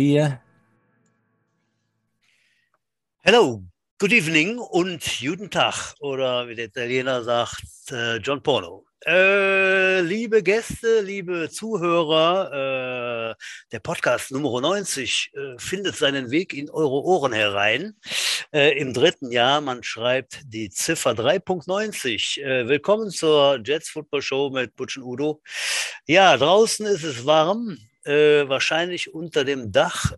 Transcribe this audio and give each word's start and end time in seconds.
Vier. 0.00 0.40
Hello, 3.18 3.62
good 3.98 4.14
evening 4.14 4.56
und 4.56 5.02
guten 5.20 5.50
Tag. 5.50 5.94
Oder 6.00 6.48
wie 6.48 6.54
der 6.54 6.68
Italiener 6.68 7.22
sagt, 7.22 7.92
äh, 7.92 8.16
John 8.16 8.42
Porno. 8.42 8.86
Äh, 9.04 10.00
liebe 10.00 10.42
Gäste, 10.42 11.02
liebe 11.02 11.50
Zuhörer, 11.50 13.34
äh, 13.34 13.34
der 13.72 13.80
Podcast 13.80 14.30
Nummer 14.30 14.62
90 14.62 15.32
äh, 15.34 15.58
findet 15.58 15.96
seinen 15.96 16.30
Weg 16.30 16.54
in 16.54 16.70
eure 16.70 17.02
Ohren 17.02 17.34
herein. 17.34 17.94
Äh, 18.54 18.78
Im 18.78 18.94
dritten 18.94 19.30
Jahr, 19.30 19.60
man 19.60 19.82
schreibt 19.82 20.40
die 20.46 20.70
Ziffer 20.70 21.10
3.90. 21.10 22.40
Äh, 22.40 22.68
willkommen 22.68 23.10
zur 23.10 23.60
Jets 23.62 23.90
Football 23.90 24.22
Show 24.22 24.48
mit 24.48 24.74
Butchen 24.76 25.02
Udo. 25.02 25.42
Ja, 26.06 26.38
draußen 26.38 26.86
ist 26.86 27.04
es 27.04 27.26
warm. 27.26 27.76
Äh, 28.04 28.48
wahrscheinlich 28.48 29.12
unter 29.12 29.44
dem 29.44 29.72
Dach 29.72 30.12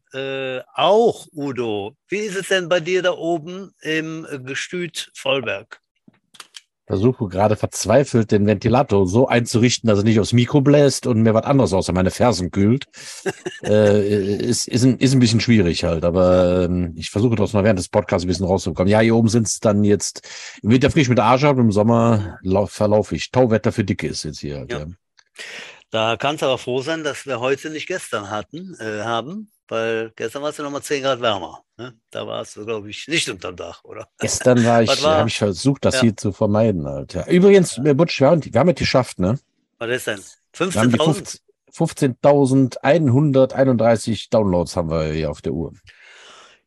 auch, 0.75 1.27
Udo. 1.33 1.97
Wie 2.09 2.19
ist 2.19 2.37
es 2.37 2.49
denn 2.49 2.69
bei 2.69 2.81
dir 2.81 3.03
da 3.03 3.13
oben 3.13 3.73
im 3.81 4.27
Gestüt 4.45 5.11
Vollberg? 5.15 5.83
versuche 6.93 7.29
gerade 7.29 7.57
verzweifelt, 7.57 8.33
den 8.33 8.47
Ventilator 8.47 9.07
so 9.07 9.27
einzurichten, 9.27 9.89
dass 9.89 10.01
er 10.01 10.05
nicht 10.05 10.21
aufs 10.21 10.35
Mikro 10.35 10.61
bläst 10.61 11.07
und 11.07 11.23
mir 11.23 11.33
was 11.33 11.45
anderes 11.45 11.73
außer 11.73 11.95
meine 11.95 12.11
Fersen 12.11 12.51
kühlt. 12.51 12.85
äh, 13.65 14.37
ist, 14.37 14.69
ist, 14.69 14.85
ein, 14.85 14.99
ist 14.99 15.15
ein 15.15 15.19
bisschen 15.19 15.41
schwierig 15.41 15.85
halt, 15.85 16.05
aber 16.05 16.65
ähm, 16.65 16.93
ich 16.95 17.09
versuche 17.09 17.35
das 17.37 17.55
mal 17.55 17.65
während 17.65 17.79
des 17.79 17.89
Podcasts 17.89 18.27
ein 18.27 18.29
bisschen 18.29 18.45
rauszukommen. 18.45 18.91
Ja, 18.91 19.01
hier 19.01 19.17
oben 19.17 19.29
sind 19.29 19.47
es 19.47 19.59
dann 19.59 19.85
jetzt 19.85 20.29
im 20.63 20.69
Winter 20.69 20.91
frisch 20.91 21.09
mit 21.09 21.19
Arsch 21.19 21.45
ab, 21.45 21.57
im 21.57 21.73
Sommer 21.73 22.39
verlaufe 22.67 23.17
ich. 23.17 23.31
Tauwetter 23.31 23.73
für 23.73 23.85
Dicke 23.85 24.09
ist 24.09 24.25
jetzt 24.25 24.41
hier. 24.41 24.59
Halt, 24.59 24.73
ja. 24.73 24.79
ja. 24.81 24.87
Da 25.93 26.17
kannst 26.17 26.41
du 26.41 26.47
aber 26.47 26.57
froh 26.57 26.81
sein, 26.81 27.05
dass 27.05 27.27
wir 27.27 27.39
heute 27.39 27.69
nicht 27.69 27.87
gestern 27.87 28.31
hatten, 28.31 28.75
äh, 28.81 29.03
haben, 29.03 29.53
weil 29.69 30.11
gestern 30.17 30.43
war 30.43 30.49
es 30.49 30.57
ja 30.57 30.65
nochmal 30.65 30.81
10 30.81 31.03
Grad 31.03 31.21
wärmer. 31.21 31.65
Ne? 31.77 31.93
Da 32.11 32.27
warst 32.27 32.57
du, 32.57 32.65
glaube 32.65 32.89
ich, 32.89 33.07
nicht 33.09 33.29
unterm 33.29 33.57
Dach, 33.57 33.85
oder? 33.85 34.09
Gestern 34.19 34.65
war 34.65 34.83
ich, 34.83 35.05
habe 35.05 35.29
ich 35.29 35.37
versucht, 35.37 35.85
das 35.85 35.97
ja. 35.97 36.01
hier 36.01 36.17
zu 36.17 36.33
vermeiden. 36.33 36.87
Alter. 36.87 37.29
Übrigens, 37.29 37.77
ja. 37.77 37.93
Butch, 37.93 38.19
wir 38.21 38.31
haben, 38.31 38.43
wir 38.43 38.59
haben 38.59 38.71
es 38.71 38.77
geschafft, 38.77 39.19
ne? 39.19 39.39
Was 39.77 39.91
ist 39.91 40.07
denn? 40.07 40.21
15.000? 40.57 41.41
15.131 41.75 44.31
Downloads 44.31 44.77
haben 44.77 44.91
wir 44.91 45.13
hier 45.13 45.31
auf 45.31 45.43
der 45.43 45.53
Uhr. 45.53 45.75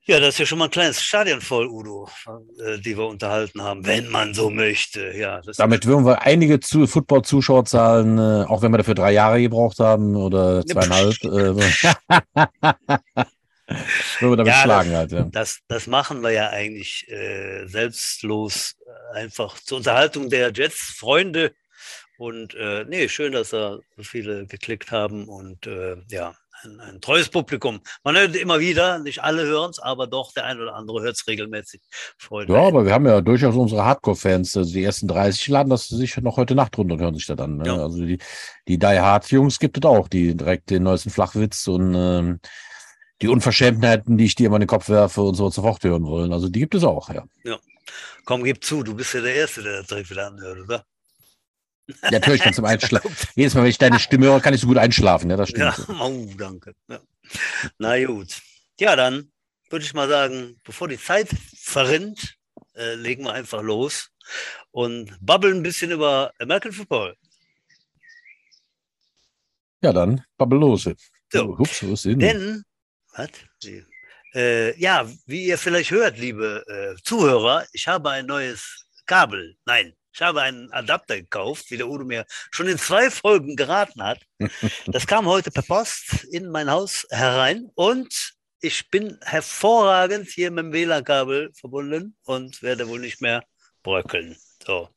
Ja, 0.08 0.20
das 0.20 0.36
ist 0.36 0.40
ja 0.40 0.46
schon 0.46 0.60
mal 0.60 0.66
ein 0.66 0.72
kleines 0.72 1.02
Stadion 1.02 1.42
voll, 1.42 1.66
Udo, 1.68 2.08
äh, 2.64 2.78
die 2.78 2.96
wir 2.96 3.08
unterhalten 3.08 3.64
haben, 3.64 3.84
wenn 3.88 4.08
man 4.10 4.36
so 4.36 4.52
möchte. 4.52 5.12
Ja, 5.18 5.42
Damit 5.58 5.88
würden 5.88 6.06
wir 6.06 6.22
einige 6.22 6.60
zu 6.60 6.86
Football-Zuschauerzahlen, 6.86 8.20
äh, 8.20 8.46
auch 8.46 8.62
wenn 8.62 8.72
wir 8.72 8.78
dafür 8.78 8.94
drei 8.94 9.14
Jahre 9.14 9.42
gebraucht 9.42 9.80
haben 9.80 10.16
oder 10.16 10.64
zweieinhalb. 10.64 11.16
äh, 11.24 11.56
würden 11.56 11.66
wir 14.20 14.36
damit 14.36 14.54
ja, 14.54 14.62
schlagen 14.62 14.92
das, 14.92 15.00
halt. 15.00 15.12
Ja. 15.12 15.28
Das, 15.32 15.60
das 15.68 15.88
machen 15.88 16.22
wir 16.22 16.30
ja 16.30 16.50
eigentlich 16.50 17.10
äh, 17.10 17.66
selbstlos, 17.66 18.76
einfach 19.12 19.60
zur 19.60 19.80
Unterhaltung 19.80 20.30
der 20.30 20.52
Jets-Freunde. 20.54 21.52
Und 22.18 22.54
äh, 22.54 22.86
nee, 22.88 23.10
schön, 23.10 23.32
dass 23.34 23.50
da 23.50 23.80
so 23.98 24.04
viele 24.04 24.46
geklickt 24.46 24.92
haben 24.92 25.28
und 25.28 25.66
äh, 25.66 25.98
ja, 26.10 26.36
ein, 26.66 26.80
ein, 26.80 27.02
treues 27.02 27.30
Publikum. 27.30 27.82
Man 28.04 28.18
hört 28.18 28.36
immer 28.36 28.60
wieder, 28.60 29.00
nicht 29.00 29.24
alle 29.24 29.44
hören 29.44 29.72
es, 29.72 29.80
aber 29.80 30.08
doch 30.08 30.34
der 30.34 30.46
ein 30.46 30.60
oder 30.60 30.76
andere 30.76 31.02
hört 31.02 31.16
es 31.16 31.28
regelmäßig. 31.28 31.82
Freut 32.18 32.50
ja, 32.50 32.56
aber 32.56 32.86
wir 32.86 32.94
haben 32.94 33.06
ja 33.06 33.22
durchaus 33.22 33.56
unsere 33.56 33.86
Hardcore-Fans. 33.86 34.58
Also 34.58 34.74
die 34.74 34.84
ersten 34.84 35.08
30 35.08 35.48
laden 35.48 35.70
das 35.70 35.88
sich 35.88 36.18
noch 36.18 36.38
heute 36.38 36.56
Nacht 36.56 36.78
runter 36.78 36.96
und 36.96 37.02
hören 37.02 37.16
sich 37.16 37.26
da 37.26 37.36
dann. 37.36 37.58
Ne? 37.58 37.68
Ja. 37.68 37.78
Also 37.78 38.06
die, 38.06 38.18
die 38.68 38.78
Die 38.78 38.86
Hard-Jungs 38.86 39.60
gibt 39.60 39.78
es 39.78 39.86
auch, 39.86 40.08
die 40.08 40.36
direkt 40.36 40.70
den 40.70 40.84
neuesten 40.84 41.10
Flachwitz 41.10 41.68
und 41.68 41.94
ähm, 41.96 42.40
die 43.22 43.28
Unverschämtheiten, 43.28 44.18
die 44.18 44.26
ich 44.26 44.36
dir 44.36 44.48
immer 44.48 44.58
in 44.58 44.62
den 44.62 44.68
Kopf 44.68 44.90
werfe 44.90 45.22
und 45.22 45.36
so 45.36 45.50
sofort 45.50 45.84
hören 45.84 46.06
wollen. 46.06 46.34
Also 46.34 46.50
die 46.50 46.60
gibt 46.60 46.76
es 46.76 46.84
auch, 46.84 47.10
ja. 47.10 47.24
Ja. 47.44 47.58
Komm, 48.26 48.44
gib 48.44 48.64
zu, 48.64 48.84
du 48.84 48.96
bist 48.96 49.14
ja 49.14 49.22
der 49.22 49.36
Erste, 49.36 49.62
der 49.62 49.78
das 49.78 49.88
direkt 49.88 50.10
wieder 50.10 50.28
anhört, 50.28 50.60
oder? 50.60 50.86
Ja, 52.04 52.12
natürlich 52.12 52.42
kann 52.42 52.54
zum 52.54 52.66
Einschlafen. 52.66 53.16
Jedes 53.36 53.54
Mal, 53.54 53.64
wenn 53.64 53.70
ich 53.70 53.78
deine 53.78 54.00
Stimme 54.00 54.28
höre, 54.28 54.42
kann 54.42 54.54
ich 54.54 54.62
so 54.62 54.68
gut 54.68 54.78
einschlafen. 54.78 55.30
Ja, 55.30 55.38
das 55.38 55.50
stimmt. 55.50 55.78
Ja, 55.78 55.96
oh, 56.02 56.28
danke. 56.38 56.74
Ja. 56.88 57.00
Na 57.78 58.04
gut. 58.04 58.42
Ja, 58.80 58.96
dann 58.96 59.32
würde 59.70 59.86
ich 59.86 59.94
mal 59.94 60.10
sagen, 60.10 60.60
bevor 60.64 60.88
die 60.88 61.00
Zeit 61.00 61.30
verrinnt, 61.58 62.36
äh, 62.76 62.96
legen 62.96 63.24
wir 63.24 63.34
einfach 63.34 63.62
los 63.62 64.10
und 64.72 65.16
babbeln 65.22 65.58
ein 65.58 65.64
bisschen 65.64 65.92
über 65.92 66.32
American 66.40 66.72
Football. 66.72 67.16
Ja, 69.82 69.94
dann 69.94 70.24
babbel 70.38 70.60
los. 70.60 70.90
So. 71.32 71.58
Ups, 71.58 71.84
was 71.84 72.06
ist 72.06 72.22
denn? 72.22 72.64
was? 73.14 73.30
Äh, 74.34 74.78
ja, 74.80 75.10
wie 75.26 75.46
ihr 75.46 75.58
vielleicht 75.58 75.92
hört, 75.92 76.18
liebe 76.18 76.64
äh, 76.68 77.02
Zuhörer, 77.04 77.66
ich 77.72 77.88
habe 77.88 78.10
ein 78.10 78.26
neues 78.26 78.86
Kabel. 79.06 79.56
Nein, 79.66 79.94
ich 80.16 80.22
habe 80.22 80.42
einen 80.42 80.72
Adapter 80.72 81.18
gekauft, 81.18 81.70
wie 81.72 81.78
der 81.78 81.90
Udo 81.90 82.06
mir 82.06 82.26
schon 82.50 82.70
in 82.70 82.78
zwei 82.78 83.12
Folgen 83.12 83.58
geraten 83.58 84.02
hat. 84.02 84.22
Das 84.88 85.08
kam 85.08 85.26
heute 85.26 85.52
per 85.52 85.64
Post 85.64 86.24
in 86.32 86.50
mein 86.50 86.72
Haus 86.72 87.06
herein 87.10 87.70
und 87.76 88.34
ich 88.62 88.90
bin 88.90 89.20
hervorragend 89.22 90.30
hier 90.30 90.52
mit 90.52 90.66
dem 90.66 90.74
WLAN-Kabel 90.74 91.52
verbunden 91.54 92.16
und 92.24 92.62
werde 92.62 92.88
wohl 92.88 93.00
nicht 93.00 93.22
mehr 93.22 93.44
bröckeln. 93.84 94.38
So. 94.66 94.90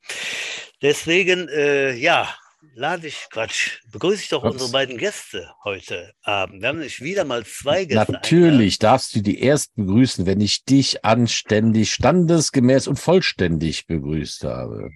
Deswegen, 0.81 1.49
äh, 1.49 1.93
ja, 1.95 2.33
lade 2.75 3.07
ich, 3.07 3.27
Quatsch, 3.31 3.79
begrüße 3.91 4.23
ich 4.23 4.29
doch 4.29 4.43
Was? 4.43 4.53
unsere 4.53 4.71
beiden 4.71 4.97
Gäste 4.97 5.51
heute 5.63 6.13
Abend. 6.23 6.61
Wir 6.61 6.69
haben 6.69 6.77
nämlich 6.77 7.01
wieder 7.01 7.25
mal 7.25 7.45
zwei 7.45 7.85
Gäste. 7.85 8.11
Natürlich 8.11 8.79
darfst 8.79 9.15
du 9.15 9.21
die 9.21 9.41
ersten 9.41 9.85
begrüßen, 9.85 10.25
wenn 10.25 10.41
ich 10.41 10.65
dich 10.65 11.05
anständig, 11.05 11.93
standesgemäß 11.93 12.87
und 12.87 12.99
vollständig 12.99 13.87
begrüßt 13.87 14.43
habe. 14.43 14.89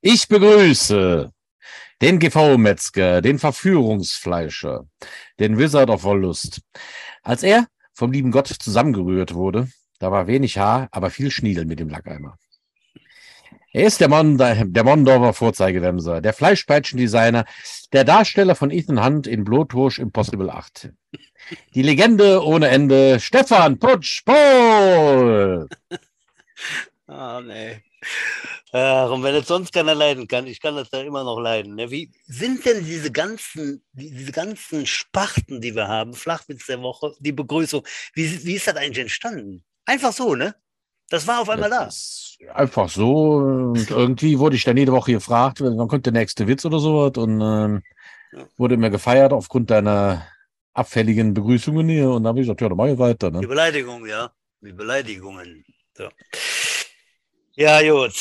Ich 0.00 0.28
begrüße 0.28 1.32
den 2.00 2.18
GV-Metzger, 2.18 3.20
den 3.20 3.38
Verführungsfleischer, 3.38 4.86
den 5.38 5.58
Wizard 5.58 5.90
of 5.90 6.04
Wollust. 6.04 6.62
Als 7.22 7.42
er 7.42 7.66
vom 7.92 8.12
lieben 8.12 8.30
Gott 8.30 8.48
zusammengerührt 8.48 9.34
wurde, 9.34 9.68
da 9.98 10.10
war 10.10 10.26
wenig 10.26 10.56
Haar, 10.56 10.88
aber 10.92 11.10
viel 11.10 11.30
Schniedel 11.30 11.66
mit 11.66 11.78
dem 11.78 11.90
Lackeimer. 11.90 12.38
Er 13.72 13.86
ist 13.86 14.00
der, 14.00 14.08
Mon 14.08 14.36
der 14.36 14.84
Mondorfer 14.84 15.32
Vorzeigewemser, 15.32 16.20
der 16.20 16.32
Fleischpeitschendesigner, 16.32 17.44
der 17.92 18.04
Darsteller 18.04 18.56
von 18.56 18.70
Ethan 18.72 19.04
Hunt 19.04 19.28
in 19.28 19.44
Blutwurst 19.44 19.98
Impossible 19.98 20.50
8. 20.50 20.90
Die 21.74 21.82
Legende 21.82 22.44
ohne 22.44 22.68
Ende, 22.68 23.20
Stefan 23.20 23.78
Putsch 23.78 24.24
Paul. 24.24 25.68
Ah, 27.12 27.40
nee. 27.40 27.82
Ach, 28.70 29.10
und 29.10 29.24
wenn 29.24 29.34
es 29.34 29.48
sonst 29.48 29.72
keiner 29.72 29.96
leiden 29.96 30.28
kann, 30.28 30.46
ich 30.46 30.60
kann 30.60 30.76
das 30.76 30.90
ja 30.92 31.00
immer 31.00 31.24
noch 31.24 31.40
leiden. 31.40 31.74
Ne? 31.74 31.90
Wie 31.90 32.12
sind 32.26 32.64
denn 32.64 32.84
diese 32.84 33.10
ganzen, 33.10 33.84
diese 33.92 34.30
ganzen 34.30 34.86
Sparten, 34.86 35.60
die 35.60 35.74
wir 35.74 35.88
haben, 35.88 36.14
Flachwitz 36.14 36.66
der 36.66 36.82
Woche, 36.82 37.16
die 37.18 37.32
Begrüßung, 37.32 37.84
wie, 38.14 38.44
wie 38.44 38.54
ist 38.54 38.68
das 38.68 38.76
eigentlich 38.76 38.98
entstanden? 38.98 39.64
Einfach 39.86 40.12
so, 40.12 40.36
ne? 40.36 40.54
Das 41.08 41.26
war 41.26 41.40
auf 41.40 41.48
einmal 41.48 41.70
da. 41.70 41.90
Einfach 42.54 42.88
so. 42.88 43.34
Und 43.34 43.90
irgendwie 43.90 44.38
wurde 44.38 44.56
ich 44.56 44.64
dann 44.64 44.76
jede 44.76 44.92
Woche 44.92 45.12
gefragt, 45.12 45.60
wann 45.60 45.88
kommt 45.88 46.06
der 46.06 46.12
nächste 46.12 46.46
Witz 46.46 46.64
oder 46.64 46.78
sowas. 46.78 47.12
Und 47.16 47.40
ähm, 47.40 47.82
wurde 48.56 48.76
mir 48.76 48.90
gefeiert 48.90 49.32
aufgrund 49.32 49.70
deiner 49.70 50.26
abfälligen 50.72 51.34
Begrüßungen 51.34 51.88
hier. 51.88 52.10
Und 52.10 52.24
dann 52.24 52.30
habe 52.30 52.40
ich 52.40 52.46
gesagt, 52.46 52.60
ja, 52.60 52.68
dann 52.68 52.76
mache 52.76 52.90
ich 52.90 52.98
weiter. 52.98 53.30
Ne? 53.30 53.40
Die 53.40 53.46
Beleidigung, 53.46 54.06
ja. 54.06 54.30
Die 54.60 54.72
Beleidigungen. 54.72 55.64
So. 55.94 56.08
Ja, 57.54 57.80
gut. 57.82 58.14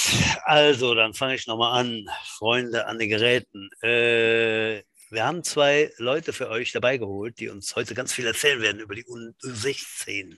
Also, 0.43 0.95
dann 0.95 1.13
fange 1.13 1.35
ich 1.35 1.47
nochmal 1.47 1.79
an. 1.79 2.05
Freunde 2.25 2.87
an 2.87 2.99
den 2.99 3.09
Geräten. 3.09 3.69
Äh, 3.81 4.81
wir 5.11 5.25
haben 5.25 5.43
zwei 5.43 5.91
Leute 5.97 6.33
für 6.33 6.49
euch 6.49 6.71
dabei 6.71 6.97
geholt, 6.97 7.39
die 7.39 7.49
uns 7.49 7.75
heute 7.75 7.95
ganz 7.95 8.13
viel 8.13 8.27
erzählen 8.27 8.61
werden 8.61 8.79
über 8.79 8.93
die 8.95 9.05
U16. 9.05 10.37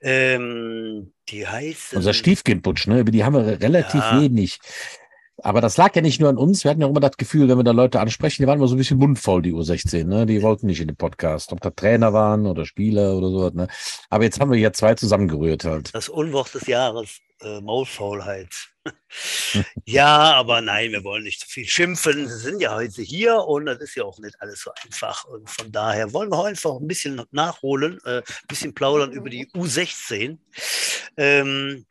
Ähm, 0.00 1.12
die 1.28 1.46
heißen. 1.46 1.96
Unser 1.96 2.14
Stiefkindbutsch, 2.14 2.86
ne? 2.86 3.00
Über 3.00 3.10
die 3.10 3.24
haben 3.24 3.34
wir 3.34 3.60
relativ 3.60 4.00
ja. 4.00 4.20
wenig. 4.20 4.60
Aber 5.42 5.60
das 5.60 5.76
lag 5.76 5.94
ja 5.94 6.02
nicht 6.02 6.20
nur 6.20 6.28
an 6.28 6.36
uns. 6.36 6.64
Wir 6.64 6.70
hatten 6.70 6.80
ja 6.80 6.86
auch 6.86 6.90
immer 6.90 7.00
das 7.00 7.16
Gefühl, 7.16 7.48
wenn 7.48 7.58
wir 7.58 7.64
da 7.64 7.70
Leute 7.70 8.00
ansprechen, 8.00 8.42
die 8.42 8.46
waren 8.46 8.58
immer 8.58 8.68
so 8.68 8.74
ein 8.74 8.78
bisschen 8.78 8.98
mundfaul, 8.98 9.42
die 9.42 9.52
U16, 9.52 10.04
ne? 10.04 10.26
Die 10.26 10.42
wollten 10.42 10.66
nicht 10.66 10.80
in 10.80 10.88
den 10.88 10.96
Podcast. 10.96 11.52
Ob 11.52 11.60
da 11.60 11.70
Trainer 11.70 12.12
waren 12.12 12.46
oder 12.46 12.66
Spieler 12.66 13.16
oder 13.16 13.30
so, 13.30 13.50
ne? 13.50 13.68
Aber 14.10 14.24
jetzt 14.24 14.40
haben 14.40 14.50
wir 14.50 14.58
hier 14.58 14.72
zwei 14.72 14.94
zusammengerührt 14.94 15.64
halt. 15.64 15.94
Das 15.94 16.08
Unwort 16.08 16.52
des 16.54 16.66
Jahres 16.66 17.20
äh, 17.40 17.60
Maulfaulheit. 17.60 18.52
ja, 19.84 20.34
aber 20.34 20.60
nein, 20.60 20.92
wir 20.92 21.04
wollen 21.04 21.24
nicht 21.24 21.40
zu 21.40 21.48
viel 21.48 21.66
schimpfen. 21.66 22.28
Sie 22.28 22.38
sind 22.38 22.60
ja 22.60 22.74
heute 22.74 23.02
hier 23.02 23.36
und 23.38 23.66
das 23.66 23.80
ist 23.80 23.94
ja 23.94 24.04
auch 24.04 24.18
nicht 24.18 24.40
alles 24.40 24.60
so 24.60 24.70
einfach. 24.84 25.24
Und 25.24 25.48
von 25.48 25.70
daher 25.70 26.12
wollen 26.12 26.30
wir 26.30 26.44
einfach 26.44 26.76
ein 26.76 26.88
bisschen 26.88 27.22
nachholen, 27.30 27.98
äh, 28.04 28.18
ein 28.18 28.48
bisschen 28.48 28.74
plaudern 28.74 29.12
über 29.12 29.30
die 29.30 29.46
U16. 29.52 30.38
Ähm, 31.16 31.86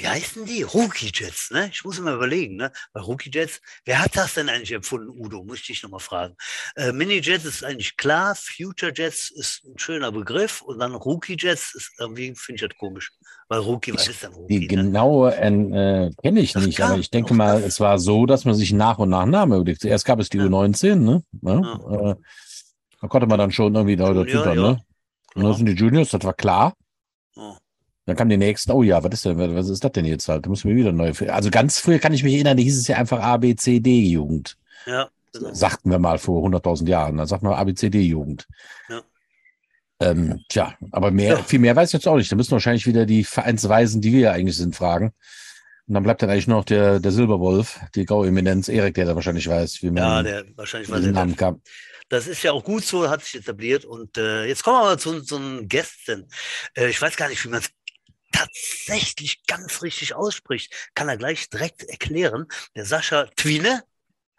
wie 0.00 0.08
heißen 0.08 0.46
die? 0.46 0.62
Rookie 0.62 1.10
Jets, 1.12 1.50
ne? 1.50 1.68
Ich 1.72 1.84
muss 1.84 1.98
immer 1.98 2.14
überlegen, 2.14 2.56
ne? 2.56 2.72
Bei 2.92 3.00
Rookie 3.00 3.30
Jets, 3.32 3.60
wer 3.84 4.00
hat 4.00 4.16
das 4.16 4.34
denn 4.34 4.48
eigentlich 4.48 4.72
erfunden, 4.72 5.10
Udo? 5.10 5.44
Muss 5.44 5.58
ich 5.60 5.66
dich 5.66 5.82
nochmal 5.82 6.00
fragen. 6.00 6.36
Äh, 6.76 6.92
Mini 6.92 7.20
Jets 7.20 7.44
ist 7.44 7.64
eigentlich 7.64 7.96
klar, 7.96 8.34
Future 8.34 8.92
Jets 8.94 9.30
ist 9.30 9.64
ein 9.64 9.78
schöner 9.78 10.10
Begriff 10.10 10.62
und 10.62 10.78
dann 10.78 10.94
Rookie 10.94 11.36
Jets 11.38 11.74
ist 11.74 11.92
irgendwie, 11.98 12.34
finde 12.34 12.62
ich 12.64 12.68
das 12.68 12.78
komisch. 12.78 13.12
Weil 13.48 13.60
Rookie, 13.60 13.92
was 13.92 14.08
ist 14.08 14.22
denn 14.22 14.32
Rookie? 14.32 14.60
Die 14.60 14.66
genaue 14.66 15.34
äh, 15.34 16.10
kenne 16.22 16.40
ich 16.40 16.52
Das 16.52 16.64
nicht, 16.64 16.80
aber 16.80 16.96
ich 16.98 17.10
denke 17.10 17.34
mal, 17.34 17.60
das. 17.60 17.74
es 17.74 17.80
war 17.80 17.98
so, 17.98 18.24
dass 18.24 18.44
man 18.44 18.54
sich 18.54 18.72
nach 18.72 18.98
und 18.98 19.10
nach 19.10 19.26
Namen 19.26 19.60
überlegt. 19.60 19.82
Zuerst 19.82 20.04
gab 20.04 20.18
es 20.20 20.28
die 20.30 20.38
Ja. 20.38 20.44
U19, 20.44 20.94
ne? 20.94 21.22
Ja. 21.42 21.60
Ja. 21.60 22.10
Äh, 22.12 22.14
da 23.00 23.08
konnte 23.08 23.26
man 23.26 23.38
dann 23.38 23.52
schon 23.52 23.74
irgendwie 23.74 23.96
da 23.96 24.12
dazu, 24.12 24.28
ja. 24.28 24.54
ne? 24.54 24.78
Und 25.34 25.44
dann 25.44 25.54
sind 25.54 25.66
die 25.66 25.72
Juniors, 25.72 26.10
das 26.10 26.24
war 26.24 26.34
klar. 26.34 26.74
Dann 28.10 28.16
kam 28.16 28.28
die 28.28 28.36
nächsten, 28.36 28.72
oh 28.72 28.82
ja, 28.82 29.04
was 29.04 29.14
ist 29.14 29.24
denn, 29.24 29.38
was 29.38 29.68
ist 29.68 29.84
das 29.84 29.92
denn 29.92 30.04
jetzt 30.04 30.28
halt? 30.28 30.44
Da 30.44 30.50
müssen 30.50 30.68
wir 30.68 30.74
wieder 30.74 30.90
neu. 30.90 31.12
Also 31.28 31.48
ganz 31.48 31.78
früher 31.78 32.00
kann 32.00 32.12
ich 32.12 32.24
mich 32.24 32.34
erinnern, 32.34 32.56
da 32.56 32.62
hieß 32.64 32.76
es 32.76 32.88
ja 32.88 32.96
einfach 32.96 33.20
ABCD-Jugend. 33.20 34.56
Ja, 34.84 35.08
genau. 35.32 35.54
Sagten 35.54 35.92
wir 35.92 36.00
mal 36.00 36.18
vor 36.18 36.44
100.000 36.44 36.88
Jahren. 36.88 37.18
Da 37.18 37.26
sagt 37.26 37.44
man 37.44 37.52
ABCD-Jugend. 37.52 38.48
Ja. 38.88 39.02
Ähm, 40.00 40.40
tja, 40.48 40.74
aber 40.90 41.12
mehr, 41.12 41.34
Ja. 41.34 41.42
viel 41.44 41.60
mehr 41.60 41.76
weiß 41.76 41.90
ich 41.90 41.92
jetzt 41.92 42.08
auch 42.08 42.16
nicht. 42.16 42.32
Da 42.32 42.34
müssen 42.34 42.50
wahrscheinlich 42.50 42.84
wieder 42.88 43.06
die 43.06 43.22
Vereinsweisen, 43.22 44.00
die 44.00 44.12
wir 44.12 44.20
ja 44.20 44.32
eigentlich 44.32 44.56
sind, 44.56 44.74
fragen. 44.74 45.12
Und 45.86 45.94
dann 45.94 46.02
bleibt 46.02 46.20
dann 46.20 46.30
eigentlich 46.30 46.48
noch 46.48 46.64
der, 46.64 46.98
der 46.98 47.12
Silberwolf, 47.12 47.78
die 47.94 48.06
Graueminenz, 48.06 48.68
Erik, 48.68 48.94
der 48.96 49.06
da 49.06 49.14
wahrscheinlich 49.14 49.46
weiß, 49.46 49.82
wie 49.82 49.90
man 49.92 50.02
Ja, 50.02 50.22
der 50.24 50.44
wahrscheinlich 50.56 50.88
diesem 50.88 51.04
der 51.04 51.12
Namen 51.12 51.36
kam. 51.36 51.60
Das 52.10 52.26
ist 52.26 52.42
ja 52.42 52.50
auch 52.50 52.64
gut 52.64 52.84
so, 52.84 53.08
hat 53.08 53.22
sich 53.22 53.36
etabliert. 53.36 53.84
Und 53.84 54.18
äh, 54.18 54.44
jetzt 54.44 54.64
kommen 54.64 54.78
wir 54.78 54.84
mal 54.84 54.98
zu 54.98 55.36
einem 55.36 55.68
Gästen. 55.68 56.26
Äh, 56.74 56.88
ich 56.88 57.00
weiß 57.00 57.16
gar 57.16 57.28
nicht, 57.28 57.44
wie 57.44 57.48
man 57.50 57.60
es 57.60 57.70
tatsächlich 58.32 59.44
ganz 59.46 59.82
richtig 59.82 60.14
ausspricht. 60.14 60.90
Kann 60.94 61.08
er 61.08 61.16
gleich 61.16 61.48
direkt 61.50 61.82
erklären. 61.84 62.46
Der 62.74 62.84
Sascha 62.84 63.26
Twine. 63.36 63.82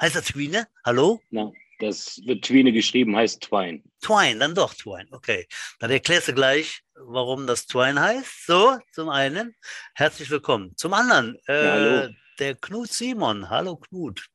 Heißt 0.02 0.16
er 0.16 0.24
Twine? 0.24 0.68
Hallo? 0.86 1.22
Na, 1.30 1.52
das 1.80 2.20
wird 2.26 2.44
Twine 2.46 2.72
geschrieben, 2.72 3.16
heißt 3.16 3.42
Twine. 3.42 3.82
Twine, 4.02 4.40
dann 4.40 4.56
doch 4.56 4.74
Twine. 4.74 5.08
Okay. 5.12 5.48
Dann 5.80 5.92
erklärst 5.92 6.28
du 6.30 6.34
gleich, 6.34 6.82
warum 6.96 7.46
das 7.48 7.68
Twine 7.68 8.02
heißt. 8.02 8.46
So, 8.48 8.78
zum 8.94 9.10
einen. 9.10 9.56
Herzlich 9.96 10.30
willkommen. 10.30 10.76
Zum 10.78 10.94
anderen, 10.94 11.38
äh, 11.48 11.66
Ja, 11.66 11.72
hallo. 11.72 12.14
der 12.40 12.56
Knut 12.56 12.90
Simon. 12.92 13.50
Hallo 13.50 13.76
Knut. 13.78 14.28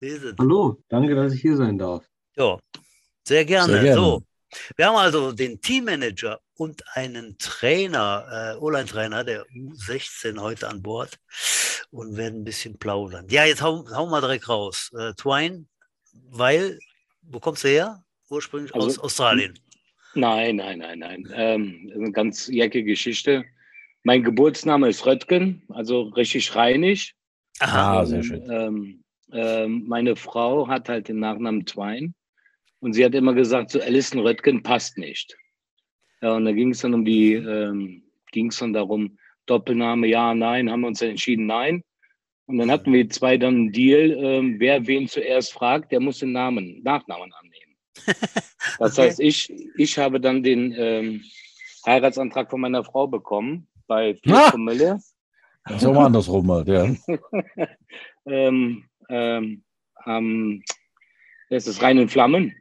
Wie 0.00 0.08
ist 0.08 0.22
es? 0.24 0.34
Hallo, 0.38 0.82
danke, 0.88 1.14
dass 1.14 1.32
ich 1.32 1.40
hier 1.40 1.56
sein 1.56 1.78
darf. 1.78 2.04
Ja, 2.36 2.58
sehr 3.26 3.44
gerne. 3.46 3.72
Sehr 3.72 3.82
gerne. 3.82 3.96
So, 4.00 4.22
wir 4.76 4.86
haben 4.86 4.96
also 4.96 5.32
den 5.32 5.60
Teammanager 5.60 6.40
und 6.56 6.82
einen 6.94 7.36
Trainer, 7.38 8.54
äh, 8.56 8.60
O-Line-Trainer, 8.60 9.24
der 9.24 9.44
U16 9.46 10.40
heute 10.40 10.68
an 10.68 10.82
Bord 10.82 11.18
und 11.90 12.16
werden 12.16 12.40
ein 12.40 12.44
bisschen 12.44 12.78
plaudern. 12.78 13.26
Ja, 13.28 13.44
jetzt 13.44 13.62
hau, 13.62 13.84
hau 13.90 14.06
mal 14.06 14.20
direkt 14.20 14.48
raus. 14.48 14.90
Äh, 14.98 15.14
Twine, 15.14 15.66
weil, 16.30 16.78
wo 17.22 17.40
kommst 17.40 17.64
du 17.64 17.68
her? 17.68 18.04
Ursprünglich 18.30 18.74
Also, 18.74 18.86
aus 18.86 18.98
Australien. 18.98 19.58
Nein, 20.14 20.56
nein, 20.56 20.78
nein, 20.78 20.98
nein. 21.00 21.28
Ähm, 21.34 21.86
das 21.88 21.96
ist 21.96 22.02
eine 22.02 22.12
ganz 22.12 22.46
jecke 22.46 22.84
Geschichte. 22.84 23.44
Mein 24.04 24.22
Geburtsname 24.22 24.88
ist 24.88 25.04
Röttgen, 25.06 25.62
also 25.70 26.02
richtig 26.02 26.54
rheinisch. 26.54 27.14
Aha. 27.60 28.00
Ah, 28.00 28.06
sehr 28.06 28.22
schön. 28.22 28.50
Ähm, 28.50 29.04
ähm, 29.32 29.84
meine 29.86 30.14
Frau 30.16 30.68
hat 30.68 30.88
halt 30.88 31.08
den 31.08 31.18
Nachnamen 31.18 31.66
Twine 31.66 32.12
und 32.84 32.92
sie 32.92 33.02
hat 33.02 33.14
immer 33.14 33.32
gesagt, 33.32 33.70
so 33.70 33.80
Alison 33.80 34.20
Röttgen 34.20 34.62
passt 34.62 34.98
nicht. 34.98 35.34
Ja, 36.20 36.36
und 36.36 36.44
da 36.44 36.52
ging 36.52 36.70
es 36.70 36.80
dann 36.80 36.92
um 36.92 37.04
die, 37.04 37.32
ähm, 37.32 38.02
ging 38.30 38.48
es 38.48 38.58
dann 38.58 38.74
darum, 38.74 39.18
Doppelname, 39.46 40.06
ja, 40.06 40.34
nein, 40.34 40.70
haben 40.70 40.82
wir 40.82 40.88
uns 40.88 40.98
dann 40.98 41.08
entschieden, 41.10 41.46
nein. 41.46 41.82
Und 42.46 42.58
dann 42.58 42.70
hatten 42.70 42.92
wir 42.92 43.08
zwei 43.08 43.38
dann 43.38 43.54
einen 43.54 43.72
Deal, 43.72 44.10
ähm, 44.10 44.56
wer 44.58 44.86
wen 44.86 45.08
zuerst 45.08 45.54
fragt, 45.54 45.92
der 45.92 46.00
muss 46.00 46.18
den 46.18 46.32
Namen, 46.32 46.82
Nachnamen 46.82 47.32
annehmen. 47.32 47.76
Das 48.78 48.98
Okay. 48.98 49.02
heißt, 49.08 49.20
ich, 49.20 49.52
ich 49.76 49.98
habe 49.98 50.20
dann 50.20 50.42
den 50.42 50.74
ähm, 50.76 51.22
Heiratsantrag 51.86 52.50
von 52.50 52.60
meiner 52.60 52.82
Frau 52.84 53.06
bekommen 53.06 53.66
bei 53.86 54.14
4 54.24 54.34
Ah! 54.34 54.50
Promille. 54.50 54.98
Das 55.66 55.76
ist 55.76 55.86
auch 55.86 55.94
mal 55.94 56.06
andersrum 56.06 56.50
halt, 56.50 56.68
ja. 56.68 56.94
ähm, 58.26 58.84
ähm, 59.08 60.62
das 61.50 61.66
ist 61.66 61.82
rein 61.82 61.98
in 61.98 62.08
Flammen. 62.08 62.52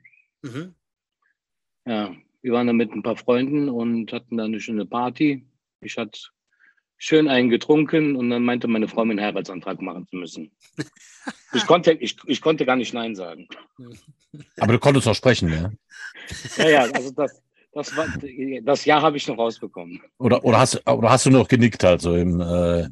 Mhm. 0.44 0.76
Ja, 1.86 2.16
wir 2.42 2.54
waren 2.54 2.68
da 2.68 2.74
mit 2.74 2.92
ein 2.92 3.04
paar 3.04 3.18
Freunden 3.18 3.70
und 3.70 4.12
hatten 4.14 4.38
da 4.38 4.46
eine 4.46 4.60
schöne 4.60 4.86
Party. 4.86 5.46
Ich 5.82 5.98
hatte 5.98 6.20
schön 6.98 7.28
einen 7.28 7.50
getrunken 7.50 8.16
und 8.16 8.30
dann 8.30 8.44
meinte 8.44 8.68
meine 8.68 8.88
Frau, 8.88 9.04
mir 9.04 9.12
einen 9.12 9.22
Heiratsantrag 9.22 9.82
machen 9.82 10.08
zu 10.08 10.16
müssen. 10.16 10.52
Ich 11.56 11.68
konnte, 11.68 11.92
ich, 11.92 12.18
ich 12.26 12.42
konnte 12.42 12.66
gar 12.66 12.76
nicht 12.76 12.96
Nein 12.96 13.16
sagen. 13.16 13.48
Aber 14.60 14.74
du 14.74 14.80
konntest 14.80 15.08
auch 15.08 15.14
sprechen, 15.14 15.50
ja. 15.50 15.72
Ja, 16.58 16.70
ja, 16.70 16.82
also 16.92 17.12
das, 17.12 17.44
das, 17.72 17.96
war, 17.96 18.08
das 18.64 18.86
Jahr 18.86 19.04
habe 19.04 19.18
ich 19.18 19.28
noch 19.28 19.38
rausbekommen. 19.38 20.02
Oder, 20.18 20.44
oder, 20.44 20.60
hast, 20.60 20.86
oder 20.88 21.12
hast 21.12 21.28
du 21.28 21.30
noch 21.30 21.48
genickt 21.48 21.84
halt 21.84 22.02
so 22.02 22.16
im, 22.16 22.42
äh, 22.42 22.90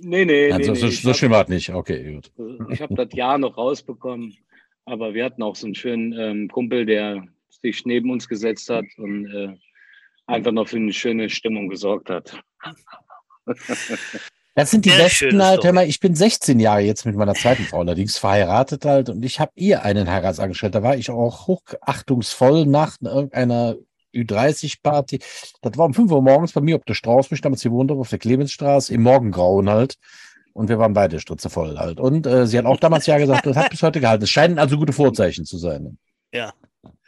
Nee, 0.00 0.24
nee, 0.24 0.52
also, 0.52 0.72
nee, 0.72 0.78
so, 0.78 0.86
nee. 0.86 0.92
so 0.92 1.14
schlimm 1.14 1.32
war 1.32 1.42
es 1.42 1.48
nicht. 1.48 1.70
Okay, 1.70 2.14
gut. 2.14 2.30
Ich, 2.68 2.74
ich 2.74 2.82
habe 2.82 2.94
das 2.94 3.12
Jahr 3.12 3.36
noch 3.38 3.56
rausbekommen, 3.56 4.36
aber 4.88 5.14
wir 5.14 5.24
hatten 5.24 5.42
auch 5.42 5.56
so 5.56 5.66
einen 5.66 5.74
schönen 5.74 6.12
ähm, 6.12 6.48
Kumpel, 6.48 6.86
der 6.86 7.24
sich 7.62 7.84
neben 7.84 8.10
uns 8.10 8.28
gesetzt 8.28 8.70
hat 8.70 8.84
und 8.96 9.26
äh, 9.26 9.54
einfach 10.26 10.52
noch 10.52 10.68
für 10.68 10.76
eine 10.76 10.92
schöne 10.92 11.28
Stimmung 11.30 11.68
gesorgt 11.68 12.10
hat. 12.10 12.38
Das 14.54 14.72
sind 14.72 14.84
die 14.84 14.90
Sehr 14.90 15.04
besten 15.04 15.40
halt. 15.40 15.62
Hör 15.62 15.72
mal, 15.72 15.86
ich 15.86 16.00
bin 16.00 16.16
16 16.16 16.58
Jahre 16.58 16.80
jetzt 16.80 17.06
mit 17.06 17.14
meiner 17.14 17.34
zweiten 17.34 17.62
Frau 17.62 17.78
allerdings 17.78 18.18
verheiratet 18.18 18.84
halt 18.84 19.08
und 19.08 19.24
ich 19.24 19.38
habe 19.38 19.52
ihr 19.54 19.84
einen 19.84 20.10
Heiratsangestellt. 20.10 20.74
Da 20.74 20.82
war 20.82 20.96
ich 20.96 21.10
auch 21.10 21.46
hochachtungsvoll 21.46 22.66
nach 22.66 22.96
irgendeiner 23.00 23.76
Ü30-Party. 24.12 25.20
Das 25.62 25.78
war 25.78 25.86
um 25.86 25.94
5 25.94 26.10
Uhr 26.10 26.22
morgens 26.22 26.54
bei 26.54 26.60
mir 26.60 26.74
auf 26.74 26.84
der 26.84 26.94
Straße, 26.94 27.28
mich 27.30 27.40
damals 27.40 27.62
hier 27.62 27.70
wohnte, 27.70 27.94
auf 27.94 28.10
der 28.10 28.18
Clemensstraße, 28.18 28.92
im 28.92 29.02
Morgengrauen 29.02 29.70
halt. 29.70 29.94
Und 30.58 30.68
wir 30.68 30.80
waren 30.80 30.92
beide 30.92 31.20
stritze 31.20 31.48
voll 31.48 31.78
halt. 31.78 32.00
Und 32.00 32.26
äh, 32.26 32.44
sie 32.44 32.58
hat 32.58 32.64
auch 32.64 32.80
damals 32.80 33.06
ja 33.06 33.16
gesagt, 33.16 33.46
das 33.46 33.56
hat 33.56 33.70
bis 33.70 33.80
heute 33.80 34.00
gehalten. 34.00 34.24
Es 34.24 34.30
scheinen 34.30 34.58
also 34.58 34.76
gute 34.76 34.92
Vorzeichen 34.92 35.44
zu 35.44 35.56
sein. 35.56 35.96
Ja. 36.32 36.52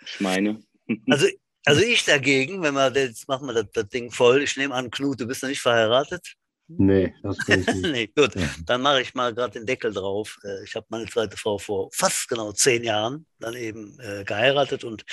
Ich 0.06 0.20
meine, 0.20 0.62
Also, 1.08 1.26
also 1.64 1.80
ich 1.82 2.04
dagegen, 2.04 2.62
wenn 2.62 2.74
wir, 2.74 2.92
jetzt 2.94 3.26
machen 3.26 3.48
wir 3.48 3.54
das, 3.54 3.66
das 3.72 3.88
Ding 3.88 4.12
voll. 4.12 4.42
Ich 4.42 4.56
nehme 4.56 4.72
an, 4.72 4.88
Knut, 4.88 5.20
du 5.20 5.26
bist 5.26 5.42
noch 5.42 5.48
nicht 5.48 5.60
verheiratet? 5.60 6.36
Nee, 6.76 7.14
das 7.22 7.36
bin 7.46 7.62
ich 7.62 7.74
nicht. 7.74 7.92
nee, 7.92 8.06
gut. 8.06 8.32
Dann 8.66 8.82
mache 8.82 9.02
ich 9.02 9.14
mal 9.14 9.34
gerade 9.34 9.54
den 9.54 9.66
Deckel 9.66 9.92
drauf. 9.92 10.38
Äh, 10.44 10.64
Ich 10.64 10.74
habe 10.76 10.86
meine 10.88 11.06
zweite 11.06 11.36
Frau 11.36 11.58
vor 11.58 11.90
fast 11.92 12.28
genau 12.28 12.52
zehn 12.52 12.84
Jahren 12.84 13.26
dann 13.38 13.54
eben 13.54 13.98
äh, 14.00 14.24
geheiratet 14.24 14.84
und 14.84 15.04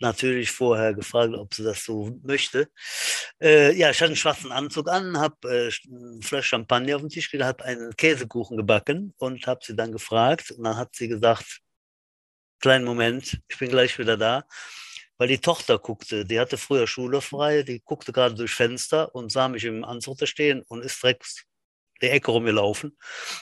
natürlich 0.00 0.50
vorher 0.50 0.94
gefragt, 0.94 1.34
ob 1.34 1.54
sie 1.54 1.62
das 1.62 1.84
so 1.84 2.18
möchte. 2.22 2.68
Äh, 3.40 3.76
ja, 3.76 3.90
ich 3.90 3.98
hatte 3.98 4.06
einen 4.06 4.16
schwarzen 4.16 4.52
Anzug 4.52 4.88
an, 4.88 5.18
habe 5.18 5.36
äh, 5.48 5.70
eine 5.88 6.22
Flasche 6.22 6.48
Champagner 6.48 6.96
auf 6.96 7.02
den 7.02 7.10
Tisch 7.10 7.30
gelegt, 7.30 7.46
habe 7.46 7.64
einen 7.64 7.94
Käsekuchen 7.96 8.56
gebacken 8.56 9.14
und 9.18 9.46
habe 9.46 9.60
sie 9.62 9.76
dann 9.76 9.92
gefragt. 9.92 10.50
Und 10.50 10.64
dann 10.64 10.76
hat 10.76 10.94
sie 10.96 11.08
gesagt, 11.08 11.60
kleinen 12.60 12.84
Moment, 12.84 13.38
ich 13.48 13.58
bin 13.58 13.70
gleich 13.70 13.98
wieder 13.98 14.16
da. 14.16 14.44
Weil 15.18 15.28
die 15.28 15.38
Tochter 15.38 15.78
guckte, 15.78 16.24
die 16.24 16.40
hatte 16.40 16.58
früher 16.58 16.86
Schule 16.86 17.20
frei, 17.20 17.62
die 17.62 17.80
guckte 17.80 18.12
gerade 18.12 18.34
durchs 18.34 18.54
Fenster 18.54 19.14
und 19.14 19.30
sah 19.30 19.48
mich 19.48 19.64
im 19.64 19.84
Anzug 19.84 20.18
da 20.18 20.26
stehen 20.26 20.62
und 20.68 20.82
ist 20.84 21.02
direkt 21.02 21.46
die 22.02 22.10
Ecke 22.10 22.30
rumgelaufen, 22.30 22.96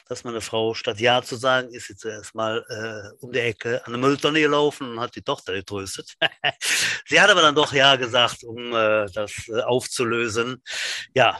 dass 0.09 0.25
meine 0.25 0.41
Frau 0.41 0.75
statt 0.75 1.01
Ja 1.01 1.23
zu 1.23 1.37
sagen, 1.37 1.73
ist 1.73 1.89
sie 1.89 1.97
zuerst 1.97 2.35
mal 2.35 2.65
äh, 2.69 3.25
um 3.25 3.33
die 3.33 3.41
Ecke 3.41 3.85
an 3.87 3.93
der 3.93 4.01
Mülltonne 4.01 4.41
gelaufen 4.41 4.91
und 4.91 5.01
hat 5.01 5.17
die 5.17 5.23
Tochter 5.23 5.55
getröstet. 5.55 6.15
sie 7.07 7.21
hat 7.21 7.31
aber 7.31 7.43
dann 7.43 7.55
doch 7.55 7.73
Ja 7.73 7.97
gesagt, 7.97 8.45
um 8.45 8.75
äh, 8.75 9.07
das 9.13 9.49
äh, 9.49 9.63
aufzulösen. 9.63 10.63
Ja, 11.15 11.39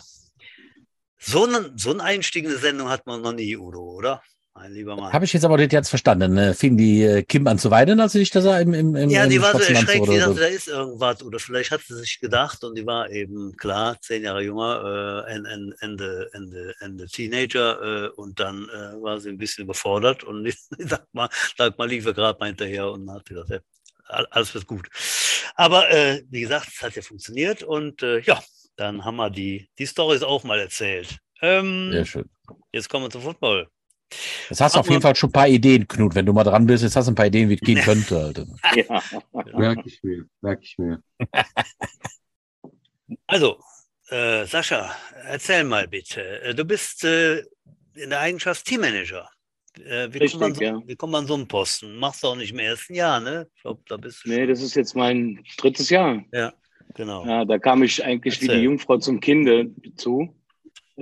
so, 1.19 1.45
ein, 1.45 1.79
so 1.79 1.91
ein 1.93 2.01
Einstieg 2.01 2.45
in 2.45 2.51
eine 2.51 2.59
Sendung 2.59 2.89
hat 2.89 3.07
man 3.07 3.23
noch 3.23 3.33
nie, 3.33 3.57
Udo, 3.57 3.81
oder? 3.81 4.23
Mein 4.55 4.73
lieber 4.73 4.97
Mann. 4.97 5.13
Habe 5.13 5.25
ich 5.25 5.33
jetzt 5.33 5.45
aber 5.47 5.57
nicht 5.57 5.73
jetzt 5.73 5.89
verstanden. 5.89 6.35
Ne? 6.35 6.53
Fing 6.53 6.77
die 6.77 7.03
äh, 7.03 7.23
Kim 7.23 7.47
an 7.47 7.59
zu 7.59 7.71
weinen, 7.71 8.01
als 8.01 8.13
sie 8.13 8.19
dich 8.19 8.31
da 8.31 8.43
sah 8.43 8.59
im, 8.61 8.75
im, 8.75 8.95
im 8.95 9.09
Ja, 9.09 9.25
im 9.25 9.31
die 9.31 9.41
war 9.41 9.53
so 9.53 9.59
erschreckt, 9.61 10.07
die 10.07 10.19
dachte, 10.19 10.35
so? 10.35 10.39
da 10.41 10.45
ist 10.47 10.69
irgendwas. 10.69 11.23
Oder 11.23 11.39
vielleicht 11.39 11.71
hat 11.71 11.81
sie 11.81 11.95
sich 11.97 12.21
gedacht 12.21 12.63
und 12.63 12.77
die 12.77 12.85
war 12.85 13.09
eben, 13.11 13.57
klar, 13.57 13.99
zehn 14.03 14.23
Jahre 14.23 14.43
jünger, 14.43 15.25
äh, 15.27 15.33
en- 15.33 15.47
en- 15.47 15.75
Ende, 15.81 16.29
Ende, 16.35 16.75
Ende 16.81 17.07
Teenager. 17.07 18.05
Äh, 18.07 18.09
und 18.11 18.39
dann 18.41 18.69
äh, 18.69 19.03
war 19.03 19.19
sie 19.21 19.31
ein 19.31 19.39
bisschen 19.39 19.65
überfordert 19.65 20.23
und 20.23 20.45
ich 20.47 20.57
sag 20.79 21.07
mal, 21.13 21.31
sag 21.57 21.79
mal, 21.79 21.89
lief 21.89 22.05
er 22.05 22.13
gerade 22.13 22.39
mal 22.39 22.47
hinterher 22.47 22.91
und 22.91 23.11
hat 23.11 23.25
gesagt, 23.25 23.49
ja, 23.49 23.59
all- 24.09 24.27
alles 24.31 24.53
wird 24.53 24.67
gut. 24.67 24.87
Aber 25.55 25.91
äh, 25.91 26.23
wie 26.29 26.43
gesagt, 26.43 26.69
es 26.75 26.83
hat 26.83 26.95
ja 26.95 27.01
funktioniert 27.01 27.63
und 27.63 28.03
äh, 28.03 28.21
ja, 28.21 28.39
dann 28.77 29.03
haben 29.05 29.17
wir 29.17 29.31
die, 29.31 29.71
die 29.79 29.87
Storys 29.87 30.23
auch 30.23 30.45
mal 30.45 30.59
erzählt. 30.61 31.17
Ähm, 31.41 31.91
Sehr 31.91 32.05
schön. 32.05 32.31
jetzt 32.71 32.91
kommen 32.91 33.07
wir 33.07 33.11
zum 33.11 33.23
Football. 33.23 33.69
Jetzt 34.51 34.61
hast 34.61 34.75
du 34.77 34.81
auf 34.81 34.89
jeden 34.91 35.03
Fall 35.03 35.15
schon 35.17 35.31
ein 35.31 35.33
paar 35.33 35.49
Ideen, 35.49 35.87
Knut. 35.89 36.15
Wenn 36.15 36.27
du 36.27 36.33
mal 36.33 36.45
dran 36.45 36.67
bist, 36.67 36.83
jetzt 36.83 36.97
hast 36.97 37.07
du 37.07 37.13
ein 37.13 37.15
paar 37.15 37.27
Ideen, 37.27 37.49
wie 37.49 37.55
es 37.55 37.61
gehen 37.61 37.79
Ja. 37.79 37.85
könnte. 37.85 38.33
Halt. 38.63 38.87
ja. 38.89 39.59
Merke 39.59 39.83
ich 39.87 40.03
mir, 40.03 40.25
merke 40.41 40.63
ich 40.63 40.77
mir. 40.79 41.03
Also, 43.27 43.59
Äh, 44.11 44.45
Sascha, 44.47 44.95
erzähl 45.27 45.65
mal 45.65 45.89
bitte. 45.89 46.43
Äh, 46.43 46.55
du 46.55 46.65
bist 46.67 47.03
äh, 47.05 47.39
in 47.95 48.11
der 48.11 48.21
Eigenschaft 48.21 48.67
Teammanager. 48.67 49.29
Äh, 49.79 50.09
wie, 50.13 50.19
Richtig, 50.19 50.33
kommt 50.33 50.41
man 50.43 50.55
so, 50.55 50.63
ja. 50.63 50.83
wie 50.87 50.97
kommt 50.97 51.13
man 51.13 51.27
so 51.27 51.33
einen 51.35 51.49
Posten? 51.49 51.97
Machst 51.97 52.23
du 52.23 52.27
auch 52.29 52.37
nicht 52.37 52.53
im 52.53 52.59
ersten 52.59 52.95
Jahr, 52.95 53.21
ne? 53.21 53.49
Ich 53.57 53.63
glaube, 53.63 53.81
da 53.89 53.97
bist 53.97 54.25
du 54.25 54.29
Nee, 54.29 54.41
schon. 54.41 54.49
das 54.49 54.61
ist 54.61 54.75
jetzt 54.75 54.95
mein 54.95 55.43
drittes 55.57 55.89
Jahr. 55.89 56.23
Genau. 56.95 57.25
Ja, 57.27 57.47
da 57.47 57.59
kam 57.59 57.83
ich 57.83 58.05
eigentlich 58.05 58.39
wie 58.43 58.47
Erzähl. 58.47 58.59
die 58.59 58.65
Jungfrau 58.65 58.99
zum 58.99 59.19
Kinde 59.21 59.71
zu. 59.97 60.37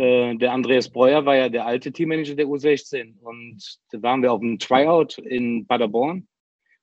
Äh, 0.00 0.36
der 0.36 0.52
Andreas 0.52 0.88
Breuer 0.88 1.26
war 1.26 1.36
ja 1.36 1.50
der 1.50 1.66
alte 1.66 1.92
Teammanager 1.92 2.34
der 2.34 2.46
U16 2.46 3.18
und 3.20 3.78
da 3.92 4.00
waren 4.00 4.22
wir 4.22 4.32
auf 4.32 4.40
einem 4.40 4.58
Tryout 4.58 5.18
in 5.18 5.66
Paderborn. 5.66 6.26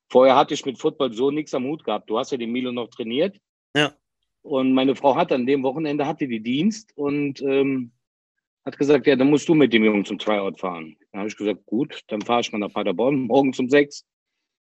Vorher 0.07 0.35
hatte 0.35 0.53
ich 0.53 0.63
mit 0.67 0.77
Football 0.77 1.13
so 1.13 1.31
nichts 1.31 1.55
am 1.55 1.65
Hut 1.65 1.83
gehabt. 1.83 2.11
Du 2.11 2.19
hast 2.19 2.31
ja 2.31 2.37
den 2.37 2.51
Milo 2.51 2.71
noch 2.71 2.89
trainiert. 2.89 3.35
Ja. 3.75 3.91
Und 4.43 4.71
meine 4.71 4.95
Frau 4.95 5.15
hat 5.15 5.31
an 5.31 5.47
dem 5.47 5.63
Wochenende 5.63 6.05
hatte 6.05 6.27
die 6.27 6.41
Dienst 6.41 6.95
und 6.95 7.41
ähm, 7.41 7.91
hat 8.63 8.77
gesagt, 8.77 9.07
ja, 9.07 9.15
dann 9.15 9.31
musst 9.31 9.49
du 9.49 9.55
mit 9.55 9.73
dem 9.73 9.83
Jungen 9.83 10.05
zum 10.05 10.19
Tryout 10.19 10.59
fahren. 10.59 10.95
Dann 11.11 11.19
habe 11.19 11.27
ich 11.27 11.37
gesagt, 11.37 11.65
gut, 11.65 12.01
dann 12.09 12.21
fahre 12.21 12.41
ich 12.41 12.51
mal 12.51 12.59
nach 12.59 12.71
Paderborn, 12.71 13.21
morgens 13.21 13.57
um 13.57 13.67
sechs. 13.67 14.05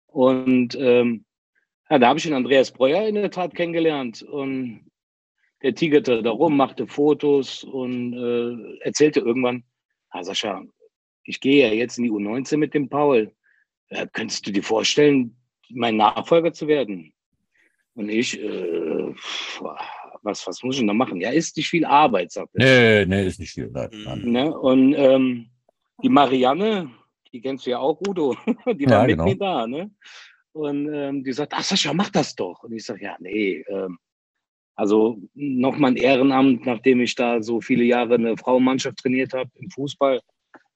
Und 0.07 0.75
ähm, 0.79 1.25
ja, 1.89 1.99
da 1.99 2.07
habe 2.07 2.19
ich 2.19 2.23
den 2.23 2.33
Andreas 2.33 2.71
Breuer 2.71 3.05
in 3.05 3.15
der 3.15 3.31
Tat 3.31 3.53
kennengelernt. 3.53 4.23
Und 4.23 4.89
der 5.61 5.75
tigerte 5.75 6.23
da 6.23 6.31
rum, 6.31 6.55
machte 6.57 6.87
Fotos 6.87 7.63
und 7.63 8.13
äh, 8.13 8.79
erzählte 8.81 9.19
irgendwann, 9.19 9.63
ah, 10.09 10.23
Sascha, 10.23 10.63
ich 11.23 11.39
gehe 11.41 11.67
ja 11.67 11.73
jetzt 11.73 11.97
in 11.97 12.05
die 12.05 12.11
U19 12.11 12.57
mit 12.57 12.73
dem 12.73 12.89
Paul. 12.89 13.31
Äh, 13.89 14.07
könntest 14.13 14.47
du 14.47 14.51
dir 14.51 14.63
vorstellen, 14.63 15.35
mein 15.69 15.97
Nachfolger 15.97 16.53
zu 16.53 16.67
werden? 16.67 17.13
Und 17.95 18.09
ich, 18.09 18.39
äh, 18.41 19.13
was, 20.23 20.47
was 20.47 20.63
muss 20.63 20.75
ich 20.75 20.79
denn 20.79 20.87
da 20.87 20.93
machen? 20.93 21.19
Ja, 21.19 21.31
ist 21.31 21.57
nicht 21.57 21.69
viel 21.69 21.85
Arbeit, 21.85 22.31
sagt 22.31 22.51
er. 22.53 23.05
Nee, 23.05 23.05
nee, 23.05 23.27
ist 23.27 23.39
nicht 23.39 23.51
viel. 23.51 23.69
Nein. 23.71 23.89
Mhm. 24.23 24.31
Ne? 24.31 24.57
Und 24.57 24.93
ähm, 24.93 25.49
die 26.01 26.09
Marianne, 26.09 26.89
die 27.33 27.41
kennst 27.41 27.65
du 27.65 27.71
ja 27.71 27.79
auch, 27.79 27.99
Udo, 28.07 28.35
die 28.73 28.85
war 28.85 29.01
Ja, 29.01 29.03
mit 29.03 29.17
genau. 29.17 29.25
mir 29.25 29.37
da. 29.37 29.67
Ne? 29.67 29.91
Und 30.53 30.93
ähm, 30.93 31.23
die 31.23 31.33
sagt, 31.33 31.53
ach 31.53 31.63
Sascha, 31.63 31.93
mach 31.93 32.09
das 32.09 32.35
doch. 32.35 32.63
Und 32.63 32.73
ich 32.73 32.85
sage, 32.85 33.03
ja, 33.03 33.17
nee. 33.19 33.63
Ähm, 33.67 33.99
also 34.79 35.19
nochmal 35.33 35.91
ein 35.91 35.97
Ehrenamt, 35.97 36.65
nachdem 36.65 37.01
ich 37.01 37.13
da 37.13 37.43
so 37.43 37.59
viele 37.59 37.83
Jahre 37.83 38.15
eine 38.15 38.37
Frauenmannschaft 38.37 38.99
trainiert 38.99 39.33
habe 39.33 39.49
im 39.55 39.69
Fußball, 39.69 40.21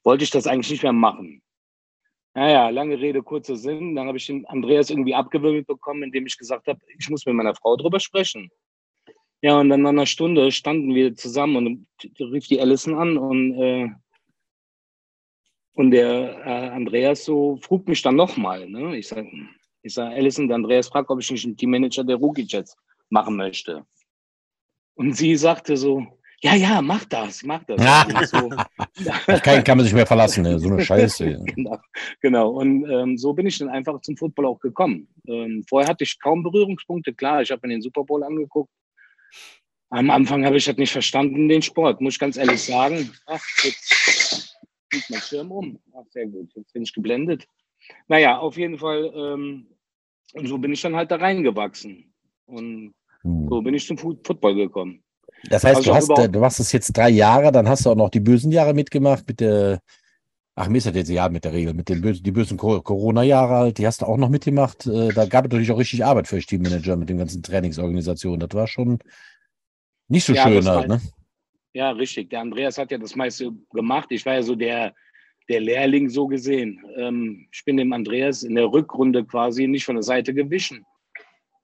wollte 0.03 0.25
ich 0.25 0.29
das 0.29 0.45
eigentlich 0.45 0.71
nicht 0.71 0.83
mehr 0.83 0.91
machen. 0.91 1.41
Naja, 2.33 2.67
lange 2.67 2.99
Rede, 2.99 3.23
kurzer 3.23 3.55
Sinn. 3.55 3.95
Dann 3.95 4.07
habe 4.07 4.17
ich 4.17 4.27
den 4.27 4.45
Andreas 4.47 4.89
irgendwie 4.89 5.15
abgewirbelt 5.15 5.67
bekommen, 5.67 6.03
indem 6.03 6.25
ich 6.25 6.37
gesagt 6.37 6.67
habe, 6.67 6.81
ich 6.99 7.09
muss 7.09 7.25
mit 7.25 7.35
meiner 7.35 7.55
Frau 7.55 7.77
drüber 7.77 8.01
sprechen. 8.01 8.51
Ja, 9.41 9.57
und 9.57 9.69
dann 9.69 9.83
nach 9.83 9.91
einer 9.91 10.05
Stunde 10.05 10.51
standen 10.51 10.93
wir 10.93 11.15
zusammen 11.15 11.55
und 11.55 11.87
rief 12.19 12.47
die 12.47 12.59
Allison 12.59 12.95
an 12.95 13.17
und, 13.17 13.53
äh, 13.53 13.89
und 15.75 15.91
der 15.91 16.45
äh, 16.45 16.69
Andreas 16.71 17.23
so 17.23 17.55
frug 17.61 17.87
mich 17.87 18.01
dann 18.01 18.17
nochmal. 18.17 18.69
Ne? 18.69 18.97
Ich 18.97 19.07
sage, 19.07 19.31
ich 19.81 19.93
sag, 19.93 20.11
Allison, 20.11 20.49
der 20.49 20.55
Andreas 20.55 20.89
fragt, 20.89 21.09
ob 21.09 21.21
ich 21.21 21.31
nicht 21.31 21.45
einen 21.45 21.55
Teammanager 21.55 22.03
der 22.03 22.17
Rookie 22.17 22.45
Jets 22.45 22.75
machen 23.13 23.37
möchte. 23.37 23.85
Und 24.95 25.15
sie 25.15 25.35
sagte 25.35 25.77
so, 25.77 26.05
ja, 26.41 26.55
ja, 26.55 26.81
mach 26.81 27.05
das, 27.05 27.41
mach 27.43 27.63
das. 27.63 27.81
Ja. 27.81 28.05
So, 28.25 28.49
keinen 29.41 29.63
kann 29.63 29.77
man 29.77 29.85
sich 29.85 29.93
mehr 29.93 30.05
verlassen. 30.05 30.43
Ne? 30.43 30.59
So 30.59 30.67
eine 30.67 30.81
Scheiße. 30.85 31.39
genau, 31.45 31.79
genau. 32.19 32.49
Und 32.49 32.89
ähm, 32.89 33.17
so 33.17 33.31
bin 33.31 33.47
ich 33.47 33.57
dann 33.59 33.69
einfach 33.69 34.01
zum 34.01 34.17
Football 34.17 34.47
auch 34.47 34.59
gekommen. 34.59 35.07
Ähm, 35.25 35.63
vorher 35.69 35.87
hatte 35.87 36.03
ich 36.03 36.19
kaum 36.19 36.43
Berührungspunkte. 36.43 37.13
Klar, 37.13 37.41
ich 37.41 37.51
habe 37.51 37.65
mir 37.65 37.75
den 37.75 37.81
Super 37.81 38.03
Bowl 38.03 38.23
angeguckt. 38.25 38.69
Am 39.89 40.09
Anfang 40.09 40.45
habe 40.45 40.57
ich 40.57 40.65
das 40.65 40.75
nicht 40.75 40.91
verstanden, 40.91 41.47
den 41.47 41.61
Sport, 41.61 42.01
muss 42.01 42.15
ich 42.15 42.19
ganz 42.19 42.35
ehrlich 42.35 42.61
sagen. 42.61 43.09
Ach, 43.25 43.43
jetzt 43.63 44.57
fliegt 44.89 45.09
mein 45.09 45.21
Schirm 45.21 45.51
um. 45.51 45.79
Ach, 45.95 46.05
sehr 46.09 46.25
gut, 46.25 46.51
jetzt 46.55 46.73
bin 46.73 46.83
ich 46.83 46.93
geblendet. 46.93 47.47
Naja, 48.07 48.39
auf 48.39 48.57
jeden 48.57 48.79
Fall, 48.79 49.13
ähm, 49.15 49.67
und 50.33 50.47
so 50.47 50.57
bin 50.57 50.73
ich 50.73 50.81
dann 50.81 50.95
halt 50.95 51.11
da 51.11 51.17
reingewachsen. 51.17 52.13
Und 52.45 52.93
Hm. 53.23 53.49
so 53.49 53.61
bin 53.61 53.73
ich 53.73 53.85
zum 53.87 53.97
Football 53.97 54.55
gekommen. 54.55 55.03
Das 55.49 55.63
heißt, 55.63 55.85
du, 55.85 55.93
hast, 55.93 56.09
du 56.09 56.39
machst 56.39 56.59
es 56.59 56.71
jetzt 56.71 56.95
drei 56.95 57.09
Jahre, 57.09 57.51
dann 57.51 57.67
hast 57.67 57.85
du 57.85 57.89
auch 57.91 57.95
noch 57.95 58.09
die 58.09 58.19
bösen 58.19 58.51
Jahre 58.51 58.73
mitgemacht 58.73 59.27
mit 59.27 59.39
der, 59.39 59.79
ach, 60.55 60.69
mir 60.69 60.77
ist 60.77 60.87
das 60.87 60.95
jetzt 60.95 61.09
ja 61.09 61.27
mit 61.29 61.43
der 61.43 61.53
Regel, 61.53 61.73
mit 61.73 61.89
den 61.89 62.01
bösen, 62.01 62.23
die 62.23 62.31
bösen 62.31 62.57
Co- 62.57 62.81
Corona-Jahre 62.81 63.55
halt, 63.55 63.77
die 63.77 63.87
hast 63.87 64.01
du 64.01 64.05
auch 64.05 64.17
noch 64.17 64.29
mitgemacht. 64.29 64.87
Äh, 64.87 65.09
Da 65.13 65.25
gab 65.25 65.45
es 65.45 65.51
natürlich 65.51 65.71
auch 65.71 65.79
richtig 65.79 66.05
Arbeit 66.05 66.27
für 66.27 66.37
euch 66.37 66.45
Teammanager 66.45 66.95
mit 66.95 67.09
den 67.09 67.17
ganzen 67.17 67.43
Trainingsorganisationen. 67.43 68.39
Das 68.39 68.53
war 68.57 68.67
schon 68.67 68.99
nicht 70.07 70.25
so 70.25 70.33
Ja, 70.33 70.43
schön 70.43 70.67
halt, 70.67 70.87
ne? 70.87 71.01
Ja, 71.73 71.91
richtig. 71.91 72.29
Der 72.29 72.41
Andreas 72.41 72.77
hat 72.77 72.91
ja 72.91 72.97
das 72.97 73.15
meiste 73.15 73.51
gemacht. 73.71 74.07
Ich 74.11 74.25
war 74.25 74.35
ja 74.35 74.43
so 74.43 74.55
der, 74.55 74.93
der 75.49 75.59
Lehrling 75.59 76.09
so 76.09 76.27
gesehen. 76.27 76.79
Ähm, 76.97 77.47
ich 77.51 77.65
bin 77.65 77.77
dem 77.77 77.93
Andreas 77.93 78.43
in 78.43 78.55
der 78.55 78.71
Rückrunde 78.71 79.25
quasi 79.25 79.67
nicht 79.67 79.85
von 79.85 79.95
der 79.95 80.03
Seite 80.03 80.33
gewichen. 80.33 80.85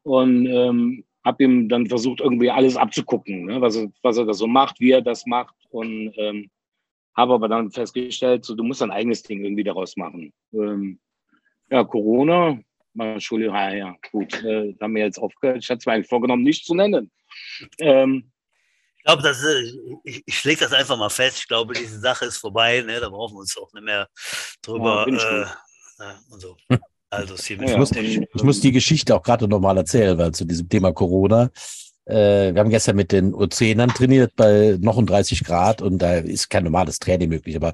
Und 0.03 0.47
ähm, 0.47 1.03
habe 1.23 1.43
ihm 1.43 1.69
dann 1.69 1.87
versucht, 1.87 2.21
irgendwie 2.21 2.49
alles 2.49 2.75
abzugucken, 2.75 3.45
ne? 3.45 3.61
was, 3.61 3.75
er, 3.75 3.91
was 4.01 4.17
er 4.17 4.25
da 4.25 4.33
so 4.33 4.47
macht, 4.47 4.79
wie 4.79 4.91
er 4.91 5.01
das 5.01 5.25
macht. 5.25 5.55
Und 5.69 6.13
ähm, 6.17 6.49
habe 7.15 7.33
aber 7.33 7.47
dann 7.47 7.71
festgestellt, 7.71 8.45
so, 8.45 8.55
du 8.55 8.63
musst 8.63 8.81
dein 8.81 8.91
eigenes 8.91 9.23
Ding 9.23 9.43
irgendwie 9.43 9.63
daraus 9.63 9.97
machen. 9.97 10.33
Ähm, 10.53 10.99
ja, 11.69 11.83
Corona, 11.83 12.59
Entschuldigung, 12.97 13.55
ja, 13.55 13.73
ja, 13.73 13.95
gut, 14.11 14.33
äh, 14.43 14.73
da 14.73 14.85
haben 14.85 14.95
wir 14.95 15.03
jetzt 15.03 15.19
aufgehört. 15.19 15.63
Ich 15.63 15.69
hatte 15.69 15.79
es 15.79 15.85
mir 15.85 15.93
eigentlich 15.93 16.07
vorgenommen, 16.07 16.43
nicht 16.43 16.65
zu 16.65 16.73
nennen. 16.73 17.11
Ähm, 17.79 18.31
Ich 18.97 19.03
glaube, 19.03 19.21
das 19.21 19.41
ist, 19.43 19.77
ich, 20.03 20.23
ich 20.25 20.43
lege 20.43 20.61
das 20.61 20.73
einfach 20.73 20.97
mal 20.97 21.09
fest. 21.09 21.39
Ich 21.39 21.47
glaube, 21.47 21.73
diese 21.73 21.99
Sache 21.99 22.25
ist 22.25 22.37
vorbei. 22.37 22.81
Ne? 22.81 22.99
Da 22.99 23.09
brauchen 23.09 23.35
wir 23.35 23.39
uns 23.39 23.57
auch 23.57 23.71
nicht 23.73 23.83
mehr 23.83 24.07
drüber. 24.61 24.99
Ja, 24.99 25.05
bin 25.05 25.15
ich 25.15 25.23
äh, 25.23 25.39
gut. 25.39 25.57
ja, 25.99 26.19
und 26.31 26.39
so. 26.41 26.57
Also, 27.09 27.35
Ja, 27.71 27.77
muss- 27.77 27.91
Ich 28.35 28.43
muss 28.43 28.59
die 28.61 28.71
Geschichte 28.71 29.15
auch 29.15 29.23
gerade 29.23 29.47
nochmal 29.47 29.77
erzählen, 29.77 30.17
weil 30.17 30.31
zu 30.33 30.45
diesem 30.45 30.69
Thema 30.69 30.93
Corona. 30.93 31.49
Äh, 32.05 32.53
wir 32.53 32.59
haben 32.59 32.69
gestern 32.69 32.95
mit 32.95 33.11
den 33.11 33.33
U10ern 33.33 33.93
trainiert 33.93 34.33
bei 34.35 34.77
noch 34.79 34.97
um 34.97 35.05
30 35.05 35.43
Grad 35.43 35.81
und 35.81 35.99
da 35.99 36.15
ist 36.15 36.49
kein 36.49 36.63
normales 36.63 36.99
Training 36.99 37.29
möglich. 37.29 37.55
Aber 37.55 37.73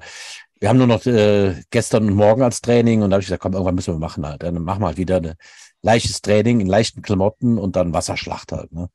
wir 0.58 0.68
haben 0.68 0.78
nur 0.78 0.86
noch 0.86 1.04
äh, 1.06 1.54
gestern 1.70 2.06
und 2.08 2.14
morgen 2.14 2.42
als 2.42 2.60
Training 2.60 3.02
und 3.02 3.10
da 3.10 3.14
habe 3.14 3.20
ich 3.22 3.26
gesagt, 3.26 3.42
komm, 3.42 3.52
irgendwann 3.52 3.74
müssen 3.74 3.94
wir 3.94 3.98
machen 3.98 4.26
halt. 4.26 4.42
Dann 4.42 4.62
machen 4.62 4.80
wir 4.82 4.86
halt 4.88 4.98
wieder 4.98 5.16
ein 5.16 5.34
leichtes 5.82 6.22
Training 6.22 6.60
in 6.60 6.66
leichten 6.66 7.02
Klamotten 7.02 7.58
und 7.58 7.76
dann 7.76 7.92
Wasserschlacht 7.92 8.52
halt. 8.52 8.72
Ne? 8.72 8.88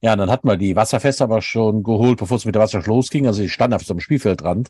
Ja, 0.00 0.12
und 0.12 0.18
dann 0.18 0.30
hatten 0.30 0.48
wir 0.48 0.56
die 0.56 0.74
Wasserfeste 0.74 1.22
aber 1.24 1.40
schon 1.42 1.84
geholt, 1.84 2.18
bevor 2.18 2.36
es 2.36 2.44
mit 2.44 2.54
der 2.56 2.62
Wasserschlacht 2.62 2.88
losging. 2.88 3.26
Also 3.28 3.42
ich 3.42 3.52
stand 3.52 3.74
auf 3.74 3.82
so 3.84 3.92
einem 3.94 4.00
Spielfeldrand. 4.00 4.68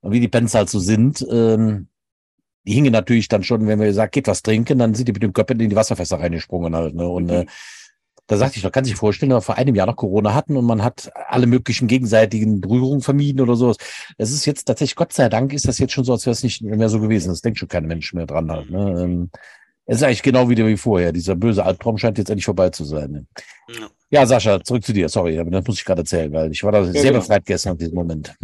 Und 0.00 0.12
wie 0.12 0.20
die 0.20 0.28
Bands 0.28 0.54
halt 0.54 0.70
so 0.70 0.78
sind, 0.78 1.26
ähm, 1.28 1.88
die 2.66 2.72
hingen 2.72 2.92
natürlich 2.92 3.28
dann 3.28 3.42
schon, 3.42 3.66
wenn 3.66 3.80
wir 3.80 3.86
gesagt, 3.86 4.12
geht 4.12 4.26
was 4.26 4.42
trinken, 4.42 4.78
dann 4.78 4.94
sind 4.94 5.08
die 5.08 5.12
mit 5.12 5.22
dem 5.22 5.32
Köpfen 5.32 5.60
in 5.60 5.70
die 5.70 5.76
Wasserfässer 5.76 6.20
reingesprungen 6.20 6.74
halt. 6.74 6.94
Ne? 6.94 7.08
Und 7.08 7.30
äh, 7.30 7.46
da 8.26 8.36
sagte 8.36 8.58
ich, 8.58 8.62
man 8.62 8.72
kann 8.72 8.84
sich 8.84 8.94
vorstellen, 8.94 9.30
dass 9.30 9.38
wir 9.38 9.54
vor 9.54 9.56
einem 9.56 9.74
Jahr 9.74 9.86
noch 9.86 9.96
Corona 9.96 10.34
hatten 10.34 10.56
und 10.56 10.66
man 10.66 10.84
hat 10.84 11.10
alle 11.14 11.46
möglichen 11.46 11.88
gegenseitigen 11.88 12.60
Berührungen 12.60 13.00
vermieden 13.00 13.40
oder 13.40 13.56
sowas. 13.56 13.78
Es 14.18 14.32
ist 14.32 14.44
jetzt 14.44 14.64
tatsächlich, 14.64 14.96
Gott 14.96 15.14
sei 15.14 15.30
Dank, 15.30 15.54
ist 15.54 15.66
das 15.66 15.78
jetzt 15.78 15.92
schon 15.94 16.04
so, 16.04 16.12
als 16.12 16.26
wäre 16.26 16.32
es 16.32 16.42
nicht 16.42 16.60
mehr 16.60 16.90
so 16.90 17.00
gewesen. 17.00 17.28
Das 17.28 17.40
denkt 17.40 17.58
schon 17.58 17.68
kein 17.68 17.86
Mensch 17.86 18.12
mehr 18.12 18.26
dran 18.26 18.50
halt. 18.52 18.70
Ne? 18.70 19.02
Ähm, 19.02 19.30
es 19.86 19.96
ist 19.96 20.02
eigentlich 20.02 20.22
genau 20.22 20.50
wieder 20.50 20.66
wie 20.66 20.76
vorher. 20.76 21.12
Dieser 21.12 21.36
böse 21.36 21.64
Albtraum 21.64 21.96
scheint 21.96 22.18
jetzt 22.18 22.28
endlich 22.28 22.44
vorbei 22.44 22.68
zu 22.68 22.84
sein. 22.84 23.10
Ne? 23.10 23.26
Ja. 23.70 23.88
Ja, 24.10 24.26
Sascha, 24.26 24.62
zurück 24.62 24.84
zu 24.84 24.92
dir. 24.92 25.08
Sorry, 25.08 25.38
aber 25.38 25.50
das 25.50 25.66
muss 25.66 25.78
ich 25.78 25.84
gerade 25.84 26.02
erzählen, 26.02 26.32
weil 26.32 26.50
ich 26.50 26.62
war 26.62 26.72
da 26.72 26.84
sehr 26.84 27.02
genau. 27.02 27.18
befreit 27.20 27.44
gestern 27.46 27.72
auf 27.72 27.78
diesem 27.78 27.94
Moment. 27.94 28.34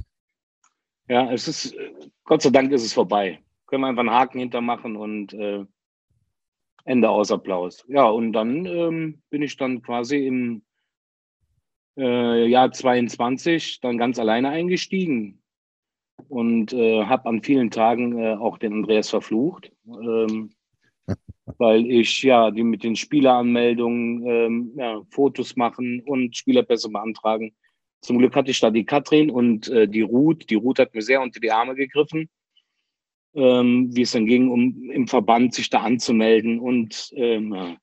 Ja, 1.09 1.31
es 1.31 1.49
ist, 1.49 1.75
Gott 2.25 2.41
sei 2.41 2.51
Dank 2.51 2.73
ist 2.73 2.85
es 2.85 2.93
vorbei. 2.93 3.39
Können 3.67 3.83
wir 3.83 3.89
einfach 3.89 4.01
einen 4.01 4.11
Haken 4.11 4.39
hintermachen 4.39 4.97
und 4.97 5.33
äh, 5.35 5.65
Ende 6.85 7.09
aus 7.09 7.33
Applaus. 7.33 7.85
Ja, 7.89 8.07
und 8.07 8.33
dann 8.33 8.67
ähm, 8.67 9.23
bin 9.31 9.43
ich 9.43 9.57
dann 9.57 9.83
quasi 9.83 10.27
im 10.27 10.63
äh, 11.97 12.47
Jahr 12.47 12.73
22 12.73 13.81
dann 13.81 13.99
ganz 13.99 14.19
alleine 14.19 14.51
eingestiegen 14.51 15.43
und 16.29 16.73
äh, 16.73 17.05
habe 17.05 17.29
an 17.29 17.43
vielen 17.43 17.71
Tagen 17.71 18.19
äh, 18.19 18.35
auch 18.35 18.59
den 18.59 18.73
Andreas 18.73 19.11
verflucht, 19.11 19.73
ähm, 19.87 20.51
weil 21.59 21.91
ich 21.91 22.23
ja 22.23 22.51
die 22.51 22.65
mit 22.65 22.83
den 22.83 22.97
Spieleranmeldungen 22.97 24.27
ähm, 24.27 24.73
ja, 24.77 25.03
Fotos 25.11 25.57
machen 25.57 26.03
und 26.05 26.37
Spielerpässe 26.37 26.91
beantragen. 26.91 27.55
Zum 28.01 28.19
Glück 28.19 28.37
hatte 28.37 28.51
ich 28.51 28.61
da 28.61 28.71
die 28.71 28.85
Katrin 28.85 29.31
und 29.31 29.69
äh, 29.69 29.89
die 29.89 30.03
Ruth. 30.03 30.51
Die 30.51 30.57
Ruth 30.57 30.79
hat 30.79 30.95
mir 30.95 31.03
sehr 31.03 31.23
unter 31.23 31.41
die 31.41 31.51
Arme 31.51 31.75
gegriffen, 31.75 32.29
ähm, 33.35 33.91
wie 33.93 34.03
es 34.03 34.13
dann 34.13 34.27
ging, 34.27 34.51
um 34.51 34.91
im 34.91 35.09
Verband 35.09 35.55
sich 35.55 35.71
da 35.71 35.81
anzumelden. 35.81 36.59
Und, 36.59 37.13
ähm, 37.17 37.77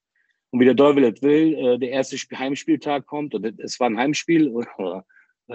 und 0.50 0.60
wie 0.60 0.66
der 0.66 0.76
Teufel 0.76 1.12
das 1.12 1.22
will, 1.22 1.54
äh, 1.54 1.80
der 1.80 1.90
erste 1.92 2.16
Sp 2.20 2.36
Heimspieltag 2.38 3.06
kommt, 3.06 3.36
und 3.36 3.60
es 3.60 3.80
war 3.80 3.90
ein 3.90 3.98
Heimspiel, 3.98 4.48
und, 4.78 5.04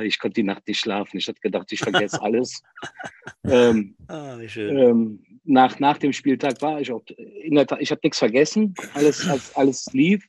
ich 0.01 0.19
konnte 0.19 0.35
die 0.35 0.47
Nacht 0.47 0.69
nicht 0.69 0.81
schlafen. 0.81 1.17
Ich 1.17 1.27
hatte 1.27 1.41
gedacht, 1.41 1.73
ich 1.73 1.81
vergesse 1.81 2.21
alles. 2.21 2.63
ähm, 3.45 3.97
Ah, 4.09 4.39
wie 4.39 4.49
schön. 4.49 4.77
ähm, 4.77 5.25
nach, 5.45 5.79
nach 5.79 5.97
dem 5.97 6.13
Spieltag 6.13 6.61
war 6.61 6.81
ich 6.81 6.93
auch 6.93 7.03
in 7.17 7.55
der 7.55 7.67
Tat, 7.67 7.81
ich 7.81 7.91
habe 7.91 8.01
nichts 8.05 8.19
vergessen, 8.19 8.75
alles, 8.93 9.27
alles, 9.27 9.57
alles 9.57 9.87
lief. 9.93 10.27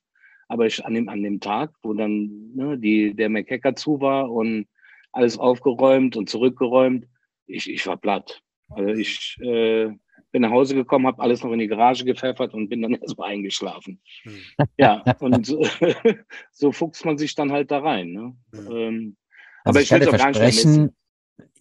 Aber 0.48 0.66
ich, 0.66 0.86
an, 0.86 0.94
dem, 0.94 1.10
an 1.10 1.22
dem 1.22 1.42
Tag, 1.42 1.74
wo 1.84 1.94
dann 1.94 2.54
ne, 2.56 2.78
die, 2.78 3.14
der 3.14 3.28
McHacker 3.28 3.76
zu 3.76 4.00
war 4.00 4.32
und 4.32 4.68
alles 5.12 5.38
aufgeräumt 5.38 6.16
und 6.16 6.30
zurückgeräumt, 6.30 7.06
ich, 7.48 7.70
ich 7.70 7.86
war 7.86 7.98
platt. 7.98 8.42
Also 8.70 8.90
ich 8.90 9.38
äh, 9.42 9.90
bin 10.32 10.42
nach 10.42 10.52
Hause 10.52 10.76
gekommen, 10.76 11.08
habe 11.08 11.22
alles 11.22 11.44
noch 11.44 11.52
in 11.52 11.60
die 11.60 11.68
Garage 11.68 12.06
gepfeffert 12.06 12.54
und 12.54 12.70
bin 12.70 12.82
dann 12.82 12.94
erstmal 13.02 13.32
eingeschlafen. 13.32 14.02
Hm. 14.24 14.40
Ja, 14.78 15.04
und 15.20 15.46
so, 15.46 15.66
so 16.52 16.72
fuchst 16.72 17.06
man 17.06 17.18
sich 17.18 17.36
dann 17.36 17.52
halt 17.52 17.72
da 17.72 17.80
rein. 17.80 18.12
Ne? 18.12 18.36
Hm. 18.54 18.72
Ähm, 18.72 19.18
Also 19.64 19.70
aber 19.70 19.82
ich 19.82 19.92
ich 19.92 20.00
will 20.00 20.10
auch 20.10 20.18
gar 20.18 20.32
nicht 20.32 20.92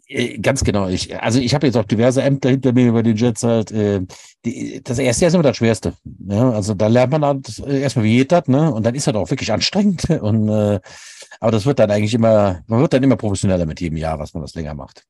äh, 0.09 0.39
ganz 0.39 0.63
genau. 0.63 0.89
Ich, 0.89 1.21
also 1.21 1.41
ich 1.41 1.55
habe 1.55 1.67
jetzt 1.67 1.77
auch 1.77 1.85
diverse 1.85 2.23
Ämter 2.23 2.51
hinter 2.51 2.73
mir 2.73 2.93
bei 2.93 3.03
den 3.03 3.17
Jets 3.17 3.43
halt. 3.43 3.73
Äh, 3.73 4.03
die, 4.45 4.81
das 4.83 4.99
erste 4.99 5.23
Jahr 5.23 5.29
ist 5.29 5.35
immer 5.35 5.43
das 5.43 5.57
Schwerste. 5.57 5.95
Ja, 6.29 6.51
also 6.51 6.75
da 6.75 6.87
lernt 6.87 7.13
man 7.13 7.25
halt 7.25 7.59
äh, 7.67 7.81
erstmal, 7.81 8.05
wie 8.05 8.19
geht 8.19 8.33
das, 8.33 8.47
ne? 8.47 8.73
Und 8.73 8.87
dann 8.87 8.95
ist 8.95 9.07
das 9.07 9.15
auch 9.15 9.31
wirklich 9.31 9.53
anstrengend. 9.53 10.09
Und 10.21 10.49
äh, 10.49 10.81
aber 11.41 11.51
das 11.51 11.67
wird 11.67 11.79
dann 11.79 11.91
eigentlich 11.91 12.15
immer, 12.15 12.63
man 12.67 12.81
wird 12.81 12.93
dann 12.93 13.03
immer 13.03 13.17
professioneller 13.17 13.67
mit 13.67 13.81
jedem 13.81 13.99
Jahr, 13.99 14.19
was 14.19 14.33
man 14.33 14.43
das 14.43 14.55
länger 14.55 14.75
macht. 14.75 15.05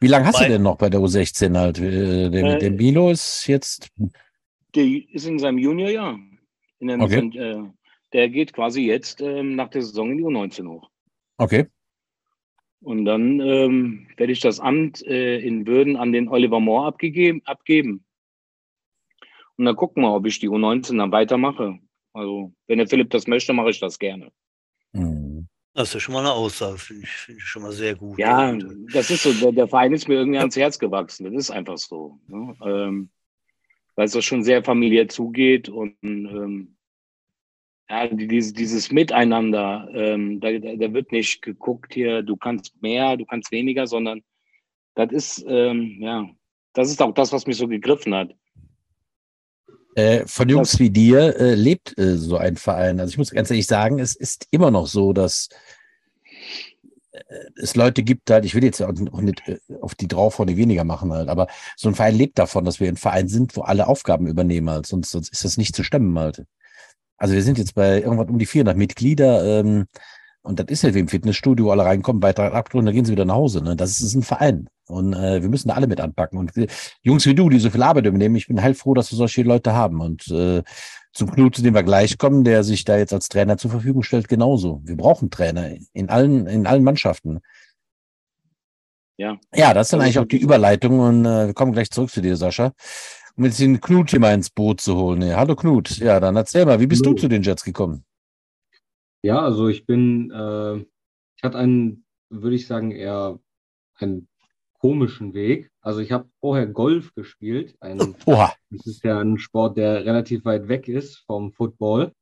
Wie 0.00 0.06
lange 0.08 0.26
hast 0.26 0.34
Wobei- 0.34 0.46
du 0.46 0.52
denn 0.54 0.62
noch 0.62 0.76
bei 0.76 0.90
der 0.90 1.00
U16 1.00 1.56
halt? 1.58 1.78
Äh, 1.78 2.30
der, 2.30 2.44
Äh, 2.44 2.58
der 2.58 2.70
Milo 2.72 3.10
ist 3.10 3.46
jetzt. 3.46 3.88
Der 4.74 4.84
ist 4.84 5.26
in 5.26 5.38
seinem 5.38 5.58
Juniorjahr. 5.58 6.18
In 6.80 6.88
dem, 6.88 7.00
Okay. 7.00 7.30
äh, 7.38 7.62
der 8.12 8.28
geht 8.28 8.52
quasi 8.52 8.82
jetzt 8.82 9.20
ähm, 9.20 9.54
nach 9.56 9.68
der 9.70 9.82
Saison 9.82 10.10
in 10.10 10.18
die 10.18 10.24
U19 10.24 10.68
hoch. 10.68 10.90
Okay. 11.38 11.66
Und 12.80 13.06
dann 13.06 13.40
ähm, 13.40 14.08
werde 14.16 14.32
ich 14.32 14.40
das 14.40 14.60
Amt 14.60 15.02
äh, 15.06 15.38
in 15.38 15.66
Würden 15.66 15.96
an 15.96 16.12
den 16.12 16.28
Oliver 16.28 16.60
Moore 16.60 16.86
abgegeben, 16.88 17.40
abgeben. 17.46 18.04
Und 19.56 19.64
dann 19.64 19.76
gucken 19.76 20.02
wir, 20.02 20.12
ob 20.12 20.26
ich 20.26 20.38
die 20.38 20.50
U19 20.50 20.98
dann 20.98 21.12
weitermache. 21.12 21.78
Also, 22.12 22.52
wenn 22.66 22.78
der 22.78 22.88
Philipp 22.88 23.10
das 23.10 23.26
möchte, 23.26 23.52
mache 23.54 23.70
ich 23.70 23.80
das 23.80 23.98
gerne. 23.98 24.30
Das 25.74 25.88
ist 25.88 25.94
ja 25.94 26.00
schon 26.00 26.14
mal 26.14 26.20
eine 26.20 26.32
Aussage, 26.32 26.78
finde 26.78 27.02
ich, 27.02 27.10
finde 27.10 27.40
ich 27.40 27.44
schon 27.46 27.62
mal 27.62 27.72
sehr 27.72 27.96
gut. 27.96 28.16
Ja, 28.18 28.50
Und, 28.50 28.86
das 28.94 29.10
ist 29.10 29.24
so, 29.24 29.32
der, 29.32 29.50
der 29.52 29.66
Verein 29.68 29.92
ist 29.92 30.06
mir 30.08 30.14
irgendwie 30.14 30.38
ans 30.38 30.56
Herz 30.56 30.78
gewachsen. 30.78 31.24
Das 31.24 31.34
ist 31.34 31.50
einfach 31.50 31.76
so. 31.76 32.20
Ne? 32.28 32.56
Ähm, 32.64 33.10
weil 33.96 34.06
es 34.06 34.12
doch 34.12 34.22
schon 34.22 34.44
sehr 34.44 34.62
familiär 34.62 35.08
zugeht 35.08 35.68
und 35.68 35.96
ähm, 36.02 36.76
ja, 37.88 38.06
die- 38.08 38.28
dieses, 38.28 38.52
dieses 38.52 38.92
Miteinander, 38.92 39.88
ähm, 39.92 40.40
da, 40.40 40.52
da, 40.52 40.76
da 40.76 40.92
wird 40.92 41.12
nicht 41.12 41.42
geguckt 41.42 41.92
hier, 41.94 42.22
du 42.22 42.36
kannst 42.36 42.80
mehr, 42.80 43.16
du 43.16 43.24
kannst 43.26 43.50
weniger, 43.52 43.86
sondern 43.86 44.22
das 44.94 45.10
ist, 45.12 45.44
ähm, 45.48 45.98
ja, 46.00 46.28
das 46.72 46.88
ist 46.88 47.02
auch 47.02 47.12
das, 47.14 47.32
was 47.32 47.46
mich 47.46 47.56
so 47.56 47.68
gegriffen 47.68 48.14
hat. 48.14 48.34
Äh, 49.94 50.26
von 50.26 50.48
Jungs 50.48 50.78
wie 50.80 50.90
dir 50.90 51.38
äh, 51.38 51.54
lebt 51.54 51.96
äh, 51.98 52.16
so 52.16 52.36
ein 52.36 52.56
Verein. 52.56 52.98
Also 52.98 53.10
ich 53.10 53.18
muss 53.18 53.30
ganz 53.30 53.50
ehrlich 53.50 53.66
sagen, 53.66 54.00
es 54.00 54.16
ist 54.16 54.48
immer 54.50 54.72
noch 54.72 54.88
so, 54.88 55.12
dass 55.12 55.48
äh, 57.12 57.20
es 57.56 57.76
Leute 57.76 58.02
gibt 58.02 58.30
halt, 58.30 58.44
ich 58.44 58.54
will 58.56 58.64
jetzt 58.64 58.82
auch 58.82 58.92
nicht 58.92 59.46
äh, 59.46 59.58
auf 59.80 59.94
die 59.94 60.08
draufhauen, 60.08 60.48
die 60.48 60.56
weniger 60.56 60.82
machen 60.84 61.12
halt, 61.12 61.28
aber 61.28 61.46
so 61.76 61.88
ein 61.88 61.94
Verein 61.94 62.16
lebt 62.16 62.38
davon, 62.38 62.64
dass 62.64 62.80
wir 62.80 62.88
ein 62.88 62.96
Verein 62.96 63.28
sind, 63.28 63.56
wo 63.56 63.62
alle 63.62 63.86
Aufgaben 63.86 64.26
übernehmen 64.26 64.68
halt, 64.68 64.86
sonst, 64.86 65.12
sonst 65.12 65.32
ist 65.32 65.44
das 65.44 65.58
nicht 65.58 65.76
zu 65.76 65.84
stemmen 65.84 66.18
halt. 66.18 66.44
Also 67.16 67.34
wir 67.34 67.42
sind 67.42 67.58
jetzt 67.58 67.74
bei 67.76 68.02
irgendwas 68.02 68.28
um 68.28 68.38
die 68.38 68.46
400 68.46 68.76
Mitglieder 68.76 69.60
ähm, 69.60 69.86
und 70.42 70.58
das 70.58 70.66
ist 70.68 70.82
ja 70.82 70.94
wie 70.94 70.98
im 71.00 71.08
Fitnessstudio, 71.08 71.70
alle 71.70 71.84
reinkommen, 71.84 72.20
Beitrag 72.20 72.52
abdrücken, 72.52 72.86
dann 72.86 72.94
gehen 72.94 73.04
sie 73.04 73.12
wieder 73.12 73.24
nach 73.24 73.36
Hause. 73.36 73.62
Ne? 73.62 73.76
Das 73.76 74.00
ist 74.00 74.14
ein 74.14 74.22
Verein 74.22 74.68
und 74.86 75.14
äh, 75.14 75.42
wir 75.42 75.48
müssen 75.48 75.68
da 75.68 75.74
alle 75.74 75.86
mit 75.86 76.00
anpacken 76.00 76.38
und 76.38 76.56
äh, 76.56 76.66
Jungs 77.02 77.26
wie 77.26 77.34
du, 77.34 77.48
die 77.48 77.58
so 77.58 77.70
viel 77.70 77.82
Arbeit 77.82 78.06
übernehmen, 78.06 78.36
ich 78.36 78.48
bin 78.48 78.60
heilfroh, 78.60 78.94
dass 78.94 79.10
wir 79.10 79.16
solche 79.16 79.42
Leute 79.42 79.72
haben. 79.72 80.00
Und 80.00 80.28
äh, 80.28 80.62
zum 81.12 81.30
Knut, 81.30 81.56
zu 81.56 81.62
dem 81.62 81.74
wir 81.74 81.82
gleich 81.82 82.18
kommen, 82.18 82.44
der 82.44 82.64
sich 82.64 82.84
da 82.84 82.98
jetzt 82.98 83.12
als 83.12 83.28
Trainer 83.28 83.56
zur 83.56 83.70
Verfügung 83.70 84.02
stellt, 84.02 84.28
genauso. 84.28 84.82
Wir 84.84 84.96
brauchen 84.96 85.30
Trainer 85.30 85.74
in 85.92 86.10
allen, 86.10 86.46
in 86.46 86.66
allen 86.66 86.84
Mannschaften. 86.84 87.40
Ja. 89.16 89.38
Ja, 89.54 89.72
das 89.72 89.86
ist 89.86 89.92
dann 89.92 90.00
eigentlich 90.00 90.18
auch 90.18 90.26
die 90.26 90.40
Überleitung 90.40 90.98
und 91.00 91.24
äh, 91.24 91.46
wir 91.46 91.54
kommen 91.54 91.72
gleich 91.72 91.90
zurück 91.90 92.10
zu 92.10 92.20
dir, 92.20 92.36
Sascha. 92.36 92.72
Um 93.36 93.44
jetzt 93.44 93.60
den 93.60 93.80
Knut 93.80 94.10
hier 94.10 94.20
mal 94.20 94.34
ins 94.34 94.50
Boot 94.50 94.80
zu 94.80 94.96
holen. 94.96 95.22
Ja, 95.22 95.36
hallo 95.36 95.56
Knut. 95.56 95.98
Ja, 95.98 96.20
dann 96.20 96.36
erzähl 96.36 96.66
mal, 96.66 96.78
wie 96.80 96.86
bist 96.86 97.04
Hallo. 97.04 97.14
du 97.14 97.22
zu 97.22 97.28
den 97.28 97.42
Jets 97.42 97.64
gekommen? 97.64 98.04
Ja, 99.22 99.40
also 99.40 99.68
ich 99.68 99.86
bin, 99.86 100.30
äh, 100.30 100.76
ich 100.76 101.42
hatte 101.42 101.58
einen, 101.58 102.04
würde 102.28 102.56
ich 102.56 102.66
sagen, 102.66 102.90
eher 102.90 103.38
einen 103.96 104.28
komischen 104.84 105.32
Weg. 105.32 105.70
Also 105.80 106.00
ich 106.00 106.12
habe 106.12 106.28
vorher 106.40 106.66
Golf 106.66 107.14
gespielt. 107.14 107.74
Ein, 107.80 108.14
Oha. 108.26 108.52
das 108.68 108.86
ist 108.86 109.02
ja 109.02 109.18
ein 109.18 109.38
Sport, 109.38 109.78
der 109.78 110.04
relativ 110.04 110.44
weit 110.44 110.68
weg 110.68 110.88
ist 110.88 111.24
vom 111.24 111.52
Football. 111.52 112.12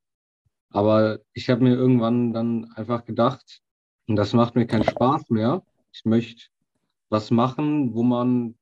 Aber 0.69 1.19
ich 1.33 1.49
habe 1.49 1.61
mir 1.61 1.75
irgendwann 1.75 2.31
dann 2.31 2.71
einfach 2.75 3.03
gedacht, 3.03 3.59
und 4.07 4.15
das 4.15 4.31
macht 4.31 4.55
mir 4.55 4.65
keinen 4.65 4.85
Spaß 4.85 5.29
mehr. 5.29 5.61
Ich 5.91 6.05
möchte 6.05 6.45
was 7.09 7.31
machen, 7.31 7.93
wo 7.95 8.01
man 8.01 8.55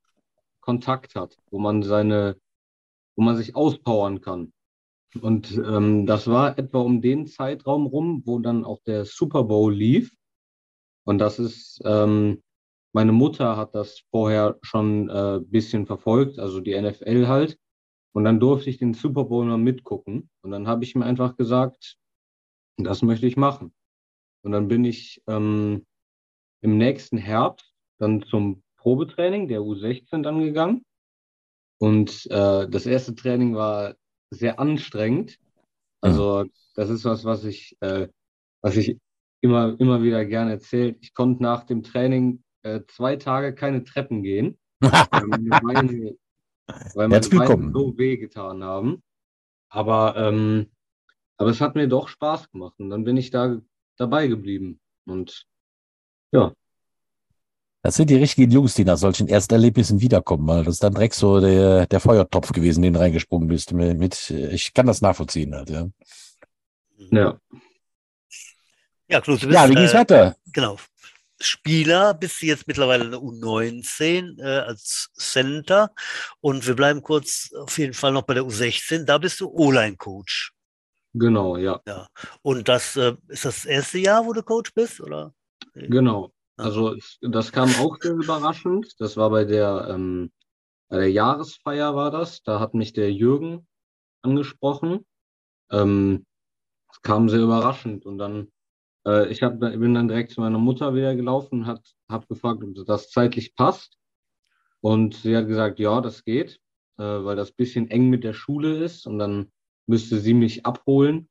Kontakt 0.58 1.14
hat, 1.14 1.36
wo 1.52 1.60
man 1.60 1.84
seine, 1.84 2.36
wo 3.14 3.22
man 3.22 3.36
sich 3.36 3.54
auspowern 3.54 4.20
kann. 4.20 4.52
Und 5.20 5.52
ähm, 5.52 6.06
das 6.06 6.26
war 6.26 6.58
etwa 6.58 6.80
um 6.80 7.02
den 7.02 7.28
Zeitraum 7.28 7.86
rum, 7.86 8.22
wo 8.24 8.40
dann 8.40 8.64
auch 8.64 8.80
der 8.84 9.04
Super 9.04 9.44
Bowl 9.44 9.72
lief. 9.72 10.12
Und 11.04 11.18
das 11.18 11.38
ist, 11.38 11.80
ähm, 11.84 12.42
meine 12.92 13.12
Mutter 13.12 13.56
hat 13.56 13.74
das 13.74 14.00
vorher 14.10 14.58
schon 14.62 15.08
äh, 15.08 15.40
bisschen 15.42 15.86
verfolgt, 15.86 16.38
also 16.38 16.60
die 16.60 16.78
NFL 16.80 17.26
halt. 17.26 17.58
Und 18.14 18.24
dann 18.24 18.40
durfte 18.40 18.68
ich 18.68 18.78
den 18.78 18.92
Super 18.92 19.24
Bowl 19.24 19.44
mal 19.46 19.56
mitgucken. 19.56 20.28
Und 20.42 20.50
dann 20.50 20.66
habe 20.68 20.84
ich 20.84 20.94
mir 20.94 21.06
einfach 21.06 21.36
gesagt, 21.36 21.96
das 22.76 23.02
möchte 23.02 23.26
ich 23.26 23.36
machen. 23.36 23.74
Und 24.44 24.52
dann 24.52 24.68
bin 24.68 24.84
ich 24.84 25.22
ähm, 25.26 25.86
im 26.60 26.76
nächsten 26.76 27.16
Herbst 27.16 27.72
dann 27.98 28.22
zum 28.22 28.62
Probetraining 28.76 29.48
der 29.48 29.60
U16 29.60 30.22
dann 30.22 30.40
gegangen. 30.40 30.84
Und 31.78 32.26
äh, 32.26 32.68
das 32.68 32.86
erste 32.86 33.14
Training 33.14 33.54
war 33.54 33.94
sehr 34.30 34.58
anstrengend. 34.60 35.38
Also 36.00 36.44
das 36.74 36.90
ist 36.90 37.04
was, 37.04 37.24
was 37.24 37.44
ich, 37.44 37.76
äh, 37.80 38.08
was 38.60 38.76
ich 38.76 38.98
immer, 39.40 39.78
immer 39.80 40.02
wieder 40.02 40.24
gerne 40.24 40.52
erzählt. 40.52 40.98
Ich 41.00 41.14
konnte 41.14 41.42
nach 41.42 41.64
dem 41.64 41.82
Training 41.82 42.42
äh, 42.62 42.80
zwei 42.88 43.16
Tage 43.16 43.54
keine 43.54 43.84
Treppen 43.84 44.22
gehen, 44.22 44.58
weil 44.80 45.26
meine 45.26 45.48
Beine, 45.48 46.16
weil 46.94 47.08
meine 47.08 47.28
Beine 47.28 47.72
so 47.72 47.96
wehgetan 47.98 48.64
haben. 48.64 49.02
Aber, 49.68 50.16
ähm, 50.16 50.70
aber 51.36 51.50
es 51.50 51.60
hat 51.60 51.74
mir 51.74 51.88
doch 51.88 52.08
Spaß 52.08 52.50
gemacht 52.50 52.74
und 52.78 52.90
dann 52.90 53.04
bin 53.04 53.16
ich 53.16 53.30
da 53.30 53.60
dabei 53.96 54.26
geblieben. 54.26 54.80
Und 55.06 55.46
ja, 56.32 56.52
Das 57.82 57.96
sind 57.96 58.10
die 58.10 58.16
richtigen 58.16 58.52
Jungs, 58.52 58.74
die 58.74 58.84
nach 58.84 58.96
solchen 58.96 59.28
Ersterlebnissen 59.28 60.00
wiederkommen, 60.00 60.46
weil 60.46 60.64
das 60.64 60.74
ist 60.74 60.84
dann 60.84 60.94
direkt 60.94 61.14
so 61.14 61.40
der, 61.40 61.86
der 61.86 62.00
Feuertopf 62.00 62.52
gewesen, 62.52 62.82
den 62.82 62.92
du 62.92 63.00
reingesprungen 63.00 63.48
bist. 63.48 63.72
Mit, 63.72 63.98
mit, 63.98 64.30
ich 64.30 64.72
kann 64.72 64.86
das 64.86 65.00
nachvollziehen 65.00 65.54
halt, 65.54 65.70
ja. 65.70 65.88
ja. 67.10 67.40
Ja, 69.08 69.20
bist, 69.20 69.42
Ja, 69.42 69.68
wie 69.68 69.74
geht's 69.74 69.92
äh, 69.92 69.98
weiter? 69.98 70.36
genau. 70.52 70.76
Spieler 71.42 72.14
bist 72.14 72.40
du 72.40 72.46
jetzt 72.46 72.66
mittlerweile 72.66 73.04
eine 73.04 73.16
U19 73.18 74.38
äh, 74.40 74.60
als 74.60 75.10
Center 75.14 75.90
und 76.40 76.66
wir 76.66 76.74
bleiben 76.76 77.02
kurz 77.02 77.50
auf 77.58 77.76
jeden 77.78 77.94
Fall 77.94 78.12
noch 78.12 78.22
bei 78.22 78.34
der 78.34 78.44
U16. 78.44 79.04
Da 79.04 79.18
bist 79.18 79.40
du 79.40 79.48
O-Line-Coach. 79.50 80.52
Genau, 81.14 81.56
ja, 81.58 81.80
Und 82.40 82.68
das 82.68 82.96
äh, 82.96 83.14
ist 83.28 83.44
das 83.44 83.64
erste 83.66 83.98
Jahr, 83.98 84.24
wo 84.24 84.32
du 84.32 84.42
Coach 84.42 84.72
bist, 84.72 85.00
oder? 85.00 85.34
genau. 85.74 86.32
Ja. 86.58 86.64
Also 86.64 86.94
es- 86.94 87.18
das 87.20 87.52
kam 87.52 87.68
auch 87.76 87.96
sehr 88.00 88.12
überraschend. 88.12 88.94
Das 88.98 89.16
war 89.16 89.28
bei 89.30 89.44
der, 89.44 89.88
ähm, 89.90 90.32
bei 90.88 90.98
der 90.98 91.10
Jahresfeier 91.10 91.94
war 91.94 92.10
das. 92.10 92.42
Da 92.42 92.60
hat 92.60 92.74
mich 92.74 92.92
der 92.92 93.12
Jürgen 93.12 93.66
angesprochen. 94.22 95.04
Ähm, 95.70 96.24
es 96.90 97.00
kam 97.02 97.28
sehr 97.28 97.40
überraschend 97.40 98.06
und 98.06 98.18
dann 98.18 98.50
äh, 99.06 99.28
ich 99.28 99.42
hab, 99.42 99.58
bin 99.58 99.94
dann 99.94 100.08
direkt 100.08 100.32
zu 100.32 100.40
meiner 100.40 100.58
Mutter 100.58 100.94
wieder 100.94 101.14
gelaufen 101.14 101.60
und 101.60 101.66
hat, 101.66 101.82
hab 102.08 102.28
gefragt, 102.28 102.62
ob 102.62 102.86
das 102.86 103.10
zeitlich 103.10 103.54
passt. 103.54 103.96
Und 104.80 105.14
sie 105.14 105.36
hat 105.36 105.46
gesagt, 105.46 105.78
ja, 105.78 106.00
das 106.00 106.24
geht, 106.24 106.60
äh, 106.98 107.02
weil 107.02 107.36
das 107.36 107.52
bisschen 107.52 107.90
eng 107.90 108.10
mit 108.10 108.24
der 108.24 108.32
Schule 108.32 108.76
ist 108.84 109.06
und 109.06 109.18
dann 109.18 109.52
müsste 109.86 110.18
sie 110.18 110.34
mich 110.34 110.66
abholen. 110.66 111.28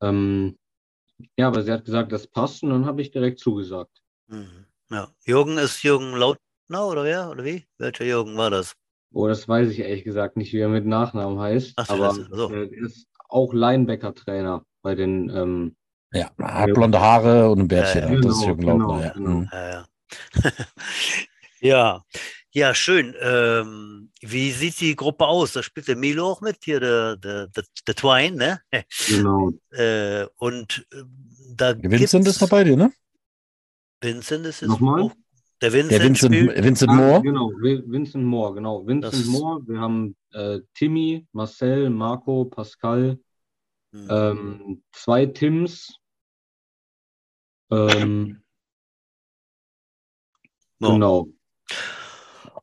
Ähm, 0.00 0.58
ja, 1.36 1.48
aber 1.48 1.62
sie 1.62 1.72
hat 1.72 1.84
gesagt, 1.84 2.12
das 2.12 2.26
passt 2.26 2.62
und 2.62 2.70
dann 2.70 2.86
habe 2.86 3.00
ich 3.00 3.10
direkt 3.10 3.38
zugesagt. 3.38 4.02
Mhm. 4.26 4.66
Ja. 4.90 5.08
Jürgen 5.24 5.58
ist 5.58 5.82
Jürgen 5.82 6.12
Lautner 6.12 6.88
oder 6.88 7.04
wer? 7.04 7.30
Oder 7.30 7.44
wie? 7.44 7.64
Welcher 7.78 8.04
Jürgen 8.04 8.36
war 8.36 8.50
das? 8.50 8.74
Oh, 9.12 9.28
das 9.28 9.46
weiß 9.46 9.70
ich 9.70 9.78
ehrlich 9.78 10.02
gesagt 10.02 10.36
nicht, 10.36 10.52
wie 10.52 10.58
er 10.58 10.68
mit 10.68 10.86
Nachnamen 10.86 11.38
heißt. 11.38 11.74
Ach 11.76 11.88
aber 11.88 12.12
so. 12.12 12.50
er 12.50 12.72
ist 12.72 13.06
auch 13.28 13.54
Linebacker-Trainer 13.54 14.64
bei 14.82 14.96
den, 14.96 15.30
ähm, 15.30 15.76
Ja, 16.14 16.30
hat 16.40 16.72
blonde 16.72 17.00
Haare 17.00 17.50
und 17.50 17.58
ein 17.60 17.68
Bärtchen. 17.68 18.02
Ja, 18.02 18.14
ja. 18.14 18.20
das 18.20 18.32
ist 18.36 18.40
Genau, 18.42 18.46
Jürgen 18.46 18.62
Lautner, 18.62 18.86
genau, 18.86 19.00
ja. 19.02 19.12
genau. 19.12 19.30
Mhm. 19.30 19.48
Ja, 19.52 19.70
ja. 19.70 19.86
ja. 21.60 22.04
Ja, 22.56 22.72
schön. 22.72 23.16
Ähm, 23.20 24.10
wie 24.20 24.52
sieht 24.52 24.80
die 24.80 24.94
Gruppe 24.94 25.26
aus? 25.26 25.54
Da 25.54 25.62
spielt 25.64 25.88
der 25.88 25.96
Milo 25.96 26.24
auch 26.30 26.40
mit, 26.40 26.58
hier 26.62 26.78
der, 26.78 27.16
der, 27.16 27.48
der, 27.48 27.64
der 27.86 27.94
Twine, 27.96 28.36
ne? 28.36 28.60
Genau. 29.08 29.50
Äh, 29.72 30.26
und 30.36 30.86
äh, 30.92 31.02
da 31.56 31.74
Vincent 31.76 32.24
gibt's- 32.24 32.40
ist 32.40 32.42
dabei 32.42 32.62
dir, 32.62 32.76
ne? 32.76 32.92
Vincent 34.00 34.46
ist 34.46 34.60
jetzt 34.60 34.70
Nochmal? 34.70 35.02
auch. 35.02 35.12
Der 35.62 35.72
Vincent, 35.72 35.90
Der 35.92 36.02
Vincent, 36.08 36.34
spielt. 36.34 36.62
Vincent 36.64 36.90
Ah, 36.92 36.94
Moore. 36.94 37.22
Genau, 37.22 37.50
Vi- 37.60 37.82
Vincent 37.86 38.24
Moore, 38.24 38.54
genau. 38.54 38.86
Vincent 38.86 39.14
Das- 39.14 39.24
Moore, 39.24 39.60
wir 39.66 39.80
haben 39.80 40.14
äh, 40.32 40.60
Timmy, 40.74 41.26
Marcel, 41.32 41.90
Marco, 41.90 42.44
Pascal, 42.44 43.18
Hm. 43.92 44.06
ähm, 44.10 44.82
zwei 44.92 45.26
Tims. 45.26 45.96
Ähm, 47.74 48.40
Ja. 50.80 50.88
Genau. 50.90 51.28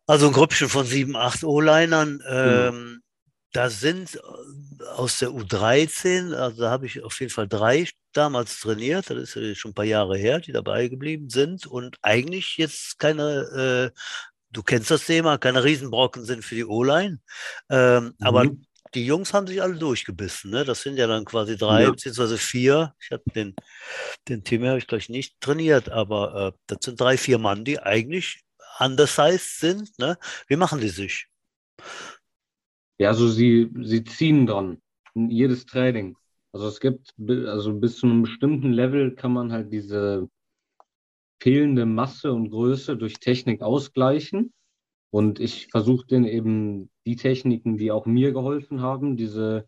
Also 0.06 0.28
ein 0.28 0.34
Grüppchen 0.34 0.70
von 0.70 0.86
sieben, 0.86 1.16
acht 1.16 1.44
O-Linern. 1.44 2.20
Genau. 2.20 2.30
Ähm, 2.30 3.02
das 3.54 3.80
sind 3.80 4.16
äh, 4.16 4.84
aus 4.96 5.20
der 5.20 5.30
U13, 5.30 6.34
also 6.34 6.62
da 6.62 6.70
habe 6.72 6.86
ich 6.86 7.04
auf 7.04 7.20
jeden 7.20 7.32
Fall 7.32 7.48
drei 7.48 7.88
damals 8.14 8.60
trainiert, 8.60 9.10
das 9.10 9.36
ist 9.36 9.58
schon 9.58 9.72
ein 9.72 9.74
paar 9.74 9.86
Jahre 9.86 10.18
her, 10.18 10.40
die 10.40 10.52
dabei 10.52 10.88
geblieben 10.88 11.30
sind 11.30 11.66
und 11.66 11.98
eigentlich 12.02 12.58
jetzt 12.58 13.00
keine, 13.00 13.92
äh, 13.94 13.98
du 14.52 14.64
kennst 14.64 14.92
das 14.92 15.06
Thema, 15.06 15.38
keine 15.38 15.64
Riesenbrocken 15.64 16.26
sind 16.26 16.44
für 16.44 16.56
die 16.56 16.66
O-Line. 16.66 17.20
Ähm, 17.70 18.14
Aber 18.22 18.46
Mhm. 18.46 18.66
Die 18.94 19.06
Jungs 19.06 19.34
haben 19.34 19.48
sich 19.48 19.62
alle 19.62 19.76
durchgebissen, 19.76 20.52
ne? 20.52 20.66
Das 20.66 20.82
sind 20.82 20.98
ja 20.98 21.08
dann 21.08 21.26
quasi 21.26 21.58
drei 21.58 21.84
Ja. 21.84 21.92
beziehungsweise 21.92 22.38
vier. 22.38 22.94
Ich 23.02 23.12
habe 23.12 23.24
den, 23.36 23.56
den 24.28 24.44
Team 24.44 24.66
habe 24.66 24.78
ich 24.78 24.88
gleich 24.88 25.10
nicht 25.10 25.40
trainiert, 25.42 25.90
aber 25.90 26.54
äh, 26.56 26.60
das 26.68 26.80
sind 26.86 27.00
drei, 27.00 27.18
vier 27.18 27.38
Mann, 27.38 27.64
die 27.66 27.80
eigentlich 27.80 28.44
undersized 28.80 29.60
sind. 29.60 29.98
Ne? 30.00 30.18
Wie 30.48 30.56
machen 30.58 30.80
die 30.82 30.90
sich? 30.90 31.28
Ja, 33.00 33.10
also 33.10 33.28
sie, 33.28 33.70
sie 33.82 34.04
ziehen 34.04 34.46
dran. 34.46 34.82
Jedes 35.16 35.66
Training. 35.66 36.16
Also 36.54 36.68
es 36.68 36.80
gibt, 36.80 37.14
also 37.48 37.74
bis 37.74 37.98
zu 37.98 38.08
einem 38.08 38.24
bestimmten 38.24 38.74
Level 38.74 39.16
kann 39.16 39.34
man 39.34 39.52
halt 39.52 39.72
diese 39.72 40.30
fehlende 41.42 41.86
Masse 41.86 42.32
und 42.32 42.52
Größe 42.52 42.98
durch 42.98 43.16
Technik 43.16 43.62
ausgleichen. 43.62 44.54
Und 45.12 45.40
ich 45.40 45.68
versuche 45.68 46.08
denen 46.08 46.26
eben 46.26 46.90
die 47.06 47.18
Techniken, 47.18 47.78
die 47.78 47.92
auch 47.92 48.06
mir 48.06 48.32
geholfen 48.32 48.82
haben, 48.82 49.18
diese 49.18 49.68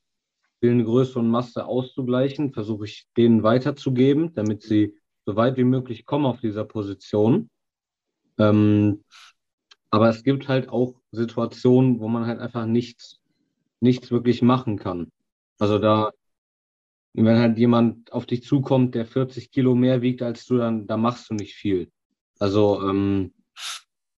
fehlende 0.62 0.86
Größe 0.86 1.20
und 1.20 1.30
Masse 1.30 1.66
auszugleichen, 1.66 2.54
versuche 2.54 2.86
ich 2.86 3.08
denen 3.18 3.44
weiterzugeben, 3.44 4.34
damit 4.34 4.64
sie 4.64 4.96
so 5.26 5.36
weit 5.36 5.58
wie 5.58 5.66
möglich 5.66 6.06
kommen 6.06 6.26
auf 6.26 6.40
dieser 6.40 6.64
Position. 6.64 7.50
Ähm, 8.38 9.04
aber 9.90 10.10
es 10.10 10.24
gibt 10.24 10.48
halt 10.48 10.70
auch 10.70 10.96
Situationen, 11.12 12.00
wo 12.00 12.08
man 12.08 12.26
halt 12.26 12.40
einfach 12.40 12.66
nichts, 12.66 13.20
nichts 13.82 14.10
wirklich 14.10 14.42
machen 14.42 14.80
kann. 14.80 15.12
Also 15.60 15.78
da, 15.78 16.12
wenn 17.14 17.38
halt 17.38 17.58
jemand 17.58 18.12
auf 18.12 18.26
dich 18.26 18.44
zukommt, 18.44 18.96
der 18.96 19.06
40 19.06 19.52
Kilo 19.52 19.76
mehr 19.76 20.02
wiegt 20.02 20.22
als 20.22 20.46
du, 20.46 20.58
dann 20.58 20.88
da 20.88 20.98
machst 20.98 21.30
du 21.30 21.36
nicht 21.36 21.56
viel. 21.56 21.92
Also, 22.40 22.82
ähm, 22.90 23.34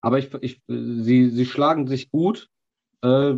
aber 0.06 0.20
ich, 0.20 0.32
ich, 0.40 0.62
sie, 0.68 1.30
sie 1.30 1.46
schlagen 1.46 1.88
sich 1.88 2.12
gut 2.12 2.48
äh, 3.02 3.32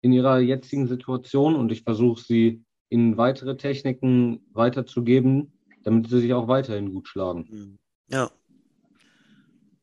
in 0.00 0.12
ihrer 0.12 0.38
jetzigen 0.38 0.88
Situation 0.88 1.54
und 1.54 1.70
ich 1.70 1.82
versuche 1.82 2.22
sie 2.22 2.64
ihnen 2.88 3.18
weitere 3.18 3.58
Techniken 3.58 4.40
weiterzugeben, 4.54 5.52
damit 5.84 6.08
sie 6.08 6.22
sich 6.22 6.32
auch 6.32 6.48
weiterhin 6.48 6.94
gut 6.94 7.06
schlagen. 7.06 7.46
Hm. 7.50 7.78
Ja. 8.08 8.30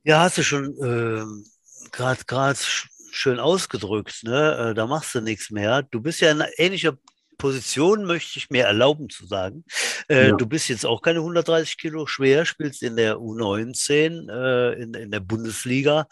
Ja, 0.05 0.21
hast 0.21 0.39
du 0.39 0.41
schon 0.41 0.75
ähm, 0.81 1.45
gerade 1.91 2.23
gerade 2.25 2.57
sch 2.57 2.89
schön 3.11 3.39
ausgedrückt, 3.39 4.23
ne? 4.23 4.71
Äh, 4.71 4.73
da 4.73 4.87
machst 4.87 5.13
du 5.13 5.21
nichts 5.21 5.51
mehr. 5.51 5.83
Du 5.83 6.01
bist 6.01 6.19
ja 6.21 6.31
in 6.31 6.43
ähnlicher 6.57 6.97
Position, 7.37 8.05
möchte 8.05 8.39
ich 8.39 8.49
mir 8.49 8.65
erlauben 8.65 9.09
zu 9.09 9.25
sagen. 9.25 9.63
Äh, 10.09 10.29
Ja. 10.29 10.35
Du 10.35 10.45
bist 10.47 10.69
jetzt 10.69 10.85
auch 10.85 11.01
keine 11.01 11.19
130 11.19 11.77
Kilo 11.77 12.05
schwer, 12.07 12.45
spielst 12.45 12.83
in 12.83 12.95
der 12.95 13.17
U19 13.17 14.29
äh, 14.29 14.81
in, 14.81 14.93
in 14.93 15.11
der 15.11 15.19
Bundesliga. 15.19 16.07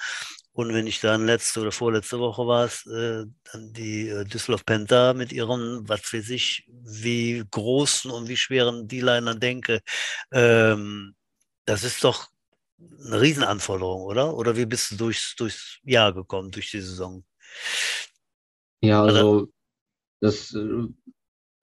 Und 0.53 0.73
wenn 0.73 0.87
ich 0.87 1.01
dann 1.01 1.25
letzte 1.25 1.59
oder 1.59 1.73
vorletzte 1.73 2.17
Woche 2.17 2.47
war 2.47 2.63
es, 2.65 2.85
äh, 2.85 3.25
dann 3.51 3.73
die 3.73 4.07
äh, 4.07 4.23
Düsseldorf 4.23 4.65
Panther 4.65 5.13
mit 5.13 5.33
ihren, 5.33 5.87
was 5.89 6.13
weiß 6.13 6.29
ich, 6.29 6.65
wie 6.67 7.43
großen 7.51 8.09
und 8.09 8.29
wie 8.29 8.37
schweren 8.37 8.87
D-Linern 8.87 9.39
denke, 9.39 9.81
ähm, 10.31 11.13
das 11.65 11.83
ist 11.83 12.03
doch 12.05 12.29
eine 13.05 13.19
Riesenanforderung, 13.19 14.03
oder? 14.03 14.33
Oder 14.33 14.55
wie 14.55 14.65
bist 14.65 14.91
du 14.91 14.95
durchs, 14.95 15.35
durchs 15.35 15.79
Jahr 15.83 16.13
gekommen, 16.13 16.51
durch 16.51 16.71
die 16.71 16.81
Saison? 16.81 17.25
Ja, 18.79 19.03
also 19.03 19.49
das, 20.19 20.53
äh, 20.53 20.87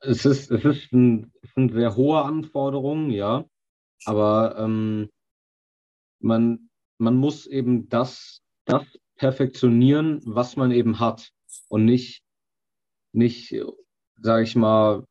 es 0.01 0.25
ist, 0.25 0.51
es 0.51 0.65
ist 0.65 0.93
ein, 0.93 1.33
sind 1.55 1.73
sehr 1.73 1.97
hohe 1.97 2.23
Anforderungen, 2.23 3.11
ja, 3.11 3.45
aber 4.05 4.57
ähm, 4.59 5.11
man, 6.21 6.71
man 6.99 7.17
muss 7.17 7.47
eben 7.47 7.89
das, 7.89 8.43
das 8.65 8.85
perfektionieren, 9.17 10.21
was 10.25 10.57
man 10.57 10.71
eben 10.73 10.99
hat 10.99 11.31
und 11.69 11.85
nicht, 11.85 12.23
nicht, 13.13 13.55
sage 14.21 14.45
ich 14.45 14.57
mal, 14.57 15.05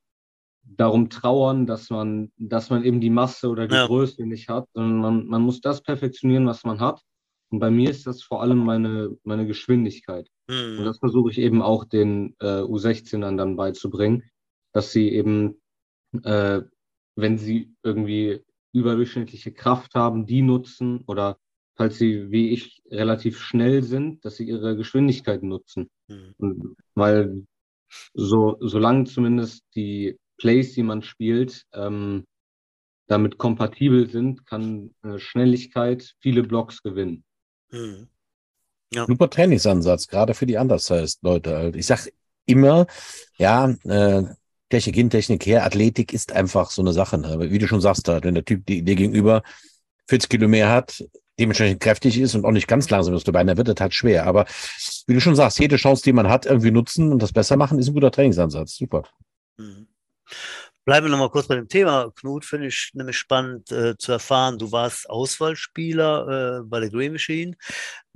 darum 0.63 1.10
trauern, 1.10 1.65
dass 1.65 1.89
man, 1.89 2.32
dass 2.38 2.69
man 2.69 2.84
eben 2.84 3.01
die 3.01 3.10
Masse 3.10 3.49
oder 3.49 3.67
die 3.67 3.75
Ja. 3.75 3.88
Größe 3.88 4.25
nicht 4.25 4.49
hat, 4.49 4.67
sondern 4.73 4.99
man, 4.99 5.27
man 5.27 5.41
muss 5.41 5.62
das 5.62 5.82
perfektionieren, 5.82 6.45
was 6.45 6.63
man 6.63 6.80
hat. 6.80 7.01
Und 7.49 7.60
bei 7.60 7.69
mir 7.69 7.89
ist 7.89 8.08
das 8.08 8.23
vor 8.23 8.41
allem 8.41 8.60
meine, 8.60 9.17
meine 9.23 9.45
Geschwindigkeit. 9.45 10.30
Und 10.52 10.80
Hm. 10.80 10.86
das 10.86 11.00
versuche 11.00 11.32
ich 11.32 11.38
eben 11.38 11.62
auch 11.62 11.86
den 11.86 12.36
äh, 12.40 12.62
U16ern 12.62 13.38
dann 13.38 13.56
beizubringen, 13.56 14.24
dass 14.74 14.92
sie 14.92 15.10
eben, 15.10 15.62
äh, 16.24 16.62
wenn 17.16 17.38
sie 17.38 17.74
irgendwie 17.84 18.44
überdurchschnittliche 18.74 19.54
Kraft 19.54 19.96
haben, 19.96 20.26
die 20.26 20.42
nutzen 20.42 21.04
oder 21.08 21.38
falls 21.76 21.98
sie 21.98 22.32
wie 22.32 22.50
ich 22.50 22.82
relativ 22.90 23.40
schnell 23.40 23.82
sind, 23.82 24.24
dass 24.26 24.38
sie 24.38 24.48
ihre 24.48 24.76
Geschwindigkeit 24.76 25.42
nutzen. 25.42 25.90
Hm. 26.10 26.34
Und 26.38 26.76
weil 26.96 27.46
so, 28.14 28.58
solange 28.60 29.06
zumindest 29.06 29.64
die 29.76 30.18
Plays, 30.38 30.74
die 30.74 30.84
man 30.84 31.02
spielt, 31.02 31.66
ähm, 31.74 32.26
damit 33.08 33.38
kompatibel 33.38 34.10
sind, 34.10 34.46
kann 34.46 34.96
äh, 35.04 35.20
Schnelligkeit 35.20 36.16
viele 36.20 36.44
Blocks 36.44 36.82
gewinnen. 36.82 37.24
Hm. 38.93 39.06
Super 39.08 39.30
Trainingsansatz, 39.30 40.08
gerade 40.08 40.34
für 40.34 40.45
die 40.45 40.58
undersized 40.58 41.19
Leute 41.23 41.56
halt. 41.56 41.75
Ich 41.75 41.86
sag 41.86 42.10
immer, 42.45 42.88
ja, 43.38 43.69
äh, 43.86 44.23
Technik 44.69 44.95
hin, 44.95 45.10
Technik 45.10 45.45
her, 45.45 45.65
Athletik 45.65 46.13
ist 46.13 46.32
einfach 46.32 46.71
so 46.71 46.82
eine 46.82 46.93
Sache. 46.93 47.17
Ne? 47.17 47.27
Aber 47.27 47.51
Wie 47.51 47.60
du 47.60 47.67
schon 47.67 47.82
sagst, 47.82 48.08
halt, 48.08 48.23
wenn 48.23 48.36
der 48.36 48.45
Typ 48.45 48.65
dir 48.65 48.82
gegenüber 48.84 49.43
40 50.08 50.30
Kilo 50.30 50.47
mehr 50.47 50.69
hat, 50.69 51.04
dementsprechend 51.39 51.82
kräftig 51.82 52.19
ist 52.19 52.36
und 52.36 52.45
auch 52.45 52.51
nicht 52.51 52.67
ganz 52.67 52.89
langsam 52.89 53.13
ist 53.13 53.27
dabei, 53.27 53.43
dann 53.43 53.58
wird 53.58 53.67
das 53.67 53.80
halt 53.80 53.93
schwer. 53.93 54.25
Aber 54.25 54.45
wie 55.08 55.13
du 55.13 55.21
schon 55.21 55.36
sagst, 55.36 55.60
jede 55.60 55.75
Chance, 55.77 56.04
die 56.04 56.13
man 56.13 56.30
hat, 56.30 56.45
irgendwie 56.45 56.71
nutzen 56.71 57.12
und 57.12 57.21
das 57.21 57.34
besser 57.34 57.58
machen, 57.58 57.80
ist 57.80 57.88
ein 57.88 57.93
guter 57.93 58.12
Trainingsansatz. 58.12 58.75
Super. 58.77 59.04
Mhm. 59.58 59.88
Bleiben 60.84 61.06
wir 61.06 61.12
noch 61.12 61.20
mal 61.20 61.30
kurz 61.30 61.48
bei 61.48 61.56
dem 61.56 61.67
Thema. 61.67 62.12
Knut, 62.15 62.44
finde 62.44 62.67
ich 62.67 62.91
nämlich 62.94 63.17
spannend 63.17 63.72
äh, 63.72 63.96
zu 63.98 64.12
erfahren. 64.13 64.58
Du 64.58 64.72
warst 64.72 65.10
Auswahlspieler 65.10 66.60
äh, 66.60 66.63
bei 66.63 66.80
der 66.80 66.89
Green 66.89 67.12
Machine, 67.13 67.56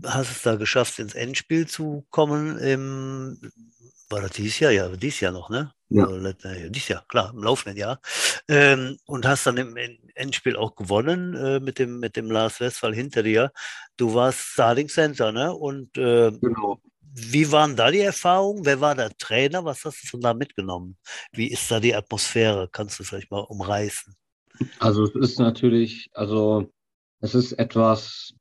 hast 0.04 0.32
es 0.32 0.41
da 0.41 0.56
geschafft, 0.56 0.97
ins 0.97 1.13
Endspiel 1.13 1.67
zu 1.67 2.06
kommen. 2.10 2.58
Im, 2.58 3.39
war 4.10 4.21
das 4.21 4.32
dieses 4.32 4.60
Jahr? 4.60 4.71
Ja, 4.71 4.88
dieses 4.89 5.19
Jahr 5.19 5.32
noch, 5.32 5.49
ne? 5.49 5.71
Ja. 5.89 6.10
Äh, 6.10 6.71
dieses 6.71 6.88
Jahr, 6.88 7.06
klar, 7.08 7.32
im 7.34 7.43
laufenden 7.43 7.78
Jahr. 7.78 7.99
Ähm, 8.47 8.97
und 9.06 9.28
hast 9.28 9.45
dann 9.45 9.58
im 9.58 9.78
En- 9.78 9.99
Endspiel 10.15 10.56
auch 10.56 10.75
gewonnen 10.75 11.36
äh, 11.36 11.60
mit 11.60 11.78
dem, 11.78 11.99
mit 11.99 12.15
dem 12.15 12.32
Lars 12.32 12.60
Westphal 12.60 12.95
hinter 12.95 13.21
dir. 13.21 13.51
Du 13.95 14.15
warst 14.15 14.39
Starting 14.39 14.89
Center, 14.89 15.32
ne? 15.32 15.54
Und 15.54 15.95
äh, 15.97 16.32
Genau. 16.32 16.82
Wie 17.17 17.49
waren 17.51 17.78
da 17.78 17.91
die 17.91 18.01
Erfahrungen? 18.01 18.65
Wer 18.65 18.82
war 18.82 18.93
der 18.93 19.15
Trainer? 19.17 19.63
Was 19.63 19.86
hast 19.86 20.04
du 20.04 20.08
von 20.08 20.19
da 20.19 20.34
mitgenommen? 20.34 20.97
Wie 21.32 21.47
ist 21.49 21.71
da 21.71 21.80
die 21.80 21.95
Atmosphäre? 21.95 22.67
Kannst 22.69 22.99
du 22.99 23.06
vielleicht 23.06 23.32
mal 23.32 23.39
umreißen? 23.39 24.13
Also 24.80 25.06
es 25.06 25.15
ist 25.15 25.39
natürlich, 25.39 26.10
also 26.13 26.69
es 27.21 27.34
ist 27.34 27.54
etwas, 27.54 28.34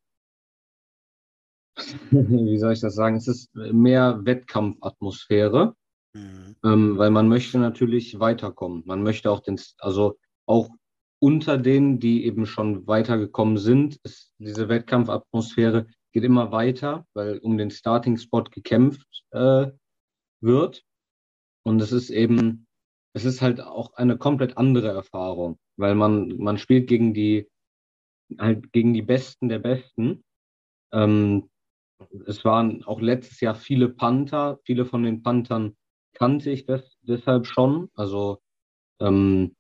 wie 2.11 2.59
soll 2.59 2.73
ich 2.73 2.81
das 2.81 2.97
sagen? 2.97 3.17
Es 3.17 3.29
ist 3.29 3.55
mehr 3.55 4.21
Wettkampfatmosphäre, 4.25 5.77
Mhm. 6.17 6.57
ähm, 6.65 6.99
weil 6.99 7.11
man 7.11 7.29
möchte 7.29 7.59
natürlich 7.59 8.21
weiterkommen. 8.21 8.83
Man 8.87 9.03
möchte 9.03 9.31
auch 9.31 9.41
den, 9.41 9.61
also 9.79 10.17
auch 10.47 10.69
unter 11.21 11.59
denen, 11.59 11.99
die 11.99 12.25
eben 12.25 12.47
schon 12.47 12.87
weitergekommen 12.87 13.59
sind, 13.59 13.99
ist 14.05 14.33
diese 14.39 14.69
Wettkampfatmosphäre 14.69 15.87
geht 16.15 16.25
immer 16.25 16.53
weiter, 16.53 17.07
weil 17.13 17.39
um 17.39 17.59
den 17.59 17.71
Starting-Spot 17.71 18.45
gekämpft 18.45 19.25
äh, 19.33 19.67
wird. 20.41 20.85
Und 21.65 21.83
es 21.83 21.93
ist 21.93 22.11
eben, 22.11 22.67
es 23.15 23.25
ist 23.25 23.43
halt 23.43 23.61
auch 23.61 23.95
eine 23.95 24.17
komplett 24.17 24.57
andere 24.57 24.89
Erfahrung, 24.89 25.59
weil 25.77 25.95
man, 25.95 26.37
man 26.39 26.57
spielt 26.57 26.89
gegen 26.89 27.15
die, 27.15 27.51
halt 28.39 28.73
gegen 28.73 28.95
die 28.95 29.03
Besten 29.03 29.49
der 29.49 29.59
Besten. 29.59 30.25
Ähm, 30.93 31.51
es 32.27 32.45
waren 32.45 32.85
auch 32.85 33.01
letztes 33.01 33.41
Jahr 33.41 33.57
viele 33.57 33.89
Panther. 33.89 34.61
Viele 34.65 34.87
von 34.87 35.03
den 35.03 35.23
Panthern 35.23 35.77
kannte 36.13 36.51
ich 36.51 36.65
des, 36.65 36.97
deshalb 37.03 37.47
schon. 37.47 37.91
Also 37.95 38.41
ähm, 39.01 39.57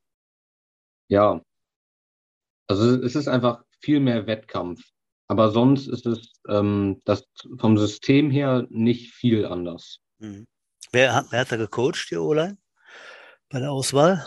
ja, 1.08 1.42
also 2.68 3.02
es 3.02 3.16
ist 3.16 3.28
einfach 3.28 3.64
viel 3.80 3.98
mehr 4.00 4.26
Wettkampf. 4.26 4.93
Aber 5.28 5.50
sonst 5.50 5.86
ist 5.86 6.06
es 6.06 6.32
ähm, 6.48 7.00
das 7.04 7.24
vom 7.58 7.78
System 7.78 8.30
her 8.30 8.66
nicht 8.70 9.12
viel 9.14 9.46
anders. 9.46 10.00
Mhm. 10.18 10.46
Wer, 10.92 11.14
hat, 11.14 11.26
wer 11.30 11.40
hat 11.40 11.52
da 11.52 11.56
gecoacht, 11.56 12.10
die 12.10 12.16
O-Line? 12.16 12.58
Bei 13.48 13.58
der 13.58 13.72
Auswahl? 13.72 14.24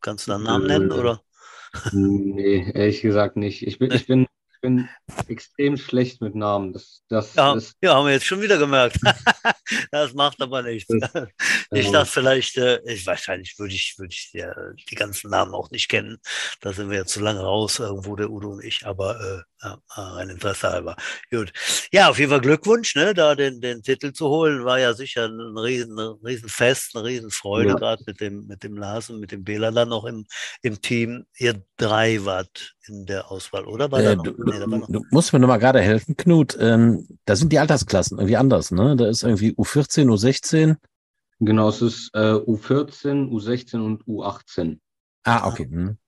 Kannst 0.00 0.26
du 0.26 0.30
da 0.30 0.36
einen 0.36 0.44
Namen 0.44 0.66
nennen, 0.66 0.90
Äh, 0.90 0.94
oder? 0.94 1.22
Nee, 1.92 2.70
ehrlich 2.74 3.02
gesagt 3.02 3.36
nicht. 3.36 3.66
Ich 3.66 3.78
bin, 3.78 3.92
ich 3.92 4.06
bin, 4.06 4.26
bin 4.66 4.88
extrem 5.28 5.76
schlecht 5.76 6.20
mit 6.20 6.34
Namen. 6.34 6.72
Das, 6.72 7.02
das 7.08 7.34
Ja, 7.34 7.54
ist, 7.54 7.76
ja, 7.80 7.94
haben 7.94 8.06
wir 8.06 8.12
jetzt 8.12 8.26
schon 8.26 8.40
wieder 8.42 8.58
gemerkt. 8.58 8.98
Das 9.90 10.14
macht 10.14 10.40
aber 10.40 10.62
nichts. 10.62 10.86
Das- 11.00 11.28
Ich 11.72 11.86
ja. 11.86 11.92
dachte 11.92 12.10
vielleicht, 12.12 12.56
äh, 12.56 12.80
ich, 12.84 13.04
wahrscheinlich 13.06 13.58
würde 13.58 13.74
ich, 13.74 13.96
würde 13.98 14.12
ich 14.12 14.30
ja, 14.32 14.54
die 14.88 14.94
ganzen 14.94 15.30
Namen 15.30 15.54
auch 15.54 15.70
nicht 15.70 15.88
kennen. 15.88 16.18
Da 16.60 16.72
sind 16.72 16.88
wir 16.90 16.98
jetzt 16.98 17.12
zu 17.12 17.20
lange 17.20 17.40
raus, 17.40 17.78
irgendwo 17.80 18.14
der 18.14 18.30
Udo 18.30 18.50
und 18.50 18.64
ich, 18.64 18.86
aber 18.86 19.20
äh, 19.20 19.42
ja, 19.62 19.78
rein 19.90 20.28
Interesse 20.30 20.68
halber. 20.70 20.96
Gut. 21.30 21.52
Ja, 21.92 22.08
auf 22.10 22.18
jeden 22.18 22.30
Fall 22.30 22.40
Glückwunsch, 22.40 22.94
ne, 22.94 23.14
da 23.14 23.34
den, 23.34 23.60
den 23.60 23.82
Titel 23.82 24.12
zu 24.12 24.28
holen, 24.28 24.64
war 24.64 24.78
ja 24.78 24.92
sicher 24.94 25.26
ein 25.26 25.56
riesen, 25.58 25.98
ein 25.98 26.16
Riesenfest, 26.24 26.94
eine 26.94 27.04
Riesenfreude, 27.06 27.70
Ja. 27.70 27.74
gerade 27.76 28.02
mit 28.06 28.20
dem, 28.20 28.46
mit 28.46 28.62
dem 28.62 28.76
Lars 28.76 29.08
und 29.10 29.18
mit 29.20 29.32
dem 29.32 29.44
Bela 29.44 29.70
dann 29.70 29.88
noch 29.88 30.04
im, 30.04 30.26
im 30.62 30.80
Team. 30.82 31.24
Ihr 31.38 31.62
drei 31.76 32.24
wart 32.24 32.74
in 32.86 33.06
der 33.06 33.30
Auswahl, 33.30 33.64
oder? 33.64 33.90
War 33.90 34.02
da 34.02 34.12
Äh, 34.12 34.16
noch? 34.16 34.24
du, 34.24 34.34
Nee, 34.44 34.58
da 34.58 34.70
war 34.70 34.78
noch. 34.78 34.88
du 34.88 35.02
musst 35.10 35.32
mir 35.32 35.38
nochmal 35.38 35.58
gerade 35.58 35.80
helfen, 35.80 36.16
Knut. 36.16 36.56
Ähm, 36.60 37.06
da 37.24 37.34
sind 37.34 37.52
die 37.52 37.58
Altersklassen 37.58 38.18
irgendwie 38.18 38.36
anders, 38.36 38.70
ne? 38.70 38.94
Da 38.96 39.08
ist 39.08 39.22
irgendwie 39.22 39.52
U14, 39.52 40.06
U16. 40.08 40.76
genau, 41.40 41.68
es 41.70 41.80
ist 41.82 42.10
äh, 42.14 42.18
U14, 42.34 43.28
U16 43.30 43.80
und 43.80 44.04
U18. 44.04 44.78
Ah, 45.24 45.48
okay. 45.48 45.64
Hm. 45.64 45.98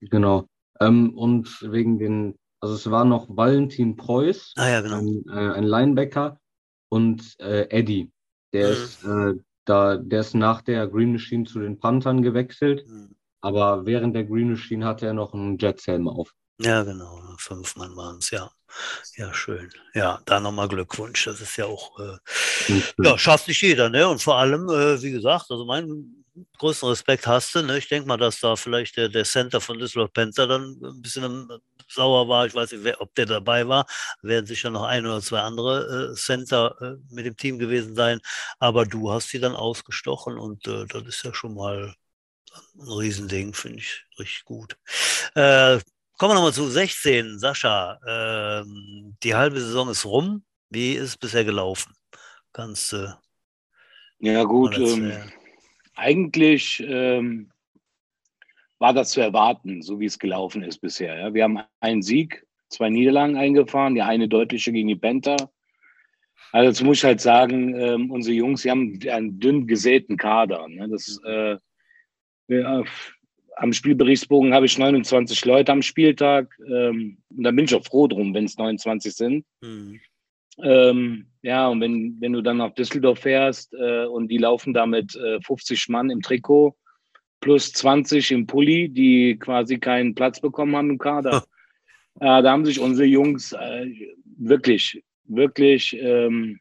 Genau. 0.00 0.46
Ähm, 0.80 1.16
und 1.16 1.48
wegen 1.62 1.98
den, 1.98 2.34
also 2.66 2.74
es 2.74 2.90
war 2.90 3.04
noch 3.04 3.26
Valentin 3.28 3.96
Preuß, 3.96 4.54
Ah 4.56 4.68
ja, 4.68 4.80
genau. 4.80 4.98
ein, 4.98 5.24
äh, 5.28 5.52
ein 5.54 5.64
Linebacker, 5.64 6.40
und 6.88 7.38
äh, 7.40 7.68
Eddie. 7.70 8.10
Der 8.52 8.68
Mhm. 8.68 8.72
ist 8.74 9.04
äh, 9.04 9.34
da, 9.64 9.96
der 9.96 10.20
ist 10.20 10.34
nach 10.34 10.62
der 10.62 10.86
Green 10.86 11.12
Machine 11.12 11.44
zu 11.44 11.60
den 11.60 11.78
Panthern 11.78 12.22
gewechselt, 12.22 12.86
Hm. 12.86 13.16
aber 13.40 13.84
während 13.86 14.14
der 14.14 14.24
Green 14.24 14.50
Machine 14.50 14.84
hatte 14.84 15.06
er 15.06 15.12
noch 15.14 15.34
einen 15.34 15.58
Jetshelm 15.58 16.08
auf. 16.08 16.32
Ja, 16.60 16.84
genau. 16.84 17.20
Fünf 17.38 17.76
Mann 17.76 17.94
waren 17.96 18.18
es, 18.18 18.30
ja. 18.30 18.50
Ja, 19.16 19.32
schön. 19.34 19.68
Ja, 19.94 20.20
da 20.24 20.40
nochmal 20.40 20.68
Glückwunsch. 20.68 21.24
Das 21.24 21.40
ist 21.40 21.56
ja 21.56 21.66
auch, 21.66 21.98
äh, 21.98 22.16
ja, 23.02 23.18
schafft 23.18 23.48
nicht 23.48 23.60
jeder, 23.62 23.90
ne? 23.90 24.08
Und 24.08 24.22
vor 24.22 24.36
allem, 24.36 24.68
äh, 24.68 25.00
wie 25.02 25.10
gesagt, 25.10 25.46
also 25.50 25.64
meinen 25.66 26.24
größten 26.58 26.88
Respekt 26.88 27.26
hast 27.26 27.54
du, 27.54 27.62
ne? 27.62 27.78
Ich 27.78 27.88
denke 27.88 28.08
mal, 28.08 28.16
dass 28.16 28.40
da 28.40 28.56
vielleicht 28.56 28.96
der, 28.96 29.08
der 29.08 29.24
Center 29.24 29.60
von 29.60 29.78
Düsseldorf 29.78 30.12
Panther 30.12 30.46
dann 30.46 30.78
ein 30.82 31.02
bisschen 31.02 31.48
sauer 31.88 32.28
war. 32.28 32.46
Ich 32.46 32.54
weiß 32.54 32.72
nicht, 32.72 32.84
wer, 32.84 33.00
ob 33.00 33.14
der 33.14 33.26
dabei 33.26 33.66
war. 33.66 33.86
Werden 34.22 34.46
sicher 34.46 34.70
noch 34.70 34.84
ein 34.84 35.06
oder 35.06 35.20
zwei 35.20 35.40
andere 35.40 36.12
äh, 36.12 36.14
Center 36.14 36.76
äh, 36.80 37.14
mit 37.14 37.26
dem 37.26 37.36
Team 37.36 37.58
gewesen 37.58 37.94
sein. 37.94 38.20
Aber 38.58 38.84
du 38.84 39.10
hast 39.10 39.28
sie 39.30 39.40
dann 39.40 39.54
ausgestochen 39.54 40.38
und 40.38 40.66
äh, 40.66 40.86
das 40.86 41.04
ist 41.04 41.24
ja 41.24 41.32
schon 41.32 41.54
mal 41.54 41.94
ein 42.78 42.88
Riesending, 42.88 43.54
finde 43.54 43.78
ich 43.78 44.04
richtig 44.18 44.44
gut. 44.44 44.76
Äh, 45.34 45.78
kommen 46.18 46.30
wir 46.30 46.34
nochmal 46.34 46.52
zu 46.52 46.68
16. 46.68 47.38
Sascha, 47.38 47.98
ähm, 48.06 49.16
die 49.22 49.34
halbe 49.34 49.60
Saison 49.60 49.88
ist 49.90 50.04
rum. 50.04 50.44
Wie 50.70 50.94
ist 50.94 51.08
es 51.10 51.16
bisher 51.16 51.44
gelaufen? 51.44 51.94
Kannst 52.52 52.92
du 52.92 53.18
Ja, 54.18 54.42
gut. 54.44 54.76
Ähm? 54.78 55.30
Eigentlich 55.96 56.84
ähm, 56.86 57.50
war 58.78 58.92
das 58.92 59.10
zu 59.10 59.20
erwarten, 59.20 59.82
so 59.82 59.98
wie 59.98 60.06
es 60.06 60.18
gelaufen 60.18 60.62
ist 60.62 60.78
bisher. 60.78 61.18
Ja. 61.18 61.34
Wir 61.34 61.44
haben 61.44 61.60
einen 61.80 62.02
Sieg, 62.02 62.46
zwei 62.68 62.90
Niederlagen 62.90 63.36
eingefahren, 63.36 63.94
die 63.94 64.02
eine 64.02 64.28
deutliche 64.28 64.72
gegen 64.72 64.88
die 64.88 64.96
Panther. 64.96 65.50
Also 66.52 66.68
jetzt 66.68 66.82
muss 66.82 66.98
ich 66.98 67.04
halt 67.04 67.20
sagen, 67.20 67.74
ähm, 67.78 68.10
unsere 68.10 68.36
Jungs, 68.36 68.62
die 68.62 68.70
haben 68.70 68.98
einen 69.10 69.40
dünn 69.40 69.66
gesäten 69.66 70.16
Kader. 70.16 70.68
Ne? 70.68 70.88
Das 70.88 71.08
ist, 71.08 71.24
äh, 71.24 71.56
ja, 72.48 72.84
am 73.56 73.72
Spielberichtsbogen 73.72 74.54
habe 74.54 74.66
ich 74.66 74.78
29 74.78 75.44
Leute 75.44 75.72
am 75.72 75.82
Spieltag. 75.82 76.54
Ähm, 76.68 77.18
und 77.34 77.42
da 77.42 77.50
bin 77.50 77.64
ich 77.64 77.74
auch 77.74 77.84
froh 77.84 78.06
drum, 78.06 78.34
wenn 78.34 78.44
es 78.44 78.58
29 78.58 79.14
sind. 79.14 79.44
Hm. 79.62 80.00
Ähm, 80.62 81.26
ja, 81.42 81.68
und 81.68 81.80
wenn, 81.80 82.20
wenn 82.20 82.32
du 82.32 82.42
dann 82.42 82.56
nach 82.56 82.74
Düsseldorf 82.74 83.20
fährst 83.20 83.74
äh, 83.74 84.06
und 84.06 84.28
die 84.28 84.38
laufen 84.38 84.72
da 84.72 84.86
mit 84.86 85.14
äh, 85.16 85.40
50 85.40 85.88
Mann 85.88 86.10
im 86.10 86.22
Trikot 86.22 86.76
plus 87.40 87.72
20 87.72 88.32
im 88.32 88.46
Pulli, 88.46 88.88
die 88.88 89.38
quasi 89.38 89.78
keinen 89.78 90.14
Platz 90.14 90.40
bekommen 90.40 90.74
haben 90.74 90.90
im 90.90 90.98
Kader. 90.98 91.44
äh, 92.20 92.42
da 92.42 92.50
haben 92.50 92.64
sich 92.64 92.80
unsere 92.80 93.06
Jungs 93.06 93.52
äh, 93.52 93.86
wirklich, 94.24 95.02
wirklich 95.24 95.96
ähm, 96.00 96.58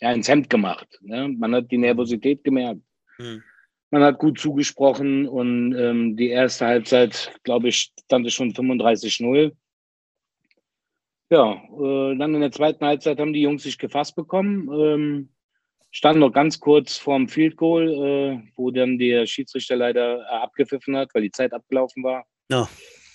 ja, 0.00 0.12
ins 0.12 0.28
Hemd 0.28 0.50
gemacht. 0.50 0.86
Ne? 1.00 1.28
Man 1.28 1.54
hat 1.54 1.70
die 1.70 1.78
Nervosität 1.78 2.44
gemerkt. 2.44 2.82
Hm. 3.16 3.42
Man 3.90 4.02
hat 4.02 4.18
gut 4.18 4.40
zugesprochen 4.40 5.28
und 5.28 5.74
ähm, 5.74 6.16
die 6.16 6.28
erste 6.28 6.66
Halbzeit, 6.66 7.32
glaube 7.44 7.68
ich, 7.68 7.92
stand 8.04 8.26
es 8.26 8.32
schon 8.32 8.52
35-0. 8.52 9.52
Ja, 11.32 11.54
äh, 11.54 12.14
dann 12.18 12.34
in 12.34 12.42
der 12.42 12.52
zweiten 12.52 12.84
Halbzeit 12.84 13.18
haben 13.18 13.32
die 13.32 13.40
Jungs 13.40 13.62
sich 13.62 13.78
gefasst 13.78 14.16
bekommen. 14.16 14.68
Ähm, 14.70 15.28
standen 15.90 16.20
noch 16.20 16.30
ganz 16.30 16.60
kurz 16.60 16.98
vorm 16.98 17.26
Field 17.26 17.56
Goal, 17.56 17.88
äh, 17.88 18.50
wo 18.54 18.70
dann 18.70 18.98
der 18.98 19.24
Schiedsrichter 19.24 19.76
leider 19.76 20.18
äh, 20.18 20.24
abgepfiffen 20.24 20.94
hat, 20.94 21.08
weil 21.14 21.22
die 21.22 21.30
Zeit 21.30 21.54
abgelaufen 21.54 22.04
war. 22.04 22.26
Ja. 22.50 22.68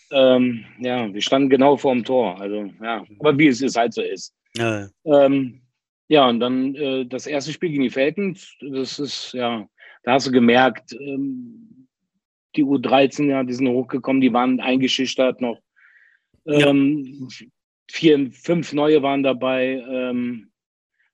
Ähm, 0.10 0.66
ja, 0.80 1.14
wir 1.14 1.22
standen 1.22 1.48
genau 1.48 1.78
vorm 1.78 2.04
Tor. 2.04 2.42
Also, 2.42 2.72
ja, 2.82 3.06
aber 3.20 3.38
wie 3.38 3.50
es 3.50 3.62
ist, 3.62 3.78
halt 3.78 3.94
so 3.94 4.02
ist. 4.02 4.34
Ja, 4.56 4.88
Ähm, 5.06 5.62
ja, 6.08 6.28
und 6.28 6.40
dann 6.40 6.74
äh, 6.74 7.06
das 7.06 7.28
erste 7.28 7.54
Spiel 7.54 7.70
gegen 7.70 7.84
die 7.84 7.92
Falcons, 7.92 8.52
das 8.62 8.98
ist, 8.98 9.34
ja, 9.34 9.70
da 10.02 10.14
hast 10.14 10.26
du 10.26 10.32
gemerkt, 10.32 10.92
ähm, 10.94 11.88
die 12.56 12.64
U13, 12.64 13.30
ja, 13.30 13.44
die 13.44 13.54
sind 13.54 13.68
hochgekommen, 13.68 14.22
die 14.22 14.34
waren 14.34 14.60
eingeschüchtert 14.60 15.40
noch. 15.40 15.60
Ja. 16.46 16.74
Vier, 17.90 18.32
fünf 18.32 18.74
neue 18.74 19.02
waren 19.02 19.24
dabei. 19.24 19.84
Ähm, 19.90 20.52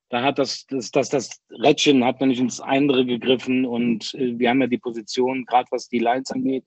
da 0.09 0.21
hat 0.21 0.38
das, 0.38 0.65
das, 0.67 0.91
das, 0.91 1.09
das 1.09 1.41
Rädchen 1.49 2.03
hat 2.03 2.21
nicht 2.21 2.39
ins 2.39 2.59
andere 2.59 3.05
gegriffen 3.05 3.65
und 3.65 4.13
äh, 4.13 4.38
wir 4.38 4.49
haben 4.49 4.62
ja 4.62 4.67
die 4.67 4.77
Position, 4.77 5.45
gerade 5.45 5.67
was 5.71 5.88
die 5.88 5.99
Lines 5.99 6.31
angeht, 6.31 6.63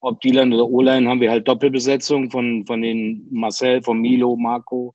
ob 0.00 0.20
D-Line 0.20 0.54
oder 0.54 0.68
O-Line, 0.68 1.08
haben 1.08 1.20
wir 1.20 1.30
halt 1.30 1.48
Doppelbesetzung 1.48 2.30
von, 2.30 2.66
von 2.66 2.82
den 2.82 3.26
Marcel, 3.30 3.82
von 3.82 3.98
Milo, 3.98 4.36
Marco, 4.36 4.94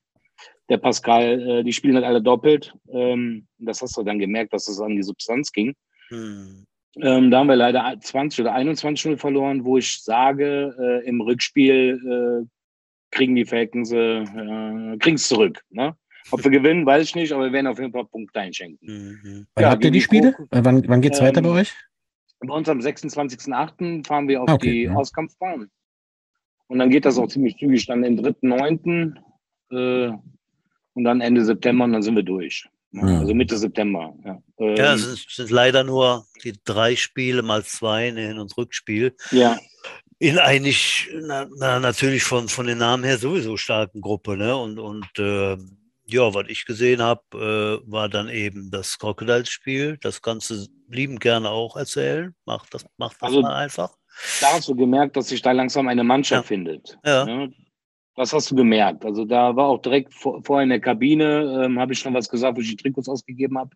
der 0.69 0.77
Pascal, 0.77 1.41
äh, 1.41 1.63
die 1.63 1.73
spielen 1.73 1.95
halt 1.95 2.05
alle 2.05 2.21
doppelt. 2.21 2.73
Ähm, 2.91 3.47
das 3.57 3.81
hast 3.81 3.97
du 3.97 4.03
dann 4.03 4.19
gemerkt, 4.19 4.53
dass 4.53 4.67
es 4.67 4.79
an 4.79 4.95
die 4.95 5.03
Substanz 5.03 5.51
ging. 5.51 5.73
hm. 6.09 6.65
Ähm, 7.01 7.29
da 7.29 7.39
haben 7.39 7.47
wir 7.47 7.55
leider 7.55 7.95
20 7.99 8.41
oder 8.41 8.53
21 8.53 9.05
0 9.05 9.17
verloren, 9.17 9.65
wo 9.65 9.77
ich 9.77 10.01
sage, 10.01 10.75
äh, 10.79 11.07
im 11.07 11.21
Rückspiel 11.21 12.45
äh, 12.45 12.56
kriegen 13.11 13.35
die 13.35 13.45
Falcons 13.45 13.91
äh, 13.91 14.21
äh, 14.23 14.97
kriegen's 14.99 15.27
zurück. 15.27 15.63
Ne? 15.69 15.95
Ob 16.31 16.43
wir 16.43 16.51
gewinnen, 16.51 16.85
weiß 16.85 17.03
ich 17.07 17.15
nicht, 17.15 17.31
aber 17.31 17.45
wir 17.45 17.53
werden 17.53 17.67
auf 17.67 17.79
jeden 17.79 17.91
Fall 17.93 18.05
Punkte 18.05 18.39
einschenken. 18.39 18.87
Hm, 18.87 19.19
hm. 19.21 19.47
Wann 19.55 19.61
Ja, 19.63 19.69
habt 19.71 19.83
ihr 19.85 19.91
die 19.91 20.01
Spiele? 20.01 20.31
Kroko- 20.31 20.55
Äh, 20.57 20.65
Wann, 20.65 20.87
wann 20.87 21.01
geht's 21.01 21.19
Ähm, 21.19 21.25
weiter 21.27 21.41
bei 21.41 21.49
euch? 21.49 21.73
Bei 22.39 22.53
uns 22.53 22.67
am 22.69 22.79
26.08. 22.79 24.05
fahren 24.05 24.27
wir 24.27 24.41
auf 24.43 24.49
Okay, 24.49 24.71
die 24.71 24.81
ja. 24.83 24.93
Auskampfbahn. 24.93 25.69
Und 26.67 26.79
dann 26.79 26.89
geht 26.89 27.05
das 27.05 27.17
auch 27.17 27.27
ziemlich 27.27 27.57
zügig 27.57 27.85
dann 27.87 28.01
den 28.01 28.19
3.9. 28.19 29.15
Äh, 29.71 30.11
und 30.93 31.03
dann 31.03 31.21
Ende 31.21 31.45
September 31.45 31.85
und 31.85 31.93
dann 31.93 32.01
sind 32.01 32.15
wir 32.15 32.23
durch. 32.23 32.67
Mhm. 32.91 33.03
Also 33.03 33.33
Mitte 33.33 33.57
September. 33.57 34.13
Ja, 34.25 34.41
ähm, 34.59 34.75
Ja, 34.75 34.93
es 34.95 35.03
sind, 35.03 35.25
sind 35.29 35.49
leider 35.51 35.83
nur 35.83 36.25
die 36.43 36.53
drei 36.65 36.95
Spiele 36.95 37.41
mal 37.41 37.63
zwei, 37.63 38.09
ein 38.09 38.17
Hin- 38.17 38.39
und 38.39 38.55
Rückspiel. 38.57 39.15
ja. 39.31 39.57
In 40.19 40.39
eigentlich, 40.39 41.07
na, 41.21 41.47
na, 41.57 41.79
natürlich 41.79 42.23
von, 42.23 42.47
von 42.49 42.65
den 42.65 42.79
Namen 42.79 43.03
her 43.03 43.17
sowieso 43.17 43.55
starken 43.55 44.01
Gruppe, 44.01 44.35
ne? 44.35 44.55
Und, 44.57 44.79
und 44.79 45.07
äh, 45.19 45.57
ja, 46.07 46.33
was 46.33 46.45
ich 46.47 46.65
gesehen 46.65 47.01
habe, 47.01 47.21
äh, 47.85 47.91
war 47.91 48.09
dann 48.09 48.27
eben 48.29 48.71
das 48.71 48.97
Crocodiles-Spiel. 48.97 49.97
Das 50.01 50.21
Ganze 50.21 50.67
lieben 50.89 51.19
gerne 51.19 51.49
auch 51.49 51.75
erzählen. 51.75 52.33
Macht 52.45 52.73
das, 52.73 52.85
macht 52.97 53.17
das 53.21 53.27
Also- 53.29 53.41
mal 53.41 53.55
einfach. 53.55 53.91
da 54.41 54.53
hast 54.53 54.67
du 54.67 54.75
gemerkt, 54.75 55.15
dass 55.17 55.27
sich 55.29 55.41
da 55.41 55.51
langsam 55.51 55.87
eine 55.87 56.03
Mannschaft 56.03 56.45
Ja. 56.45 56.47
findet. 56.47 56.97
Ja. 57.05 57.25
Ne? 57.25 57.53
Das 58.15 58.33
hast 58.33 58.49
du 58.49 58.55
gemerkt. 58.55 59.05
Also 59.05 59.25
da 59.25 59.55
war 59.55 59.67
auch 59.67 59.81
direkt 59.81 60.11
vor, 60.15 60.41
vorher 60.43 60.63
in 60.63 60.69
der 60.69 60.79
Kabine, 60.79 61.63
ähm, 61.65 61.77
habe 61.79 61.93
ich 61.93 61.99
schon 61.99 62.15
was 62.15 62.27
gesagt, 62.27 62.57
wo 62.57 62.61
ich 62.61 62.69
die 62.69 62.75
Trikots 62.77 63.07
ausgegeben 63.07 63.59
habe 63.59 63.69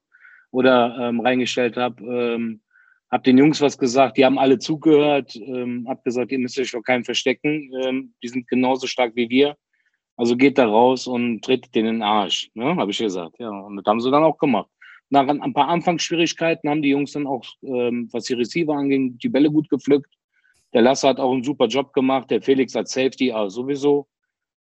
oder 0.50 0.98
ähm, 1.00 1.20
reingestellt 1.20 1.78
habe. 1.78 2.04
Ähm, 2.04 2.62
hab 3.12 3.24
den 3.26 3.38
Jungs 3.38 3.60
was 3.60 3.78
gesagt, 3.78 4.18
die 4.18 4.26
haben 4.26 4.40
alle 4.40 4.58
zugehört, 4.58 5.36
ähm, 5.36 5.86
hab 5.88 6.04
gesagt, 6.04 6.32
ihr 6.32 6.40
müsst 6.40 6.58
euch 6.58 6.72
vor 6.72 6.82
keinem 6.82 7.04
verstecken. 7.04 7.70
Ähm, 7.84 8.14
die 8.24 8.30
sind 8.30 8.48
genauso 8.48 8.88
stark 8.88 9.16
wie 9.16 9.30
wir. 9.30 9.58
Also 10.16 10.38
geht 10.38 10.58
da 10.58 10.66
raus 10.66 11.08
und 11.08 11.42
tritt 11.44 11.74
den 11.76 11.86
in 11.86 11.96
den 11.96 12.04
Arsch, 12.04 12.50
ne? 12.54 12.76
habe 12.76 12.92
ich 12.92 12.98
gesagt. 12.98 13.36
Ja, 13.40 13.50
und 13.50 13.76
das 13.76 13.86
haben 13.86 14.00
sie 14.00 14.12
dann 14.12 14.24
auch 14.24 14.38
gemacht. 14.38 14.70
Nach 15.10 15.28
ein 15.28 15.54
paar 15.54 15.68
Anfangsschwierigkeiten 15.68 16.70
haben 16.70 16.82
die 16.82 16.90
Jungs 16.90 17.12
dann 17.12 17.28
auch, 17.28 17.44
ähm, 17.64 18.08
was 18.14 18.26
die 18.26 18.34
Receiver 18.34 18.74
anging, 18.74 19.18
die 19.18 19.30
Bälle 19.30 19.52
gut 19.52 19.70
gepflückt. 19.70 20.14
Der 20.74 20.82
Lasse 20.82 21.10
hat 21.10 21.20
auch 21.20 21.34
einen 21.34 21.44
super 21.44 21.68
Job 21.68 21.92
gemacht. 21.92 22.32
Der 22.32 22.42
Felix 22.42 22.74
hat 22.76 22.88
Safety 22.88 23.34
auch 23.34 23.50
sowieso. 23.50 24.08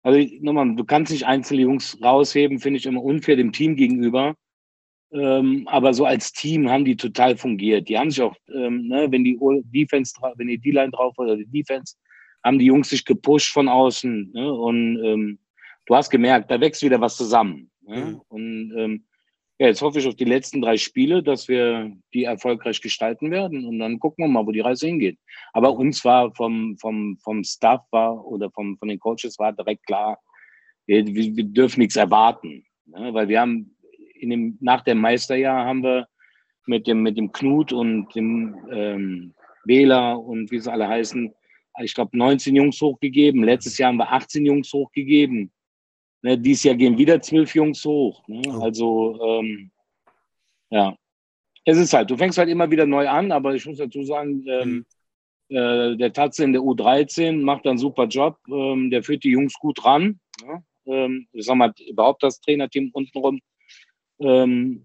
Also 0.03 0.27
nochmal, 0.41 0.75
du 0.75 0.85
kannst 0.85 1.13
nicht 1.13 1.27
einzelne 1.27 1.63
Jungs 1.63 1.99
rausheben, 2.03 2.61
finde 2.61 2.79
ich 2.79 2.87
immer 2.87 3.03
unfair 3.03 3.37
dem 3.37 3.53
Team 3.53 3.77
gegenüber. 3.77 4.35
Ähm, 5.13 5.69
aber 5.69 5.93
so 5.93 6.07
als 6.07 6.33
Team 6.33 6.71
haben 6.71 6.85
die 6.85 6.97
total 6.97 7.37
fungiert. 7.37 7.89
Die 7.89 7.99
haben 7.99 8.11
sich 8.11 8.23
auch, 8.23 8.37
ähm, 8.55 8.89
ne, 8.89 9.11
wenn 9.11 9.25
die 9.25 9.39
Defense, 9.65 10.15
wenn 10.37 10.49
die 10.49 10.59
D-Line 10.59 10.91
drauf 10.91 11.17
war 11.19 11.27
oder 11.27 11.37
die 11.37 11.47
Defense, 11.47 11.97
haben 12.45 12.59
die 12.59 12.67
Jungs 12.67 12.89
sich 12.89 13.05
gepusht 13.05 13.53
von 13.53 13.69
außen. 13.69 14.33
Ne? 14.33 14.53
Und 14.53 15.05
ähm, 15.05 15.39
du 15.87 15.95
hast 15.95 16.11
gemerkt, 16.11 16.51
da 16.51 16.61
wächst 16.61 16.83
wieder 16.83 17.01
was 17.01 17.17
zusammen. 17.17 17.71
Ne? 17.83 18.05
Mhm. 18.05 18.21
Und 18.29 18.75
ähm, 18.77 19.05
ja, 19.59 19.69
jetzt 19.69 19.83
hoffe 19.83 19.99
ich 19.99 20.09
auf 20.09 20.17
die 20.17 20.25
letzten 20.25 20.61
drei 20.61 20.77
Spiele, 20.77 21.23
dass 21.23 21.47
wir 21.47 21.93
die 22.15 22.25
erfolgreich 22.25 22.81
gestalten 22.81 23.31
werden. 23.31 23.67
Und 23.67 23.79
dann 23.79 24.01
gucken 24.01 24.25
wir 24.25 24.29
mal, 24.29 24.47
wo 24.47 24.51
die 24.51 24.61
Reise 24.61 24.87
hingeht. 24.87 25.19
Aber 25.53 25.73
uns 25.73 26.05
war 26.05 26.35
vom, 26.35 26.77
vom, 26.79 27.19
vom 27.23 27.45
Staff 27.45 27.83
war 27.91 28.27
oder 28.27 28.51
vom, 28.51 28.77
von 28.79 28.89
den 28.89 28.99
Coaches 28.99 29.39
war 29.39 29.53
direkt 29.53 29.87
klar, 29.87 30.19
wir, 30.87 31.07
wir 31.07 31.45
dürfen 31.45 31.81
nichts 31.81 31.97
erwarten. 31.97 32.65
Ne? 32.87 33.15
Weil 33.15 33.29
wir 33.29 33.41
haben 33.41 33.77
in 34.23 34.31
dem, 34.31 34.59
nach 34.61 34.83
dem 34.83 34.99
Meisterjahr 34.99 35.65
haben 35.65 35.83
wir 35.83 36.07
mit 36.67 36.87
dem, 36.87 37.03
mit 37.03 37.19
dem 37.19 37.33
Knut 37.33 37.73
und 37.73 38.15
dem 38.15 38.57
ähm, 38.71 39.35
Wähler 39.65 40.19
und 40.19 40.51
wie 40.51 40.61
sie 40.61 40.71
alle 40.71 40.89
heißen, 40.89 41.35
ich 41.83 41.95
glaube 41.95 42.17
19 42.17 42.55
Jungs 42.55 42.81
hochgegeben. 42.81 43.43
Letztes 43.43 43.79
Jahr 43.79 43.89
haben 43.89 43.97
wir 43.97 44.13
18 44.13 44.47
Jungs 44.47 44.73
hochgegeben. 44.73 45.51
Ne, 46.23 46.39
dieses 46.39 46.65
Jahr 46.65 46.77
gehen 46.77 46.99
wieder 46.99 47.21
zwölf 47.21 47.55
Jungs 47.55 47.85
hoch. 47.85 48.23
Ne? 48.29 48.43
Oh. 48.47 48.63
Also 48.63 49.19
ähm, 49.21 49.71
ja, 50.71 50.95
es 51.65 51.79
ist 51.79 51.93
halt, 51.93 52.11
du 52.11 52.17
fängst 52.17 52.39
halt 52.39 52.49
immer 52.49 52.71
wieder 52.71 52.87
neu 52.87 53.09
an, 53.09 53.33
aber 53.33 53.55
ich 53.55 53.67
muss 53.67 53.79
dazu 53.79 54.05
sagen, 54.05 54.45
ähm, 54.47 54.87
mhm. 55.49 55.57
äh, 55.57 55.97
der 55.97 56.13
Tatze 56.13 56.45
in 56.45 56.53
der 56.53 56.63
U13 56.63 57.43
macht 57.43 57.67
einen 57.67 57.79
super 57.79 58.07
Job. 58.07 58.37
Ähm, 58.49 58.91
der 58.91 59.03
führt 59.03 59.25
die 59.25 59.31
Jungs 59.31 59.55
gut 59.55 59.85
ran. 59.85 60.21
Ne? 60.47 60.65
Ähm, 60.87 61.27
ich 61.33 61.45
sag 61.45 61.57
mal, 61.57 61.73
überhaupt 61.89 62.23
das 62.23 62.41
Trainerteam 62.41 62.91
untenrum 62.93 63.41
ähm, 64.23 64.85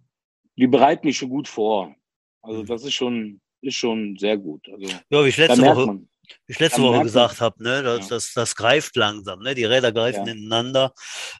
die 0.57 0.67
bereiten 0.67 1.07
mich 1.07 1.17
schon 1.17 1.29
gut 1.29 1.47
vor. 1.47 1.95
Also 2.41 2.61
mhm. 2.61 2.65
das 2.65 2.83
ist 2.83 2.93
schon, 2.93 3.41
ist 3.61 3.75
schon 3.75 4.17
sehr 4.17 4.37
gut. 4.37 4.67
Also, 4.69 4.87
ja, 5.09 5.23
wie 5.23 5.29
ich 5.29 5.37
letzte 5.37 5.61
Woche, 5.61 6.01
wie 6.45 6.53
ich 6.53 6.59
letzte 6.59 6.81
Woche 6.81 7.03
gesagt 7.03 7.41
habe, 7.41 7.61
ne, 7.63 7.83
das, 7.83 8.09
ja. 8.09 8.15
das, 8.15 8.33
das 8.33 8.55
greift 8.55 8.95
langsam, 8.95 9.39
ne? 9.39 9.55
Die 9.55 9.65
Räder 9.65 9.91
greifen 9.91 10.25
ja. 10.25 10.33
ineinander. 10.33 10.93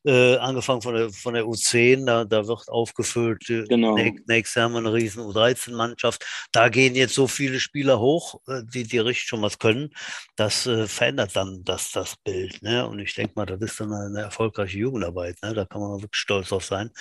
Äh, 0.05 0.37
angefangen 0.37 0.81
von 0.81 0.95
der, 0.95 1.09
von 1.09 1.33
der 1.33 1.45
U10, 1.45 2.05
da, 2.05 2.25
da 2.25 2.47
wird 2.47 2.67
aufgefüllt. 2.67 3.49
Äh, 3.49 3.63
genau. 3.63 3.95
Nächstes 4.27 4.61
haben 4.61 4.73
wir 4.73 4.79
eine 4.79 4.93
riesen 4.93 5.23
U13-Mannschaft. 5.23 6.25
Da 6.51 6.69
gehen 6.69 6.95
jetzt 6.95 7.13
so 7.13 7.27
viele 7.27 7.59
Spieler 7.59 7.99
hoch, 7.99 8.41
äh, 8.47 8.61
die, 8.63 8.83
die 8.83 8.99
richtig 8.99 9.27
schon 9.27 9.41
was 9.41 9.59
können. 9.59 9.89
Das 10.35 10.65
äh, 10.67 10.87
verändert 10.87 11.35
dann 11.35 11.63
das, 11.63 11.91
das 11.91 12.15
Bild. 12.17 12.61
Ne? 12.61 12.87
Und 12.87 12.99
ich 12.99 13.13
denke 13.15 13.33
mal, 13.35 13.45
das 13.45 13.61
ist 13.61 13.79
dann 13.79 13.93
eine 13.93 14.21
erfolgreiche 14.21 14.77
Jugendarbeit. 14.77 15.37
Ne? 15.41 15.53
Da 15.53 15.65
kann 15.65 15.81
man 15.81 16.01
wirklich 16.01 16.19
stolz 16.19 16.49
drauf 16.49 16.65
sein. 16.65 16.91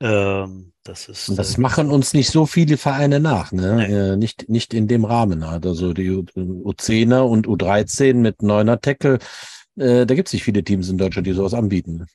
Ähm, 0.00 0.72
das 0.84 1.08
ist. 1.08 1.28
Und 1.28 1.38
das 1.38 1.58
machen 1.58 1.90
uns 1.90 2.12
nicht 2.14 2.30
so 2.30 2.46
viele 2.46 2.76
Vereine 2.76 3.20
nach, 3.20 3.52
ne? 3.52 3.76
Nee. 3.76 4.12
Äh, 4.12 4.16
nicht, 4.16 4.48
nicht 4.48 4.74
in 4.74 4.88
dem 4.88 5.04
Rahmen. 5.04 5.42
Also 5.42 5.92
die 5.92 6.10
U10er 6.10 7.20
und 7.20 7.46
U13 7.46 8.14
mit 8.14 8.42
neuner 8.42 8.80
Tackle, 8.80 9.18
äh, 9.76 10.06
da 10.06 10.14
gibt 10.14 10.28
es 10.28 10.32
nicht 10.32 10.44
viele 10.44 10.64
Teams 10.64 10.88
in 10.88 10.98
Deutschland, 10.98 11.26
die 11.26 11.32
sowas 11.32 11.54
anbieten. 11.54 12.06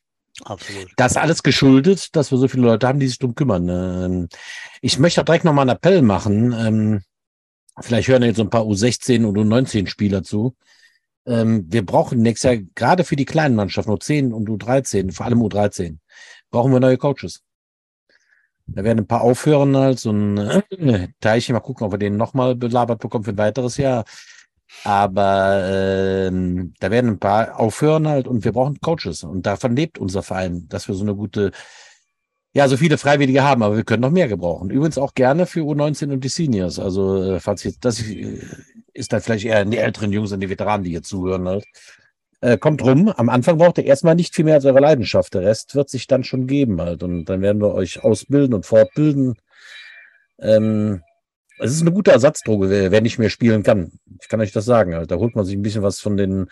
Absolut. 0.44 0.92
Das 0.98 1.14
ist 1.14 1.18
alles 1.18 1.44
geschuldet, 1.44 2.16
dass 2.16 2.32
wir 2.32 2.38
so 2.38 2.48
viele 2.48 2.64
Leute 2.64 2.88
haben, 2.88 3.00
die 3.00 3.08
sich 3.08 3.18
darum 3.18 3.36
kümmern. 3.36 3.70
Ähm, 3.70 4.30
ich 4.82 5.00
möchte 5.00 5.22
auch 5.22 5.26
direkt 5.26 5.46
nochmal 5.46 5.64
einen 5.64 5.76
Appell 5.76 6.02
machen. 6.02 6.54
Ähm, 6.54 7.02
vielleicht 7.80 8.08
hören 8.08 8.24
jetzt 8.24 8.38
so 8.38 8.44
ein 8.44 8.50
paar 8.50 8.64
U16 8.64 9.26
und 9.26 9.38
U19 9.38 9.88
Spieler 9.88 10.24
zu. 10.24 10.56
Ähm, 11.26 11.66
wir 11.70 11.86
brauchen 11.86 12.22
nächstes 12.22 12.52
Jahr 12.52 12.64
gerade 12.76 13.04
für 13.04 13.16
die 13.16 13.26
kleinen 13.26 13.56
Mannschaften, 13.56 13.92
U10 13.92 14.32
und 14.32 14.48
U13, 14.50 15.12
vor 15.12 15.26
allem 15.26 15.42
U13, 15.42 15.98
brauchen 16.52 16.72
wir 16.72 16.80
neue 16.80 16.98
Coaches. 16.98 17.42
Da 18.68 18.84
werden 18.84 19.00
ein 19.00 19.08
paar 19.08 19.22
aufhören 19.22 19.76
halt, 19.78 20.00
so 20.00 20.12
ein 20.12 20.38
äh, 20.38 21.08
Teilchen, 21.22 21.54
mal 21.54 21.62
gucken, 21.62 21.86
ob 21.86 21.94
wir 21.94 22.00
den 22.00 22.18
nochmal 22.18 22.56
belabert 22.56 23.00
bekommen 23.00 23.24
für 23.24 23.32
ein 23.32 23.38
weiteres 23.38 23.78
Jahr. 23.78 24.06
Aber 24.84 26.28
ähm, 26.28 26.74
da 26.80 26.92
werden 26.92 27.12
ein 27.12 27.20
paar 27.20 27.60
aufhören 27.60 28.08
halt 28.08 28.28
und 28.28 28.44
wir 28.44 28.52
brauchen 28.52 28.80
Coaches. 28.82 29.24
Und 29.24 29.46
davon 29.46 29.76
lebt 29.76 29.98
unser 29.98 30.24
Verein, 30.24 30.68
dass 30.70 30.88
wir 30.88 30.96
so 30.96 31.04
eine 31.04 31.16
gute, 31.16 31.52
ja, 32.54 32.68
so 32.68 32.78
viele 32.78 32.98
Freiwillige 32.98 33.44
haben, 33.44 33.64
aber 33.64 33.78
wir 33.78 33.84
können 33.84 34.02
noch 34.02 34.12
mehr 34.12 34.28
gebrauchen. 34.28 34.70
Übrigens 34.70 34.98
auch 34.98 35.14
gerne 35.14 35.46
für 35.46 35.62
U19 35.62 36.12
und 36.12 36.24
die 36.24 36.30
Seniors. 36.30 36.80
Also, 36.80 37.24
äh, 37.24 37.40
falls 37.40 37.64
jetzt, 37.64 37.86
das 37.86 38.02
äh, 38.02 38.42
ist 38.94 39.14
dann 39.14 39.22
vielleicht 39.22 39.46
eher 39.46 39.64
die 39.66 39.78
älteren 39.78 40.12
Jungs 40.12 40.32
und 40.32 40.40
die 40.42 40.50
Veteranen, 40.50 40.84
die 40.84 40.92
hier 40.92 41.04
zuhören 41.04 41.48
halt. 41.48 41.66
Äh, 42.40 42.58
kommt 42.58 42.84
rum. 42.84 43.10
Am 43.10 43.30
Anfang 43.30 43.58
braucht 43.58 43.80
ihr 43.80 43.86
erstmal 43.86 44.16
nicht 44.16 44.36
viel 44.36 44.46
mehr 44.46 44.56
als 44.56 44.66
eure 44.66 44.80
Leidenschaft. 44.80 45.34
Der 45.34 45.42
Rest 45.42 45.74
wird 45.76 45.90
sich 45.90 46.08
dann 46.08 46.24
schon 46.24 46.46
geben 46.48 46.80
halt. 46.82 47.04
Und 47.04 47.26
dann 47.26 47.42
werden 47.42 47.62
wir 47.62 47.74
euch 47.74 48.04
ausbilden 48.04 48.54
und 48.54 48.66
fortbilden. 48.66 49.36
Ähm, 50.40 51.02
es 51.60 51.72
ist 51.72 51.82
eine 51.82 51.92
gute 51.92 52.12
Ersatzdroge, 52.12 52.70
wer, 52.70 53.02
nicht 53.02 53.18
mehr 53.18 53.32
spielen 53.32 53.64
kann. 53.64 53.92
Ich 54.22 54.28
kann 54.28 54.42
euch 54.42 54.52
das 54.52 54.66
sagen. 54.66 54.94
Halt. 54.94 55.10
Da 55.10 55.16
holt 55.16 55.36
man 55.36 55.46
sich 55.46 55.56
ein 55.56 55.64
bisschen 55.64 55.82
was 55.82 56.00
von 56.00 56.16
den 56.16 56.48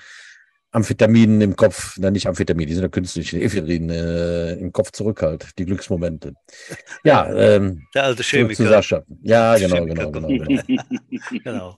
Amphetaminen 0.76 1.40
im 1.40 1.56
Kopf, 1.56 1.96
na 1.98 2.12
nicht 2.12 2.28
Amphetamine, 2.28 2.68
die 2.68 2.74
sind 2.74 2.84
ja 2.84 2.90
künstliche 2.90 3.40
Ephedrin 3.40 3.90
äh, 3.90 4.56
im 4.56 4.74
Kopf 4.74 4.92
zurück 4.92 5.22
halt, 5.22 5.58
die 5.58 5.64
Glücksmomente. 5.64 6.34
Ja, 7.06 7.34
ähm, 7.34 7.88
der 7.96 8.04
alte 8.04 8.24
Chemiker. 8.24 8.56
Zu 8.56 8.68
Sascha. 8.68 9.04
Ja, 9.22 9.58
genau, 9.58 9.86
genau, 9.86 10.12
genau, 10.12 10.28
genau. 10.28 10.64
genau. 11.44 11.76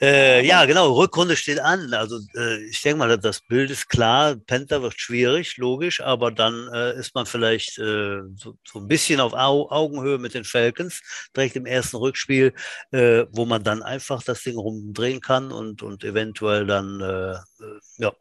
Äh, 0.00 0.46
ja, 0.46 0.64
genau, 0.64 0.94
Rückrunde 0.94 1.36
steht 1.36 1.60
an. 1.60 1.92
Also 1.92 2.20
äh, 2.34 2.64
ich 2.64 2.80
denke 2.80 2.98
mal, 2.98 3.18
das 3.18 3.42
Bild 3.42 3.70
ist 3.70 3.88
klar. 3.88 4.34
Penta 4.34 4.80
wird 4.80 4.98
schwierig, 4.98 5.58
logisch, 5.58 6.00
aber 6.00 6.30
dann 6.30 6.70
äh, 6.72 6.98
ist 6.98 7.14
man 7.14 7.26
vielleicht 7.26 7.78
äh, 7.78 8.22
so, 8.34 8.56
so, 8.64 8.78
ein 8.78 8.88
bisschen 8.88 9.20
auf 9.20 9.34
Au 9.34 9.70
Augenhöhe 9.70 10.16
mit 10.16 10.32
den 10.32 10.44
Falcons, 10.44 11.02
direkt 11.36 11.56
im 11.56 11.66
ersten 11.66 11.96
Rückspiel, 11.96 12.54
äh, 12.92 13.26
wo 13.30 13.44
man 13.44 13.62
dann 13.62 13.82
einfach 13.82 14.22
das 14.22 14.42
Ding 14.42 14.56
rumdrehen 14.56 15.20
kann 15.20 15.52
und, 15.52 15.82
und 15.82 16.02
eventuell 16.02 16.66
dann 16.66 17.00
äh, 17.02 17.36
ja, 17.98 18.12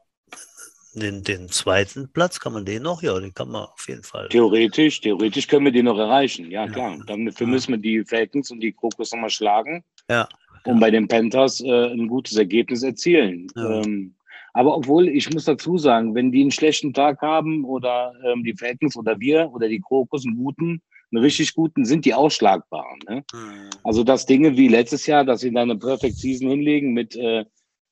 den, 0.95 1.23
den 1.23 1.47
zweiten 1.47 2.11
Platz, 2.11 2.41
kann 2.41 2.51
man 2.51 2.65
den 2.65 2.83
noch? 2.83 3.01
Ja, 3.03 3.17
den 3.17 3.33
kann 3.33 3.51
man 3.51 3.63
auf 3.63 3.87
jeden 3.87 4.03
Fall. 4.03 4.27
Theoretisch, 4.27 4.99
theoretisch 4.99 5.47
können 5.47 5.63
wir 5.63 5.71
den 5.71 5.85
noch 5.85 5.97
erreichen, 5.97 6.51
ja, 6.51 6.67
klar. 6.67 6.97
Ja. 7.07 7.15
Dafür 7.15 7.47
müssen 7.47 7.71
wir 7.71 7.77
die 7.77 8.03
Falcons 8.03 8.51
und 8.51 8.59
die 8.59 8.73
Krokus 8.73 9.13
nochmal 9.13 9.29
schlagen. 9.29 9.85
Ja 10.09 10.27
und 10.65 10.79
bei 10.79 10.91
den 10.91 11.07
Panthers 11.07 11.61
äh, 11.61 11.91
ein 11.91 12.07
gutes 12.07 12.37
Ergebnis 12.37 12.83
erzielen. 12.83 13.47
Ja. 13.55 13.81
Ähm, 13.81 14.15
aber 14.53 14.75
obwohl, 14.75 15.07
ich 15.07 15.31
muss 15.31 15.45
dazu 15.45 15.77
sagen, 15.77 16.15
wenn 16.15 16.31
die 16.31 16.41
einen 16.41 16.51
schlechten 16.51 16.93
Tag 16.93 17.21
haben 17.21 17.63
oder 17.63 18.13
ähm, 18.25 18.43
die 18.43 18.55
Falcons 18.55 18.97
oder 18.97 19.19
wir 19.19 19.51
oder 19.53 19.67
die 19.67 19.79
Krokus 19.79 20.25
einen 20.25 20.35
guten, 20.35 20.81
einen 21.11 21.23
richtig 21.23 21.53
guten, 21.53 21.85
sind 21.85 22.05
die 22.05 22.13
ausschlagbar. 22.13 22.85
Ne? 23.07 23.23
Mhm. 23.33 23.69
Also 23.83 24.03
das 24.03 24.25
Dinge 24.25 24.57
wie 24.57 24.67
letztes 24.67 25.05
Jahr, 25.05 25.23
dass 25.23 25.41
sie 25.41 25.51
da 25.51 25.61
eine 25.61 25.77
Perfect 25.77 26.17
Season 26.17 26.49
hinlegen 26.49 26.93
mit 26.93 27.15
äh, 27.15 27.45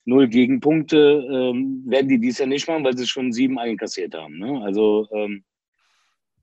null 0.06 0.28
Gegenpunkte, 0.28 1.28
ähm, 1.30 1.84
werden 1.86 2.10
die 2.10 2.20
dies 2.20 2.40
Jahr 2.40 2.48
nicht 2.48 2.68
machen, 2.68 2.84
weil 2.84 2.98
sie 2.98 3.08
schon 3.08 3.32
sieben 3.32 3.60
einkassiert 3.60 4.16
haben. 4.16 4.38
Ne? 4.38 4.62
Also 4.64 5.08
ähm, 5.12 5.44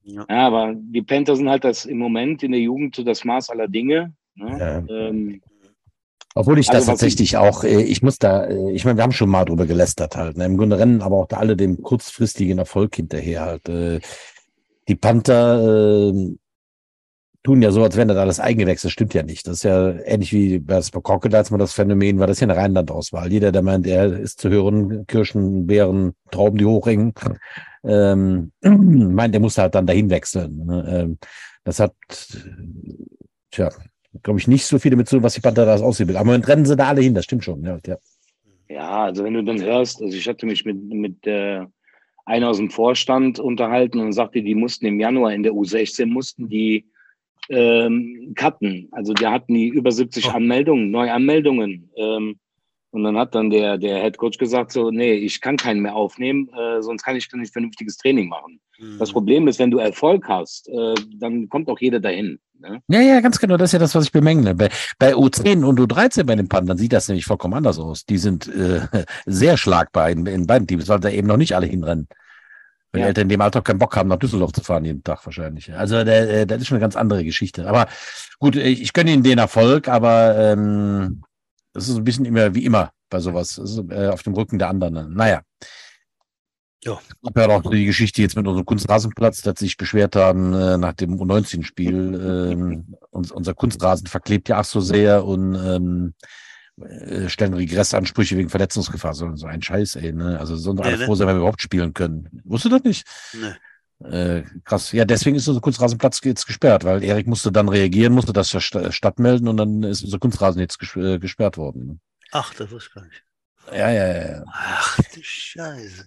ja. 0.02 0.24
ja. 0.28 0.46
aber 0.46 0.74
die 0.76 1.02
Panthers 1.02 1.38
sind 1.38 1.48
halt 1.48 1.64
das 1.64 1.86
im 1.86 1.98
Moment 1.98 2.42
in 2.42 2.52
der 2.52 2.60
Jugend 2.60 2.94
so 2.94 3.02
das 3.02 3.24
Maß 3.24 3.50
aller 3.50 3.68
Dinge. 3.68 4.14
Ne? 4.34 4.58
Ja. 4.58 4.94
Ähm, 4.94 5.40
obwohl 6.34 6.58
ich 6.58 6.66
das 6.66 6.76
also, 6.76 6.92
tatsächlich 6.92 7.32
ich, 7.32 7.36
auch, 7.36 7.62
äh, 7.62 7.82
ich 7.82 8.02
muss 8.02 8.18
da, 8.18 8.44
äh, 8.44 8.72
ich 8.72 8.84
meine, 8.84 8.98
wir 8.98 9.04
haben 9.04 9.12
schon 9.12 9.30
mal 9.30 9.44
drüber 9.44 9.66
gelästert 9.66 10.16
halt. 10.16 10.36
Ne? 10.36 10.46
Im 10.46 10.56
Grunde 10.56 10.78
rennen 10.78 11.00
aber 11.00 11.16
auch 11.16 11.28
da 11.28 11.36
alle 11.36 11.56
dem 11.56 11.80
kurzfristigen 11.82 12.58
Erfolg 12.58 12.96
hinterher 12.96 13.42
halt. 13.42 13.68
Äh, 13.68 14.00
die 14.88 14.96
Panther 14.96 16.10
äh, 16.12 16.36
tun 17.44 17.62
ja 17.62 17.70
so, 17.70 17.84
als 17.84 17.96
wenn 17.96 18.08
das 18.08 18.16
alles 18.16 18.40
eingewechselt. 18.40 18.92
Stimmt 18.92 19.14
ja 19.14 19.22
nicht. 19.22 19.46
Das 19.46 19.58
ist 19.58 19.62
ja 19.62 19.90
ähnlich 19.90 20.32
wie 20.32 20.58
bei 20.58 20.74
das 20.74 20.90
als 20.92 21.50
man 21.50 21.60
das 21.60 21.72
Phänomen 21.72 22.18
war. 22.18 22.26
Das 22.26 22.40
ja 22.40 22.48
eine 22.48 22.56
Rheinlandauswahl. 22.56 23.30
Jeder, 23.30 23.52
der 23.52 23.62
meint, 23.62 23.86
er 23.86 24.18
ist 24.18 24.40
zu 24.40 24.50
hören, 24.50 25.06
Kirschen, 25.06 25.66
Beeren, 25.66 26.14
Trauben, 26.32 26.58
die 26.58 26.64
hochringen, 26.64 27.12
ähm, 27.84 28.50
meint, 28.62 29.34
der 29.34 29.40
muss 29.40 29.58
halt 29.58 29.74
dann 29.76 29.86
dahin 29.86 30.10
wechseln. 30.10 30.66
Ne? 30.66 30.84
Ähm, 30.88 31.18
das 31.62 31.78
hat, 31.80 31.94
tja, 33.50 33.70
glaube 34.22 34.38
ich, 34.38 34.48
nicht 34.48 34.66
so 34.66 34.78
viel 34.78 34.90
damit 34.90 35.08
zu, 35.08 35.22
was 35.22 35.34
die 35.34 35.40
Panther 35.40 35.66
da 35.66 35.76
aussieht. 35.76 36.08
Aber 36.10 36.20
im 36.20 36.26
Moment 36.26 36.48
rennen 36.48 36.64
sie 36.64 36.76
da 36.76 36.88
alle 36.88 37.00
hin, 37.00 37.14
das 37.14 37.24
stimmt 37.24 37.44
schon. 37.44 37.62
Ja, 37.64 37.78
ja. 37.86 37.96
ja 38.68 39.04
also 39.04 39.24
wenn 39.24 39.34
du 39.34 39.44
dann 39.44 39.60
hörst, 39.60 40.02
also 40.02 40.16
ich 40.16 40.28
hatte 40.28 40.46
mich 40.46 40.64
mit, 40.64 40.76
mit 40.82 41.26
äh, 41.26 41.64
einer 42.24 42.48
aus 42.48 42.58
dem 42.58 42.70
Vorstand 42.70 43.38
unterhalten 43.38 44.00
und 44.00 44.12
sagte, 44.12 44.42
die 44.42 44.54
mussten 44.54 44.86
im 44.86 45.00
Januar 45.00 45.32
in 45.32 45.42
der 45.42 45.52
U16 45.52 46.06
mussten 46.06 46.48
die 46.48 46.86
ähm, 47.50 48.32
cutten. 48.34 48.88
Also 48.92 49.12
die 49.12 49.26
hatten 49.26 49.54
die 49.54 49.68
über 49.68 49.92
70 49.92 50.26
oh. 50.26 50.30
Anmeldungen, 50.30 50.90
Neuanmeldungen. 50.90 51.90
Ähm, 51.96 52.36
Und 52.94 53.02
dann 53.02 53.18
hat 53.18 53.34
dann 53.34 53.50
der, 53.50 53.76
der 53.76 54.00
Head 54.00 54.18
Coach 54.18 54.38
gesagt, 54.38 54.70
so, 54.70 54.92
nee, 54.92 55.14
ich 55.14 55.40
kann 55.40 55.56
keinen 55.56 55.80
mehr 55.80 55.96
aufnehmen, 55.96 56.48
äh, 56.56 56.80
sonst 56.80 57.02
kann 57.02 57.16
ich 57.16 57.28
nicht 57.32 57.52
vernünftiges 57.52 57.96
Training 57.96 58.28
machen. 58.28 58.60
Mhm. 58.78 58.98
Das 59.00 59.10
Problem 59.10 59.48
ist, 59.48 59.58
wenn 59.58 59.72
du 59.72 59.78
Erfolg 59.78 60.28
hast, 60.28 60.68
äh, 60.68 60.94
dann 61.18 61.48
kommt 61.48 61.68
auch 61.68 61.80
jeder 61.80 61.98
dahin. 61.98 62.38
Ne? 62.60 62.80
Ja, 62.86 63.00
ja, 63.00 63.20
ganz 63.20 63.40
genau. 63.40 63.56
Das 63.56 63.70
ist 63.70 63.72
ja 63.72 63.80
das, 63.80 63.96
was 63.96 64.04
ich 64.04 64.12
bemängle. 64.12 64.54
Bei, 64.54 64.68
bei 65.00 65.12
U10 65.12 65.64
und 65.64 65.80
U13 65.80 66.22
bei 66.22 66.36
den 66.36 66.48
Panthern 66.48 66.78
sieht 66.78 66.92
das 66.92 67.08
nämlich 67.08 67.24
vollkommen 67.24 67.54
anders 67.54 67.80
aus. 67.80 68.04
Die 68.04 68.16
sind 68.16 68.46
äh, 68.46 68.82
sehr 69.26 69.56
schlagbar 69.56 70.10
in, 70.10 70.24
in 70.26 70.46
beiden 70.46 70.68
Teams, 70.68 70.88
weil 70.88 71.00
da 71.00 71.08
eben 71.08 71.26
noch 71.26 71.36
nicht 71.36 71.56
alle 71.56 71.66
hinrennen. 71.66 72.06
Weil 72.92 73.00
ja. 73.00 73.06
die 73.06 73.08
Eltern 73.08 73.22
in 73.22 73.30
dem 73.30 73.40
Alter 73.40 73.60
keinen 73.60 73.80
Bock 73.80 73.96
haben, 73.96 74.08
nach 74.08 74.20
Düsseldorf 74.20 74.52
zu 74.52 74.62
fahren 74.62 74.84
jeden 74.84 75.02
Tag 75.02 75.26
wahrscheinlich. 75.26 75.74
Also 75.74 75.96
äh, 75.96 76.46
das 76.46 76.60
ist 76.60 76.68
schon 76.68 76.76
eine 76.76 76.82
ganz 76.82 76.94
andere 76.94 77.24
Geschichte. 77.24 77.66
Aber 77.66 77.88
gut, 78.38 78.54
ich, 78.54 78.82
ich 78.82 78.92
gönne 78.92 79.10
ihnen 79.10 79.24
den 79.24 79.38
Erfolg, 79.38 79.88
aber 79.88 80.36
ähm, 80.38 81.24
das 81.74 81.88
ist 81.88 81.96
ein 81.96 82.04
bisschen 82.04 82.24
immer 82.24 82.54
wie 82.54 82.64
immer 82.64 82.92
bei 83.10 83.18
sowas. 83.18 83.58
Ist, 83.58 83.78
äh, 83.90 84.08
auf 84.08 84.22
dem 84.22 84.32
Rücken 84.34 84.58
der 84.58 84.68
anderen. 84.68 85.12
Naja. 85.12 85.42
Ja. 86.82 86.98
Ich 87.22 87.28
habe 87.28 87.40
ja 87.40 87.48
auch 87.48 87.70
die 87.70 87.86
Geschichte 87.86 88.22
jetzt 88.22 88.36
mit 88.36 88.46
unserem 88.46 88.66
Kunstrasenplatz, 88.66 89.42
dass 89.42 89.58
sich 89.58 89.76
beschwert 89.76 90.16
haben 90.16 90.52
äh, 90.54 90.78
nach 90.78 90.92
dem 90.92 91.20
U19-Spiel. 91.20 92.52
Ähm, 92.52 92.96
uns, 93.10 93.32
unser 93.32 93.54
Kunstrasen 93.54 94.06
verklebt 94.06 94.48
ja 94.48 94.60
auch 94.60 94.64
so 94.64 94.80
sehr 94.80 95.24
und 95.24 95.54
ähm, 95.54 96.14
äh, 96.80 97.28
stellen 97.28 97.54
Regressansprüche 97.54 98.36
wegen 98.36 98.50
Verletzungsgefahr. 98.50 99.14
So, 99.14 99.34
so 99.34 99.46
ein 99.46 99.62
Scheiß, 99.62 99.96
ey. 99.96 100.12
Ne? 100.12 100.38
Also 100.38 100.74
doch 100.74 100.84
alle 100.84 100.98
froh 100.98 101.14
sein, 101.14 101.26
wenn 101.26 101.36
wir 101.36 101.40
überhaupt 101.40 101.62
spielen 101.62 101.94
können. 101.94 102.42
Wusstest 102.44 102.72
du 102.72 102.78
das 102.78 102.84
nicht? 102.84 103.06
Nee. 103.32 103.54
Äh, 104.02 104.42
krass. 104.64 104.92
Ja, 104.92 105.04
deswegen 105.04 105.36
ist 105.36 105.48
unser 105.48 105.60
Kunstrasenplatz 105.60 106.20
jetzt 106.24 106.46
gesperrt, 106.46 106.84
weil 106.84 107.02
Erik 107.02 107.26
musste 107.26 107.52
dann 107.52 107.68
reagieren, 107.68 108.12
musste 108.12 108.32
das 108.32 108.52
ja 108.52 108.60
Stadt 108.60 109.18
melden 109.18 109.48
und 109.48 109.56
dann 109.56 109.82
ist 109.82 110.02
unser 110.02 110.18
Kunstrasen 110.18 110.60
jetzt 110.60 110.78
äh, 110.96 111.18
gesperrt 111.18 111.56
worden. 111.56 111.86
Ne? 111.86 111.98
Ach, 112.32 112.52
das 112.54 112.70
wusste 112.70 112.88
ich 112.88 112.94
gar 112.94 113.04
nicht. 113.04 113.24
Ja, 113.72 113.90
ja, 113.90 114.28
ja. 114.28 114.44
Ach 114.46 114.96
du 114.96 115.20
Scheiße. 115.22 116.06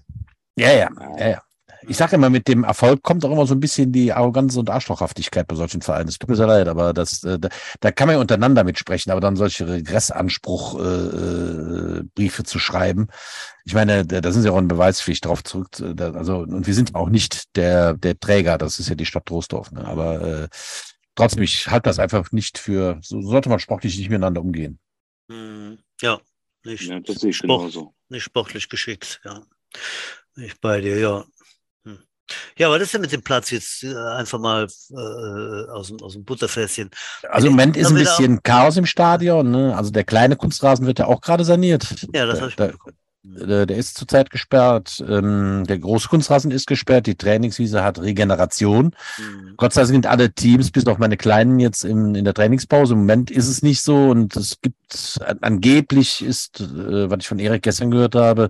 Ja, 0.57 0.71
ja, 0.71 0.89
ja, 1.17 1.29
ja. 1.29 1.41
Ich 1.83 1.97
sage 1.97 2.15
immer, 2.15 2.29
mit 2.29 2.47
dem 2.47 2.63
Erfolg 2.63 3.03
kommt 3.03 3.23
auch 3.25 3.31
immer 3.31 3.45
so 3.45 3.53
ein 3.53 3.59
bisschen 3.59 3.91
die 3.91 4.13
Arroganz 4.13 4.55
und 4.55 4.69
Arschlochhaftigkeit 4.69 5.47
bei 5.47 5.55
solchen 5.55 5.81
Vereinen. 5.81 6.09
Es 6.09 6.17
tut 6.17 6.29
mir 6.29 6.35
sehr 6.35 6.47
leid, 6.47 6.67
aber 6.67 6.93
das, 6.93 7.23
äh, 7.23 7.39
da, 7.39 7.49
da 7.79 7.91
kann 7.91 8.07
man 8.07 8.15
ja 8.15 8.21
untereinander 8.21 8.63
mitsprechen, 8.63 9.11
aber 9.11 9.21
dann 9.21 9.35
solche 9.35 9.67
Regressanspruchbriefe 9.67 12.41
äh, 12.41 12.45
zu 12.45 12.59
schreiben. 12.59 13.07
Ich 13.65 13.73
meine, 13.73 14.05
da, 14.05 14.21
da 14.21 14.31
sind 14.31 14.41
sie 14.41 14.49
auch 14.49 14.57
in 14.57 14.67
Beweispflicht 14.67 15.25
drauf 15.25 15.43
zurück. 15.43 15.69
Da, 15.77 16.13
also, 16.13 16.39
und 16.39 16.65
wir 16.65 16.73
sind 16.73 16.95
auch 16.95 17.09
nicht 17.09 17.55
der, 17.55 17.93
der 17.93 18.19
Träger, 18.19 18.57
das 18.57 18.79
ist 18.79 18.89
ja 18.89 18.95
die 18.95 19.05
Stadt 19.05 19.25
Trostorf. 19.25 19.71
Ne? 19.71 19.85
Aber 19.85 20.21
äh, 20.21 20.47
trotzdem, 21.15 21.43
ich 21.43 21.67
halte 21.67 21.89
das 21.89 21.99
einfach 21.99 22.31
nicht 22.31 22.57
für, 22.57 22.99
so 23.01 23.21
sollte 23.21 23.49
man 23.49 23.59
sportlich 23.59 23.97
nicht 23.97 24.09
miteinander 24.09 24.41
umgehen. 24.41 24.79
Hm, 25.29 25.77
ja, 26.01 26.19
nicht, 26.63 26.83
ja, 26.83 26.99
das 26.99 27.17
sehe 27.17 27.31
ich 27.31 27.37
Sport, 27.37 27.77
nicht 28.09 28.23
sportlich 28.23 28.69
geschickt, 28.69 29.21
ja. 29.23 29.43
Nicht 30.35 30.61
bei 30.61 30.81
dir, 30.81 30.99
ja. 30.99 31.25
Ja, 32.57 32.69
was 32.69 32.81
ist 32.81 32.93
denn 32.93 33.01
mit 33.01 33.11
dem 33.11 33.21
Platz 33.21 33.51
jetzt 33.51 33.83
äh, 33.83 33.95
einfach 33.95 34.39
mal 34.39 34.67
äh, 34.91 35.71
aus, 35.71 35.87
dem, 35.87 36.01
aus 36.01 36.13
dem 36.13 36.23
Butterfässchen? 36.23 36.89
Also 37.29 37.47
im 37.47 37.53
Moment 37.53 37.77
ist 37.77 37.89
ein 37.89 37.95
bisschen 37.95 38.43
Chaos 38.43 38.77
im 38.77 38.85
Stadion. 38.85 39.51
Ne? 39.51 39.75
Also 39.75 39.91
der 39.91 40.03
kleine 40.03 40.35
Kunstrasen 40.35 40.85
wird 40.85 40.99
ja 40.99 41.05
auch 41.05 41.21
gerade 41.21 41.45
saniert. 41.45 42.07
Ja, 42.13 42.25
das 42.25 42.39
habe 42.39 42.49
ich 42.49 42.55
da, 42.55 42.71
der, 43.35 43.65
der 43.65 43.77
ist 43.77 43.97
zurzeit 43.97 44.29
gesperrt. 44.29 45.03
Ähm, 45.07 45.65
der 45.67 45.79
große 45.79 46.07
Kunstrasen 46.07 46.51
ist 46.51 46.67
gesperrt. 46.67 47.07
Die 47.07 47.15
Trainingswiese 47.15 47.83
hat 47.83 47.99
Regeneration. 47.99 48.95
Mhm. 49.17 49.53
Gott 49.57 49.73
sei 49.73 49.81
Dank 49.81 49.91
sind 49.91 50.05
alle 50.05 50.31
Teams, 50.31 50.71
bis 50.71 50.87
auf 50.87 50.97
meine 50.97 51.17
Kleinen, 51.17 51.59
jetzt 51.59 51.83
im, 51.83 52.15
in 52.15 52.25
der 52.25 52.33
Trainingspause. 52.33 52.93
Im 52.93 52.99
Moment 52.99 53.29
ist 53.29 53.47
es 53.47 53.61
nicht 53.61 53.81
so. 53.81 54.09
Und 54.09 54.35
es 54.35 54.61
gibt, 54.61 55.19
angeblich 55.41 56.23
ist, 56.23 56.61
äh, 56.61 57.09
was 57.09 57.19
ich 57.19 57.27
von 57.27 57.39
Erik 57.39 57.63
gestern 57.63 57.91
gehört 57.91 58.15
habe, 58.15 58.49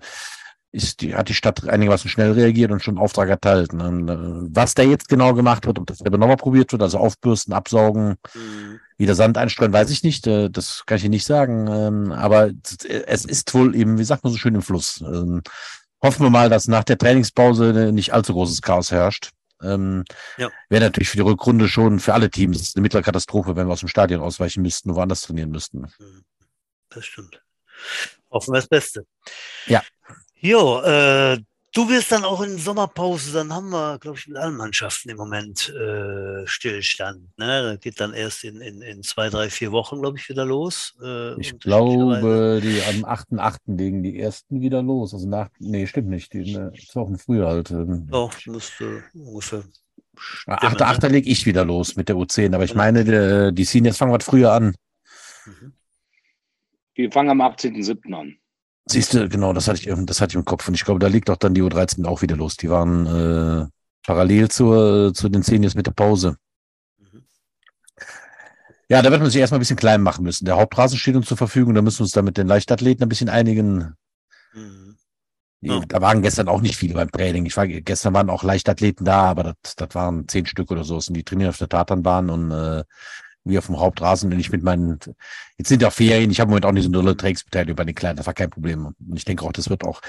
ist 0.72 1.02
die, 1.02 1.16
hat 1.16 1.30
die 1.30 1.34
Stadt 1.34 1.68
einigermaßen 1.68 2.10
schnell 2.10 2.34
reagiert 2.34 2.72
und 2.72 2.84
schon 2.84 2.96
einen 2.96 3.04
Auftrag 3.04 3.30
erteilt. 3.30 3.74
Ne? 3.74 3.86
Äh, 3.86 4.50
was 4.54 4.74
da 4.74 4.84
jetzt 4.84 5.08
genau 5.08 5.34
gemacht 5.34 5.66
wird, 5.66 5.80
ob 5.80 5.88
das 5.88 6.00
selber 6.00 6.18
nochmal 6.18 6.38
probiert 6.38 6.72
wird, 6.72 6.82
also 6.82 6.98
aufbürsten, 6.98 7.54
absaugen, 7.54 8.18
mhm. 8.34 8.80
wieder 8.98 9.16
Sand 9.16 9.38
einstreuen, 9.38 9.74
weiß 9.74 9.90
ich 9.90 10.04
nicht. 10.04 10.28
Äh, 10.28 10.50
das 10.50 10.84
kann 10.86 10.98
ich 10.98 11.04
Ihnen 11.04 11.12
nicht 11.12 11.26
sagen. 11.26 11.68
Ähm, 11.68 12.12
aber 12.12 12.52
es 13.08 13.26
ist 13.26 13.54
wohl 13.54 13.76
eben, 13.76 13.98
wie 13.98 14.04
sagt 14.04 14.24
man 14.24 14.34
so 14.34 14.38
schön, 14.38 14.56
im 14.56 14.62
Fluss. 14.62 15.02
Ähm, 15.02 15.42
hoffen 16.02 16.26
wir 16.26 16.30
mal, 16.30 16.50
dass 16.50 16.68
nach 16.68 16.84
der 16.84 16.98
Trainingspause 16.98 17.92
nicht 17.94 18.14
allzu 18.14 18.34
großes 18.34 18.62
Chaos 18.62 18.92
herrscht. 18.92 19.32
Ähm, 19.62 20.04
ja. 20.38 20.50
Wäre 20.70 20.84
natürlich 20.84 21.10
für 21.10 21.18
die 21.18 21.24
Rückrunde 21.24 21.68
schon 21.68 22.00
für 22.00 22.14
alle 22.14 22.30
Teams 22.30 22.76
eine 22.76 22.82
mittlere 22.82 23.02
Katastrophe, 23.02 23.56
wenn 23.56 23.68
wir 23.68 23.74
aus 23.74 23.80
dem 23.80 23.90
Stadion 23.90 24.22
ausweichen 24.22 24.62
müssten, 24.62 24.92
und 24.92 24.96
woanders 24.96 25.22
trainieren 25.22 25.50
müssten. 25.50 25.88
Mhm. 25.98 26.24
Das 26.90 27.06
stimmt. 27.06 27.42
Hoffen 28.30 28.54
wir 28.54 28.60
das 28.60 28.68
Beste. 28.68 29.06
Ja. 29.68 29.82
Jo, 30.40 30.82
äh, 30.82 31.40
du 31.74 31.90
wirst 31.90 32.12
dann 32.12 32.24
auch 32.24 32.42
in 32.42 32.58
Sommerpause, 32.58 33.34
dann 33.34 33.54
haben 33.54 33.70
wir, 33.70 33.98
glaube 34.00 34.18
ich, 34.18 34.28
mit 34.28 34.38
allen 34.38 34.56
Mannschaften 34.56 35.10
im 35.10 35.18
Moment 35.18 35.70
äh, 35.70 36.46
Stillstand. 36.46 37.38
Ne? 37.38 37.74
Das 37.74 37.80
geht 37.80 38.00
dann 38.00 38.14
erst 38.14 38.44
in, 38.44 38.62
in, 38.62 38.82
in 38.82 39.04
zwei, 39.04 39.30
drei, 39.30 39.50
vier 39.50 39.72
Wochen, 39.72 40.00
glaube 40.00 40.18
ich, 40.18 40.30
wieder 40.30 40.46
los. 40.46 40.96
Äh, 41.04 41.40
ich 41.40 41.60
glaube, 41.60 42.60
die 42.62 42.82
am 42.84 43.06
8.8. 43.06 43.58
legen 43.78 44.04
die 44.04 44.20
ersten 44.20 44.62
wieder 44.62 44.82
los. 44.82 45.14
Also 45.14 45.28
nach, 45.28 45.50
nee, 45.60 45.88
stimmt 45.88 46.10
nicht. 46.10 46.34
Die, 46.34 46.54
ne, 46.54 46.72
zwei 46.88 47.02
Wochen 47.02 47.18
früher 47.18 47.48
halt. 47.48 47.72
Ähm. 47.72 48.08
Doch, 48.10 48.34
müsste 48.46 49.04
ungefähr. 49.14 49.64
8.8. 50.48 51.04
Ne? 51.04 51.10
lege 51.10 51.30
ich 51.30 51.46
wieder 51.46 51.64
los 51.64 51.96
mit 51.96 52.10
der 52.10 52.16
U10, 52.16 52.56
aber 52.56 52.64
ich 52.64 52.74
meine, 52.74 53.04
die, 53.04 53.54
die 53.54 53.64
Seniors 53.66 53.98
fangen 53.98 54.14
was 54.14 54.26
früher 54.26 54.52
an. 54.52 54.76
Mhm. 55.46 55.74
Die 56.98 57.12
fangen 57.12 57.30
am 57.30 57.42
18.07. 57.42 58.14
an. 58.16 58.38
Siehst 58.90 59.14
du, 59.14 59.28
genau, 59.28 59.54
das 59.54 59.68
hatte 59.68 59.80
ich, 59.80 60.06
das 60.06 60.22
hatte 60.22 60.32
ich 60.32 60.36
im 60.36 60.46
Kopf. 60.46 60.68
Und 60.68 60.74
ich 60.74 60.86
glaube, 60.86 61.00
da 61.00 61.08
liegt 61.08 61.30
auch 61.30 61.38
dann 61.38 61.54
die 61.54 61.62
U13 61.62 62.06
auch 62.06 62.22
wieder 62.22 62.36
los. 62.36 62.56
Die 62.56 62.70
waren 62.70 63.06
äh, 63.06 63.68
parallel 64.06 64.50
zur, 64.50 65.14
zu 65.14 65.30
den 65.30 65.44
Seniors 65.44 65.76
mit 65.76 65.88
der 65.88 65.92
Pause. 65.92 66.38
Mhm. 66.98 67.26
Ja, 68.90 69.02
da 69.02 69.12
wird 69.12 69.22
man 69.22 69.30
sich 69.30 69.42
erstmal 69.42 69.60
ein 69.60 69.62
bisschen 69.62 69.78
klein 69.78 70.02
machen 70.02 70.24
müssen. 70.24 70.46
Der 70.46 70.56
Hauptrasen 70.56 70.98
steht 70.98 71.16
uns 71.16 71.28
zur 71.28 71.38
Verfügung, 71.38 71.74
da 71.74 71.82
müssen 71.82 72.00
wir 72.00 72.04
uns 72.04 72.14
da 72.14 72.22
mit 72.22 72.38
den 72.38 72.48
Leichtathleten 72.48 73.04
ein 73.04 73.10
bisschen 73.10 73.30
einigen. 73.30 73.96
Mhm. 74.54 74.98
Die, 75.60 75.82
Da 75.88 76.02
waren 76.02 76.22
gestern 76.22 76.48
auch 76.48 76.62
nicht 76.62 76.78
viele 76.78 76.94
beim 76.94 77.12
Training. 77.12 77.46
Ich 77.46 77.58
war, 77.58 77.68
gestern 77.68 78.14
waren 78.14 78.30
auch 78.30 78.44
Leichtathleten 78.44 79.06
da, 79.06 79.24
aber 79.24 79.44
das, 79.44 79.76
das 79.76 79.96
waren 79.96 80.28
zehn 80.28 80.46
Stück 80.46 80.72
oder 80.72 80.84
so. 80.84 80.96
Und 80.96 81.14
die 81.14 81.24
trainieren 81.24 81.50
auf 81.50 81.58
der 81.58 81.70
Tatanbahn 81.70 82.30
und 82.30 82.52
äh, 82.52 82.84
wie 83.50 83.58
auf 83.58 83.68
dem 83.68 83.80
Hauptrasen, 83.80 84.32
wenn 84.32 84.40
ich 84.40 84.52
mit 84.52 84.64
meinen, 84.64 85.00
jetzt 85.58 85.70
sind 85.70 85.82
ja 85.82 85.90
Ferien, 85.90 86.32
ich 86.32 86.40
habe 86.40 86.56
im 86.56 86.64
auch 86.64 86.72
nicht 86.72 86.84
so 86.84 86.90
eine 86.90 86.98
dolle 86.98 87.18
Trainingsbeteiligung 87.18 87.86
den 87.86 87.96
Kleinen, 87.96 88.18
das 88.18 88.26
war 88.28 88.34
kein 88.34 88.50
Problem. 88.50 88.86
Und 88.86 88.96
ich 89.16 89.26
denke 89.26 89.46
auch, 89.46 89.52
das 89.52 89.70
wird 89.70 89.84
auch, 89.84 90.02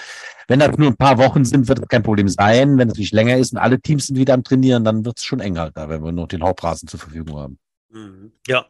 wenn 0.46 0.60
das 0.60 0.76
nur 0.76 0.88
ein 0.88 0.96
paar 0.96 1.18
Wochen 1.18 1.44
sind, 1.44 1.68
wird 1.68 1.78
das 1.78 1.88
kein 1.88 2.02
Problem 2.02 2.28
sein. 2.28 2.78
Wenn 2.78 2.88
es 2.88 2.98
nicht 2.98 3.12
länger 3.12 3.36
ist 3.36 3.52
und 3.52 3.58
alle 3.58 3.80
Teams 3.80 4.06
sind 4.06 4.16
wieder 4.16 4.34
am 4.34 4.44
Trainieren, 4.44 4.84
dann 4.84 5.04
wird 5.04 5.18
es 5.18 5.24
schon 5.24 5.40
enger 5.40 5.70
da, 5.70 5.88
wenn 5.88 6.02
wir 6.02 6.12
noch 6.12 6.28
den 6.28 6.42
Hauptrasen 6.42 6.88
zur 6.88 7.00
Verfügung 7.00 7.38
haben. 7.38 7.58
Mhm. 7.90 8.32
Ja, 8.46 8.66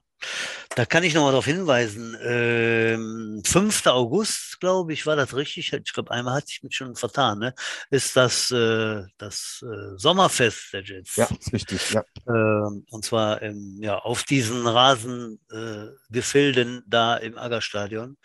da 0.74 0.84
kann 0.86 1.02
ich 1.02 1.14
nochmal 1.14 1.32
darauf 1.32 1.46
hinweisen. 1.46 2.16
Ähm, 2.22 3.42
5. 3.44 3.86
August, 3.86 4.60
glaube 4.60 4.92
ich, 4.92 5.06
war 5.06 5.16
das 5.16 5.34
richtig. 5.34 5.72
Ich 5.72 5.92
glaube, 5.92 6.10
einmal 6.10 6.34
hatte 6.34 6.48
ich 6.50 6.62
mich 6.62 6.76
schon 6.76 6.94
vertan. 6.94 7.38
Ne? 7.38 7.54
Ist 7.90 8.14
das 8.16 8.50
äh, 8.50 9.04
das 9.16 9.64
äh, 9.64 9.96
Sommerfest 9.96 10.72
der 10.72 10.82
Jets? 10.82 11.16
Ja, 11.16 11.28
ist 11.38 11.52
richtig. 11.52 11.90
Ja. 11.90 12.02
Ähm, 12.28 12.84
und 12.90 13.04
zwar 13.04 13.42
ähm, 13.42 13.78
ja 13.80 13.98
auf 13.98 14.24
diesen 14.24 14.66
Rasengefilden 14.66 16.78
äh, 16.78 16.82
da 16.86 17.16
im 17.16 17.38
Aggerstadion 17.38 18.16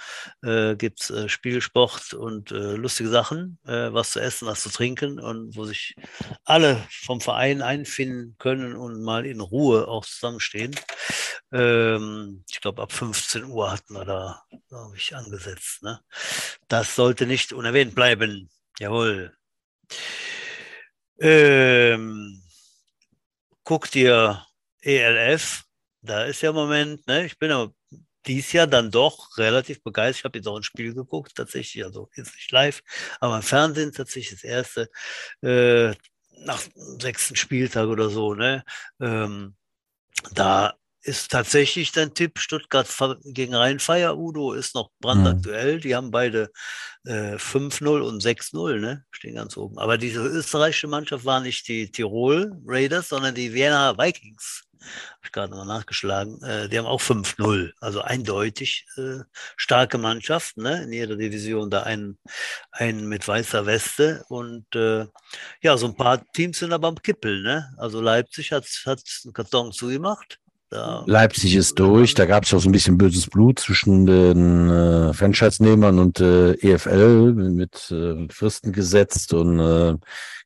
äh, 0.44 0.76
gibt 0.76 1.02
es 1.02 1.10
äh, 1.10 1.28
Spielsport 1.30 2.14
und 2.14 2.52
äh, 2.52 2.76
lustige 2.76 3.10
Sachen, 3.10 3.58
äh, 3.66 3.94
was 3.94 4.12
zu 4.12 4.20
essen, 4.20 4.48
was 4.48 4.62
zu 4.62 4.70
trinken 4.70 5.20
und 5.20 5.56
wo 5.56 5.66
sich 5.66 5.96
alle 6.46 6.84
vom 6.90 7.22
Verein 7.22 7.62
einfinden 7.62 8.36
können 8.38 8.76
und 8.76 9.02
mal 9.02 9.26
in 9.26 9.40
Ruhe 9.40 9.88
auch 9.88 10.06
zusammenstehen. 10.06 10.76
Ähm, 11.54 12.44
ich 12.50 12.60
glaube, 12.62 12.82
ab 12.82 12.92
15 12.92 13.46
Uhr 13.46 13.72
hatten 13.72 13.94
wir 13.94 14.06
da, 14.06 14.44
glaube 14.70 14.98
ich, 14.98 15.16
angesetzt. 15.16 15.84
Ne? 15.84 16.02
Das 16.68 16.96
sollte 16.96 17.28
nicht 17.28 17.54
unerwähnt 17.54 17.94
bleiben. 17.96 18.50
Jawohl. 18.80 19.38
Ähm, 21.20 22.42
guck 23.64 23.90
dir 23.92 24.46
ELF, 24.82 25.64
da 26.02 26.26
ist 26.26 26.42
ja 26.42 26.50
im 26.50 26.56
Moment, 26.56 27.06
ne, 27.08 27.26
ich 27.26 27.38
bin 27.38 27.52
ja 27.52 27.70
dies 28.26 28.52
Jahr 28.52 28.68
dann 28.68 28.92
doch 28.92 29.38
relativ 29.38 29.84
begeistert. 29.84 30.20
Ich 30.20 30.26
habe 30.26 30.38
jetzt 30.40 30.48
auch 30.48 30.58
ein 30.58 30.64
Spiel 30.64 30.94
geguckt, 30.94 31.36
tatsächlich, 31.36 31.84
also 31.86 32.10
jetzt 32.16 32.36
nicht 32.36 32.52
live, 32.52 32.82
aber 33.20 33.38
im 33.38 33.44
Fernsehen 33.44 33.92
tatsächlich 33.94 34.42
das 34.42 34.44
erste, 34.44 34.90
äh, 35.42 35.94
nach 36.46 36.62
dem 36.64 37.00
sechsten 37.00 37.36
Spieltag 37.36 37.88
oder 37.88 38.10
so, 38.10 38.34
ne? 38.34 38.64
Ähm, 39.00 39.56
da 40.34 40.76
ist 41.04 41.32
tatsächlich 41.32 41.92
dein 41.92 42.14
Tipp. 42.14 42.40
Stuttgart 42.40 42.88
gegen 43.24 43.54
Rhein-Feier, 43.54 44.18
Udo, 44.18 44.54
ist 44.54 44.74
noch 44.74 44.90
brandaktuell. 45.00 45.76
Mhm. 45.76 45.82
Die 45.82 45.96
haben 45.96 46.12
beide 46.12 46.50
äh, 47.06 47.36
5-0 47.36 48.00
und 48.02 48.24
6-0, 48.24 48.80
ne? 48.80 49.04
Stehen 49.12 49.36
ganz 49.36 49.58
oben. 49.58 49.78
Aber 49.78 49.98
diese 49.98 50.22
österreichische 50.22 50.88
Mannschaft 50.88 51.26
war 51.26 51.42
nicht 51.42 51.68
die 51.68 51.92
Tirol 51.92 52.54
Raiders, 52.66 53.10
sondern 53.10 53.36
die 53.36 53.54
Vienna 53.54 53.98
Vikings. 53.98 54.64
habe 54.80 55.26
ich 55.26 55.32
gerade 55.32 55.54
noch 55.54 55.66
nachgeschlagen, 55.66 56.42
äh, 56.44 56.70
die 56.70 56.78
haben 56.78 56.86
auch 56.86 57.02
5-0, 57.02 57.72
also 57.82 58.02
eindeutig 58.02 58.86
äh, 58.98 59.20
starke 59.58 59.98
Mannschaft, 59.98 60.58
ne? 60.58 60.84
in 60.84 60.94
jeder 60.94 61.16
Division 61.16 61.70
da 61.70 61.84
einen, 61.84 62.18
einen 62.72 63.08
mit 63.08 63.28
weißer 63.28 63.66
Weste 63.66 64.24
und 64.30 64.74
äh, 64.76 65.06
ja, 65.62 65.78
so 65.78 65.88
ein 65.88 65.96
paar 65.96 66.24
Teams 66.34 66.60
sind 66.60 66.74
aber 66.74 66.88
am 66.90 67.02
Kippeln, 67.02 67.44
ne? 67.44 67.74
also 67.78 68.02
Leipzig 68.02 68.52
hat, 68.52 68.66
hat 68.86 69.02
einen 69.24 69.34
Karton 69.34 69.72
zugemacht, 69.72 70.40
da 70.74 71.04
Leipzig 71.06 71.56
ist 71.56 71.78
durch. 71.80 72.14
Da 72.16 72.26
gab 72.26 72.44
es 72.44 72.54
auch 72.54 72.60
so 72.60 72.68
ein 72.68 72.72
bisschen 72.72 72.98
böses 72.98 73.28
Blut 73.28 73.60
zwischen 73.60 74.06
den 74.06 74.70
äh, 74.70 75.14
Franchise-Nehmern 75.14 76.00
und 76.00 76.20
äh, 76.20 76.54
EFL 76.54 77.34
mit 77.34 77.92
äh, 77.92 78.28
Fristen 78.30 78.72
gesetzt 78.72 79.34
und 79.34 79.60
äh, 79.60 79.96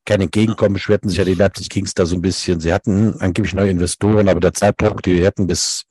kein 0.05 0.21
Entgegenkommen. 0.21 0.73
Beschwerten 0.73 1.09
sich 1.09 1.17
ja 1.17 1.25
die 1.25 1.34
Leipzig 1.34 1.69
Kings 1.69 1.93
da 1.93 2.05
so 2.05 2.15
ein 2.15 2.21
bisschen. 2.21 2.59
Sie 2.59 2.73
hatten 2.73 3.15
angeblich 3.19 3.53
neue 3.53 3.71
Investoren, 3.71 4.28
aber 4.28 4.39
der 4.39 4.53
Zeitpunkt, 4.53 5.05
die 5.05 5.23
hätten 5.23 5.47
bis 5.47 5.84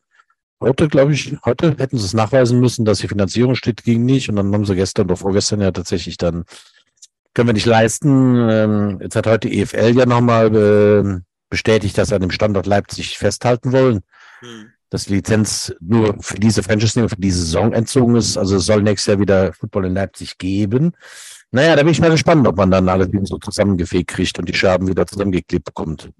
heute, 0.61 0.89
glaube 0.89 1.13
ich, 1.13 1.37
heute 1.45 1.75
hätten 1.79 1.99
sie 1.99 2.05
es 2.05 2.15
nachweisen 2.15 2.61
müssen, 2.61 2.85
dass 2.85 2.99
die 2.99 3.09
Finanzierung 3.09 3.55
steht, 3.55 3.85
ging 3.85 4.05
nicht. 4.05 4.29
Und 4.29 4.37
dann 4.37 4.53
haben 4.53 4.67
sie 4.67 4.77
gestern 4.77 5.07
oder 5.07 5.17
vorgestern 5.17 5.61
ja 5.63 5.71
tatsächlich 5.71 6.19
dann, 6.19 6.45
können 7.33 7.49
wir 7.49 7.55
nicht 7.55 7.67
leisten. 7.67 8.49
Ähm, 8.51 8.99
jetzt 9.01 9.17
hat 9.17 9.27
heute 9.27 9.51
EFL 9.51 9.97
ja 9.97 10.07
nochmal 10.07 10.55
äh, 10.55 11.21
bestätigt, 11.49 11.97
dass 11.97 12.09
sie 12.09 12.15
an 12.15 12.23
dem 12.23 12.31
Standort 12.31 12.67
Leipzig 12.67 13.17
festhalten 13.19 13.73
wollen 13.73 14.03
hm. 14.41 14.71
dass 14.91 15.05
die 15.07 15.15
Lizenz 15.15 15.75
nur 15.81 16.17
für 16.21 16.37
diese 16.37 16.63
Franchise 16.63 17.09
für 17.09 17.17
diese 17.17 17.41
Saison 17.41 17.73
entzogen 17.73 18.17
ist. 18.17 18.37
Also 18.37 18.57
es 18.57 18.67
soll 18.67 18.83
nächstes 18.83 19.07
Jahr 19.07 19.21
wieder 19.21 19.53
Football 19.53 19.87
in 19.87 19.95
Leipzig 19.95 20.39
geben. 20.39 20.93
Naja, 21.51 21.77
da 21.77 21.83
bin 21.83 21.93
ich 21.93 22.01
mal 22.01 22.11
gespannt, 22.11 22.47
ob 22.47 22.57
man 22.57 22.71
dann 22.71 22.89
alles 22.89 23.13
wieder 23.13 23.25
so 23.25 23.39
zusammengefegt 23.39 24.11
kriegt 24.11 24.39
und 24.39 24.49
die 24.49 24.55
Scherben 24.55 24.89
wieder 24.89 25.07
zusammengeklebt 25.07 25.65
bekommt. 25.65 26.11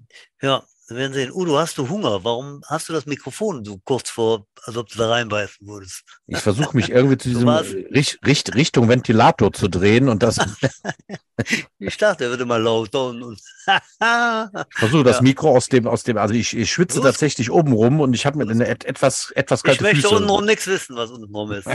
Ja, 0.41 0.63
wir 0.87 0.95
werden 0.95 1.13
sehen. 1.13 1.31
Udo, 1.33 1.57
hast 1.57 1.77
du 1.77 1.89
Hunger? 1.89 2.23
Warum 2.23 2.61
hast 2.65 2.87
du 2.87 2.93
das 2.93 3.05
Mikrofon 3.05 3.65
so 3.65 3.77
kurz 3.83 4.09
vor, 4.09 4.47
als 4.63 4.77
ob 4.77 4.87
du 4.87 4.97
da 4.97 5.09
reinbeißen 5.09 5.67
würdest? 5.67 6.03
Ich 6.27 6.37
versuche 6.37 6.75
mich 6.77 6.89
irgendwie 6.89 7.17
zu 7.17 7.27
diesem 7.29 7.49
Richt, 7.49 8.19
Richt, 8.25 8.55
Richtung 8.55 8.87
Ventilator 8.87 9.51
zu 9.51 9.67
drehen 9.67 10.07
und 10.07 10.23
das. 10.23 10.37
ich 11.79 11.97
dachte, 11.97 12.25
er 12.25 12.29
würde 12.29 12.45
mal 12.45 12.61
lauter 12.61 13.07
und. 13.07 13.33
ich 13.67 14.77
versuche 14.79 15.03
das 15.03 15.17
ja. 15.17 15.21
Mikro 15.23 15.57
aus 15.57 15.67
dem, 15.67 15.87
aus 15.87 16.03
dem, 16.03 16.17
also 16.17 16.33
ich, 16.33 16.55
ich 16.55 16.71
schwitze 16.71 17.01
tatsächlich 17.01 17.51
oben 17.51 17.73
rum 17.73 17.99
und 17.99 18.13
ich 18.13 18.25
habe 18.25 18.37
mir 18.37 18.49
eine 18.49 18.67
etwas, 18.67 19.31
etwas 19.31 19.63
kalte 19.63 19.77
Ich 19.77 19.81
möchte 19.81 20.01
Füße. 20.03 20.15
untenrum 20.15 20.45
nichts 20.45 20.67
wissen, 20.67 20.95
was 20.95 21.11
untenrum 21.11 21.51
ist. 21.51 21.67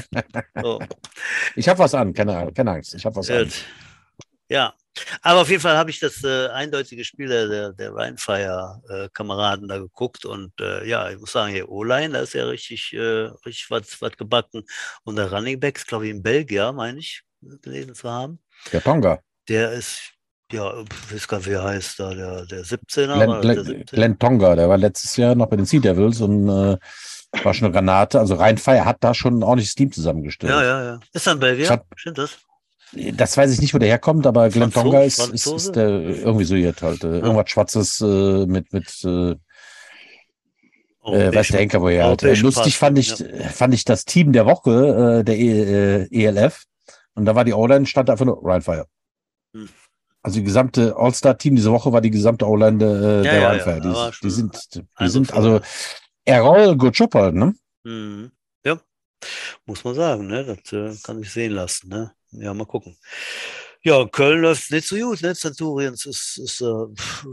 So. 0.63 0.81
Ich 1.55 1.69
habe 1.69 1.79
was 1.79 1.95
an, 1.95 2.15
keine, 2.15 2.51
keine 2.55 2.71
Angst. 2.71 2.95
Ich 2.95 3.05
habe 3.05 3.17
was 3.17 3.27
Gut. 3.29 3.37
an. 3.37 3.51
Ja, 4.49 4.75
aber 5.23 5.41
auf 5.41 5.49
jeden 5.49 5.63
Fall 5.63 5.77
habe 5.77 5.91
ich 5.91 6.01
das 6.01 6.23
äh, 6.25 6.49
eindeutige 6.49 7.05
Spiel 7.05 7.29
der, 7.29 7.73
der 7.73 7.95
Rheinfire-Kameraden 7.95 9.65
äh, 9.65 9.69
da 9.69 9.79
geguckt 9.79 10.25
und 10.25 10.53
äh, 10.61 10.87
ja, 10.87 11.11
ich 11.11 11.19
muss 11.19 11.33
sagen, 11.33 11.53
hier 11.53 11.69
O-Line, 11.69 12.11
da 12.11 12.21
ist 12.21 12.35
ja 12.35 12.45
richtig, 12.45 12.93
äh, 12.93 13.31
richtig 13.47 13.71
was, 13.71 14.01
was 14.01 14.17
gebacken. 14.17 14.65
Und 15.05 15.17
der 15.17 15.33
Running 15.33 15.59
Backs, 15.59 15.87
glaube 15.87 16.07
ich, 16.07 16.11
in 16.11 16.23
Belgien, 16.23 16.75
meine 16.75 16.99
ich, 16.99 17.23
gelesen 17.63 17.95
zu 17.95 18.11
haben. 18.11 18.39
Der 18.73 18.83
Tonga. 18.83 19.21
Der 19.49 19.73
ist, 19.73 20.13
ja, 20.53 20.73
ich 20.81 21.15
weiß 21.15 21.29
gar 21.29 21.39
nicht, 21.39 21.51
wie 21.51 21.57
heißt 21.57 21.99
da, 21.99 22.15
der, 22.15 22.47
der 22.47 22.65
17er. 22.65 23.15
Glenn, 23.15 23.41
Glenn, 23.41 23.55
der 23.57 23.65
17? 23.65 23.97
Glenn 23.97 24.19
Tonga, 24.19 24.57
der 24.57 24.69
war 24.69 24.79
letztes 24.79 25.17
Jahr 25.17 25.35
noch 25.35 25.47
bei 25.47 25.57
den 25.57 25.67
Sea 25.67 25.81
Devils 25.81 26.21
und 26.21 26.49
äh, 26.49 26.77
war 27.43 27.55
schon 27.55 27.67
eine 27.67 27.73
Granate. 27.73 28.21
Also 28.21 28.35
Rheinfire 28.35 28.85
hat 28.85 28.99
da 29.01 29.15
schon 29.15 29.39
ein 29.39 29.43
ordentliches 29.43 29.75
Team 29.75 29.91
zusammengestellt. 29.91 30.53
Ja, 30.53 30.63
ja, 30.63 30.85
ja. 30.85 31.01
Ist 31.13 31.27
dann 31.27 31.41
Belgien? 31.41 31.71
Hat, 31.71 31.85
Stimmt 31.97 32.19
das? 32.19 32.39
Das 33.15 33.37
weiß 33.37 33.53
ich 33.53 33.61
nicht, 33.61 33.73
wo 33.73 33.79
der 33.79 33.89
herkommt, 33.89 34.27
aber 34.27 34.51
Glenn 34.51 34.71
Tonga 34.71 35.03
ist, 35.03 35.19
ist, 35.33 35.47
ist, 35.47 35.73
der 35.73 35.89
irgendwie 35.89 36.45
so 36.45 36.55
jetzt 36.55 36.83
halt. 36.83 37.03
Äh, 37.05 37.21
irgendwas 37.21 37.51
Schwarzes 37.51 38.01
äh, 38.01 38.47
mit, 38.47 38.73
mit 38.73 39.03
äh, 39.05 39.35
äh, 41.05 41.35
weiß 41.35 41.49
der 41.49 41.61
Henker, 41.61 41.81
wo 41.81 41.89
er 41.89 42.05
halt. 42.05 42.23
Äh, 42.23 42.35
lustig 42.35 42.77
fand 42.77 42.99
ich, 42.99 43.19
ja. 43.19 43.49
fand 43.49 43.75
ich 43.75 43.85
das 43.85 44.05
Team 44.05 44.33
der 44.33 44.47
Woche, 44.47 45.21
äh, 45.21 45.25
der 45.25 45.39
e, 45.39 46.07
äh, 46.11 46.25
ELF. 46.25 46.65
Und 47.15 47.25
da 47.25 47.35
war 47.35 47.45
die 47.45 47.53
O-Line, 47.53 47.87
stand 47.87 48.09
einfach 48.11 48.25
nur 48.25 48.45
Rheinfire. 48.45 48.87
Hm. 49.55 49.69
Also 50.23 50.39
die 50.39 50.45
gesamte 50.45 50.95
All-Star-Team 50.97 51.57
diese 51.57 51.73
Woche 51.73 51.93
war 51.93 52.01
die 52.01 52.11
gesamte 52.11 52.47
O-Line 52.47 52.79
der, 52.79 52.89
äh, 52.89 53.17
ja, 53.17 53.23
der 53.23 53.41
ja, 53.41 53.49
Rheinfire. 53.49 53.81
Die, 53.81 54.27
die, 54.27 54.31
sind, 54.31 54.75
die 54.75 54.83
also 54.95 55.13
sind, 55.13 55.35
also 55.35 55.61
Errol 56.25 56.79
halt, 56.79 57.35
ne? 57.35 57.55
Mhm. 57.83 58.31
Ja, 58.65 58.79
muss 59.67 59.83
man 59.83 59.95
sagen, 59.95 60.27
ne? 60.29 60.45
Das 60.45 60.73
äh, 60.73 60.97
kann 61.03 61.19
sich 61.19 61.33
sehen 61.33 61.53
lassen, 61.53 61.89
ne? 61.89 62.13
Ja, 62.33 62.55
mal 62.55 62.65
gucken. 62.65 62.97
Ja, 63.85 64.07
Köln 64.07 64.43
läuft 64.43 64.71
nicht 64.71 64.87
so 64.87 64.97
gut, 64.97 65.23
ne? 65.23 65.35
Centurions 65.35 66.07
ist. 66.07 66.39
ist 66.39 66.61
äh, 66.61 66.65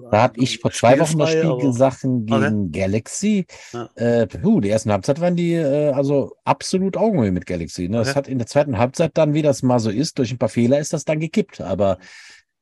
da 0.10 0.24
habe 0.24 0.41
ich 0.41 0.58
vor 0.58 0.72
zwei 0.72 1.00
Wochen 1.00 1.20
das 1.20 1.30
Spiel 1.30 1.58
gesagt 1.58 2.02
gegen 2.02 2.26
okay. 2.32 2.68
Galaxy. 2.72 3.45
Ja. 3.72 3.89
Äh, 3.95 4.26
puh, 4.26 4.60
die 4.60 4.70
ersten 4.70 4.91
Halbzeit 4.91 5.22
waren 5.22 5.36
die 5.36 5.54
äh, 5.54 5.91
also 5.91 6.36
absolut 6.45 6.97
Augenhöhe 6.97 7.32
mit 7.32 7.45
Galaxy. 7.45 7.88
Ne? 7.88 7.97
Das 7.97 8.10
okay. 8.10 8.18
hat 8.18 8.28
in 8.28 8.39
der 8.39 8.47
zweiten 8.47 8.80
Halbzeit 8.80 9.12
dann, 9.14 9.36
wie 9.36 9.43
das 9.43 9.62
mal 9.62 9.80
so 9.80 9.91
ist, 9.91 10.18
durch 10.18 10.32
ein 10.32 10.39
paar 10.39 10.50
Fehler 10.50 10.80
ist 10.80 10.91
das 10.91 11.06
dann 11.06 11.20
gekippt. 11.20 11.62
Aber 11.62 12.00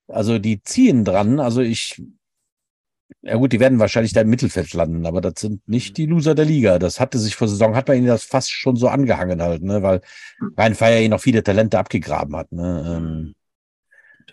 also 0.10 0.38
die 0.38 0.62
ziehen 0.62 1.06
dran. 1.06 1.40
Also 1.40 1.62
ich 1.62 2.02
ja 3.22 3.36
gut, 3.36 3.54
die 3.54 3.60
werden 3.60 3.80
wahrscheinlich 3.80 4.14
da 4.14 4.22
im 4.22 4.30
Mittelfeld 4.30 4.74
landen, 4.74 5.06
aber 5.06 5.22
das 5.22 5.34
sind 5.38 5.68
nicht 5.68 5.98
die 5.98 6.06
Loser 6.06 6.36
der 6.36 6.46
Liga. 6.46 6.80
Das 6.80 7.00
hatte 7.00 7.18
sich 7.18 7.36
vor 7.36 7.48
Saison, 7.48 7.76
hat 7.76 7.88
man 7.88 7.98
ihnen 7.98 8.08
das 8.08 8.24
fast 8.24 8.52
schon 8.52 8.76
so 8.76 8.88
angehangen 8.88 9.42
halt, 9.42 9.64
ne? 9.64 9.82
weil 9.82 10.02
Rhein 10.58 10.76
Feier 10.76 11.02
ihn 11.02 11.12
noch 11.12 11.22
viele 11.22 11.44
Talente 11.44 11.80
abgegraben 11.80 12.36
hat. 12.36 12.52
Ne? 12.52 12.96
Ähm, 12.98 13.36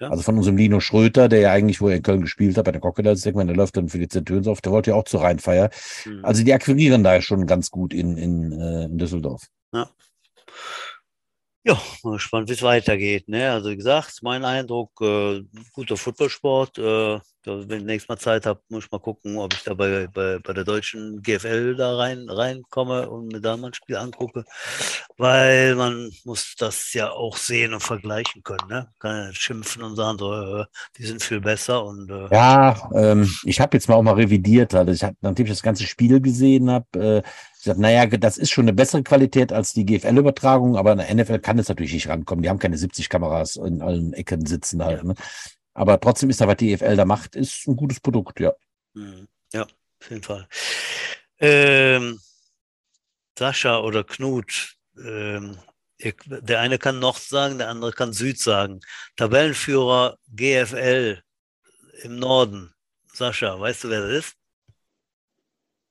ja. 0.01 0.11
Also 0.11 0.23
von 0.23 0.37
unserem 0.37 0.57
Lino 0.57 0.81
Schröter, 0.81 1.29
der 1.29 1.41
ja 1.41 1.53
eigentlich, 1.53 1.81
wo 1.81 1.89
er 1.89 1.97
in 1.97 2.03
Köln 2.03 2.23
gespielt 2.23 2.57
hat, 2.57 2.65
bei 2.65 2.73
der 2.73 2.81
Crocodiles, 2.81 3.23
denkt 3.23 3.37
man, 3.37 3.47
der 3.47 3.57
läuft 3.57 3.77
dann 3.77 3.89
für 3.89 3.99
die 3.99 4.09
Zentöns 4.09 4.49
auf, 4.49 4.61
der 4.61 4.73
wollte 4.73 4.91
ja 4.91 4.97
auch 4.97 5.05
zu 5.05 5.19
Rheinfeier. 5.19 5.71
Mhm. 6.05 6.25
Also 6.25 6.45
die 6.45 6.53
akquirieren 6.53 7.05
da 7.05 7.21
schon 7.21 7.47
ganz 7.47 7.71
gut 7.71 7.95
in, 7.95 8.17
in, 8.17 8.53
äh, 8.53 8.85
in 8.87 8.99
Düsseldorf. 8.99 9.47
Ja. 9.73 9.89
Ja, 11.67 11.81
gespannt, 12.03 12.51
wie 12.51 12.53
es 12.53 12.63
weitergeht. 12.63 13.27
Ne? 13.27 13.51
Also 13.51 13.71
wie 13.71 13.77
gesagt, 13.77 14.19
mein 14.23 14.45
Eindruck, 14.45 15.01
äh, 15.01 15.43
guter 15.73 15.97
Footballsport. 15.97 16.79
Äh, 16.79 17.21
wenn 17.47 17.81
ich 17.81 17.85
nächstes 17.85 18.09
Mal 18.09 18.19
Zeit 18.19 18.47
habe, 18.47 18.61
muss 18.69 18.85
ich 18.85 18.91
mal 18.91 18.99
gucken, 18.99 19.39
ob 19.39 19.53
ich 19.55 19.63
da 19.63 19.75
bei, 19.75 20.07
bei, 20.07 20.39
bei 20.39 20.53
der 20.53 20.65
deutschen 20.65 21.23
GFL 21.23 21.75
da 21.77 21.97
rein 21.97 22.29
reinkomme 22.29 23.09
und 23.09 23.29
mir 23.29 23.41
da 23.41 23.57
mal 23.57 23.69
ein 23.69 23.75
Spiel 23.75 23.97
angucke. 23.97 24.45
Weil 25.17 25.75
man 25.75 26.11
muss 26.25 26.55
das 26.59 26.93
ja 26.93 27.11
auch 27.11 27.37
sehen 27.37 27.73
und 27.73 27.83
vergleichen 27.83 28.43
können. 28.43 28.69
Ne? 28.69 28.89
Kann 28.99 29.29
ja 29.29 29.33
schimpfen 29.33 29.83
und 29.83 29.97
sagen, 29.97 30.19
so, 30.19 30.33
äh, 30.35 30.65
die 30.99 31.05
sind 31.05 31.23
viel 31.23 31.41
besser. 31.41 31.85
Und, 31.85 32.11
äh, 32.11 32.29
ja, 32.31 32.91
ähm, 32.95 33.31
ich 33.45 33.61
habe 33.61 33.77
jetzt 33.77 33.89
mal 33.89 33.95
auch 33.95 34.03
mal 34.03 34.15
revidiert. 34.15 34.75
Also 34.75 34.93
ich 34.93 35.03
hab, 35.03 35.15
nachdem 35.23 35.47
ich 35.47 35.53
das 35.53 35.63
ganze 35.63 35.85
Spiel 35.85 36.21
gesehen 36.21 36.71
habe, 36.71 37.23
äh, 37.65 37.71
gesagt, 37.71 37.81
naja, 37.81 38.07
das 38.07 38.37
ist 38.39 38.51
schon 38.51 38.65
eine 38.65 38.73
bessere 38.73 39.03
Qualität 39.03 39.53
als 39.53 39.73
die 39.73 39.85
GFL-Übertragung, 39.85 40.77
aber 40.77 40.93
in 40.93 40.99
der 40.99 41.15
NFL 41.15 41.39
kann 41.41 41.59
es 41.59 41.69
natürlich 41.69 41.93
nicht 41.93 42.09
rankommen. 42.09 42.43
Die 42.43 42.49
haben 42.49 42.59
keine 42.59 42.79
70 42.79 43.09
Kameras 43.09 43.57
in 43.57 43.83
allen 43.83 44.13
Ecken 44.13 44.47
sitzen 44.47 44.85
halt. 44.85 45.05
Ne? 45.05 45.15
Aber 45.75 45.99
trotzdem 46.01 46.31
ist 46.31 46.41
da, 46.41 46.47
was 46.47 46.57
die 46.57 46.73
EFL 46.73 46.97
da 46.97 47.05
macht, 47.05 47.37
ist 47.37 47.67
ein 47.67 47.77
gutes 47.77 48.01
Produkt, 48.01 48.41
ja. 48.41 48.53
Mhm. 48.95 49.29
Ja, 49.53 49.63
auf 49.63 50.11
jeden 50.11 50.23
Fall. 50.23 50.49
Ähm, 51.39 52.21
Sascha 53.39 53.79
oder 53.81 54.05
Knut, 54.05 54.77
ähm, 54.97 55.59
der 56.27 56.61
eine 56.61 56.79
kann 56.79 56.99
Nord 56.99 57.19
sagen, 57.19 57.59
der 57.59 57.69
andere 57.69 57.93
kann 57.93 58.13
Süd 58.13 58.39
sagen. 58.39 58.81
Tabellenführer 59.17 60.19
GFL 60.29 61.23
im 62.03 62.19
Norden. 62.19 62.75
Sascha, 63.13 63.59
weißt 63.59 63.85
du, 63.85 63.91
wer 63.91 64.01
das 64.01 64.11
ist? 64.11 64.37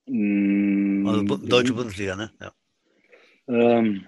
Mm, 0.06 1.06
also 1.06 1.36
Deutsche 1.36 1.72
Bundesliga, 1.72 2.16
ne? 2.16 2.30
Ja. 2.40 2.52
Ähm, 3.48 4.04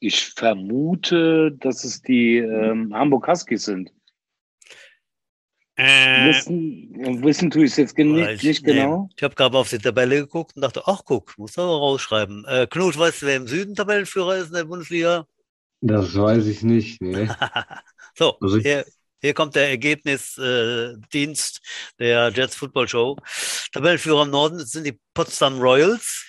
ich 0.00 0.26
vermute, 0.26 1.52
dass 1.52 1.84
es 1.84 2.02
die 2.02 2.36
ähm, 2.38 2.94
Hamburg 2.94 3.26
Huskies 3.26 3.64
sind. 3.64 3.92
Äh, 5.76 6.30
wissen, 6.30 7.22
wissen 7.22 7.50
tue 7.50 7.64
ich 7.64 7.70
es 7.70 7.76
jetzt 7.76 7.96
nicht, 7.96 8.42
nicht 8.42 8.64
genau. 8.64 9.02
Nee. 9.04 9.14
Ich 9.16 9.22
habe 9.22 9.36
gerade 9.36 9.56
auf 9.56 9.70
die 9.70 9.78
Tabelle 9.78 10.16
geguckt 10.16 10.56
und 10.56 10.62
dachte, 10.62 10.82
ach 10.86 11.02
guck, 11.04 11.38
muss 11.38 11.56
aber 11.56 11.70
rausschreiben. 11.70 12.44
Äh, 12.46 12.66
Knut, 12.68 12.98
weißt 12.98 13.22
du, 13.22 13.26
wer 13.26 13.36
im 13.36 13.46
Süden 13.46 13.76
Tabellenführer 13.76 14.38
ist 14.38 14.48
in 14.48 14.54
der 14.54 14.64
Bundesliga? 14.64 15.24
Das 15.80 16.16
weiß 16.16 16.46
ich 16.46 16.62
nicht. 16.64 17.00
Nee. 17.00 17.28
so, 18.14 18.36
also 18.40 18.58
hier, 18.58 18.84
hier 19.20 19.34
kommt 19.34 19.54
der 19.54 19.68
Ergebnisdienst 19.68 21.60
äh, 21.98 21.98
der 21.98 22.30
Jets 22.30 22.56
Football 22.56 22.88
Show. 22.88 23.16
Tabellenführer 23.72 24.22
im 24.22 24.30
Norden 24.30 24.64
sind 24.64 24.84
die 24.84 24.98
Potsdam 25.14 25.60
Royals 25.60 26.24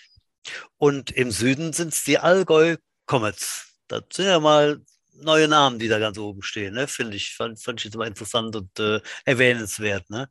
und 0.78 1.12
im 1.12 1.32
Süden 1.32 1.74
sind 1.74 1.94
es 1.94 2.04
die 2.04 2.18
Allgäu 2.18 2.78
Comets. 3.06 3.74
Das 3.88 4.04
sind 4.14 4.26
ja 4.26 4.40
mal 4.40 4.82
neue 5.22 5.48
Namen, 5.48 5.80
die 5.80 5.88
da 5.88 6.00
ganz 6.00 6.18
oben 6.18 6.42
stehen, 6.42 6.74
ne? 6.74 6.88
Finde 6.88 7.18
ich, 7.18 7.36
fand, 7.36 7.62
fand 7.62 7.80
ich 7.80 7.86
jetzt 7.86 7.98
mal 7.98 8.08
interessant 8.08 8.56
und 8.56 8.80
äh, 8.80 9.02
erwähnenswert. 9.26 10.10
Ne? 10.10 10.30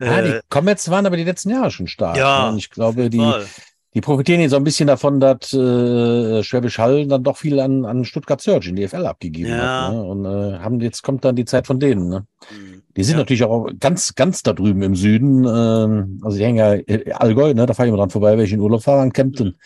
Ja, 0.00 0.20
äh, 0.20 0.32
die 0.32 0.40
Comets 0.48 0.90
waren 0.90 1.06
aber 1.06 1.16
die 1.16 1.24
letzten 1.24 1.50
Jahre 1.50 1.70
schon 1.70 1.88
stark. 1.88 2.16
Ja, 2.16 2.50
ne? 2.50 2.58
ich 2.58 2.70
glaube, 2.70 3.10
die, 3.10 3.32
die 3.98 4.00
profitieren 4.00 4.40
jetzt 4.40 4.52
so 4.52 4.56
ein 4.56 4.62
bisschen 4.62 4.86
davon, 4.86 5.18
dass 5.18 5.52
äh, 5.52 6.44
Schwäbisch 6.44 6.78
Hall 6.78 7.08
dann 7.08 7.24
doch 7.24 7.36
viel 7.36 7.58
an, 7.58 7.84
an 7.84 8.04
Stuttgart 8.04 8.40
Search 8.40 8.68
in 8.68 8.76
die 8.76 8.86
FL 8.86 9.04
abgegeben 9.06 9.50
ja. 9.50 9.88
hat. 9.88 9.92
Ne? 9.92 10.02
Und 10.04 10.24
äh, 10.24 10.58
haben, 10.60 10.78
jetzt 10.80 11.02
kommt 11.02 11.24
dann 11.24 11.34
die 11.34 11.44
Zeit 11.44 11.66
von 11.66 11.80
denen. 11.80 12.08
Ne? 12.08 12.24
Mhm. 12.48 12.82
Die 12.96 13.02
sind 13.02 13.14
Ja. 13.14 13.18
natürlich 13.18 13.42
auch 13.42 13.68
ganz, 13.80 14.14
ganz 14.14 14.44
da 14.44 14.52
drüben 14.52 14.82
im 14.82 14.94
Süden. 14.94 15.38
Ähm, 15.44 16.20
also 16.22 16.38
die 16.38 16.44
hängen 16.44 16.58
ja 16.58 16.74
äh, 16.74 17.10
Allgäu, 17.10 17.52
ne? 17.54 17.66
Da 17.66 17.74
fahre 17.74 17.88
ich 17.88 17.90
immer 17.90 17.98
dran 17.98 18.10
vorbei, 18.10 18.38
wenn 18.38 18.44
ich 18.44 18.52
in 18.52 18.60
Urlaub 18.60 18.84
fahre 18.84 19.00
an 19.00 19.12
Kempten. 19.12 19.58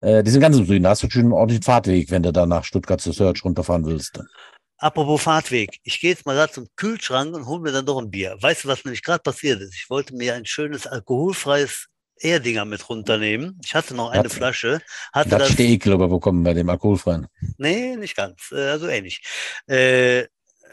Äh, 0.00 0.22
die 0.22 0.30
sind 0.30 0.42
ganz 0.42 0.56
im 0.56 0.64
Süden. 0.64 0.84
Da 0.84 0.90
hast 0.90 1.02
du 1.02 1.10
schon 1.10 1.22
einen 1.22 1.32
ordentlichen 1.32 1.64
Fahrtweg, 1.64 2.12
wenn 2.12 2.22
du 2.22 2.32
da 2.32 2.46
nach 2.46 2.62
Stuttgart 2.62 3.00
zu 3.00 3.10
Search 3.10 3.44
runterfahren 3.44 3.84
willst. 3.84 4.20
Apropos 4.78 5.22
Fahrtweg, 5.22 5.80
ich 5.82 5.98
gehe 5.98 6.10
jetzt 6.10 6.24
mal 6.24 6.36
da 6.36 6.48
zum 6.48 6.68
Kühlschrank 6.76 7.34
und 7.34 7.46
hole 7.46 7.62
mir 7.62 7.72
dann 7.72 7.86
doch 7.86 8.00
ein 8.00 8.12
Bier. 8.12 8.36
Weißt 8.40 8.62
du, 8.62 8.68
was 8.68 8.84
nämlich 8.84 9.02
gerade 9.02 9.22
passiert 9.24 9.60
ist? 9.60 9.74
Ich 9.74 9.90
wollte 9.90 10.14
mir 10.14 10.34
ein 10.34 10.46
schönes 10.46 10.86
alkoholfreies 10.86 11.88
Erdinger 12.20 12.64
mit 12.64 12.88
runternehmen. 12.88 13.60
Ich 13.64 13.74
hatte 13.74 13.94
noch 13.94 14.10
eine 14.10 14.24
Das- 14.24 14.34
Flasche, 14.34 14.80
hatte 15.12 15.28
Da 15.30 15.34
hat 15.36 15.40
das, 15.42 15.48
sich 15.48 15.56
der 15.56 15.66
Ekel 15.66 15.92
überbekommen 15.92 16.42
bei 16.42 16.54
dem 16.54 16.68
Alkoholfreien. 16.70 17.26
nee, 17.58 17.96
nicht 17.96 18.16
ganz, 18.16 18.50
äh, 18.52 18.68
also 18.70 18.86
ähnlich. 18.88 19.22
Äh, 19.66 20.24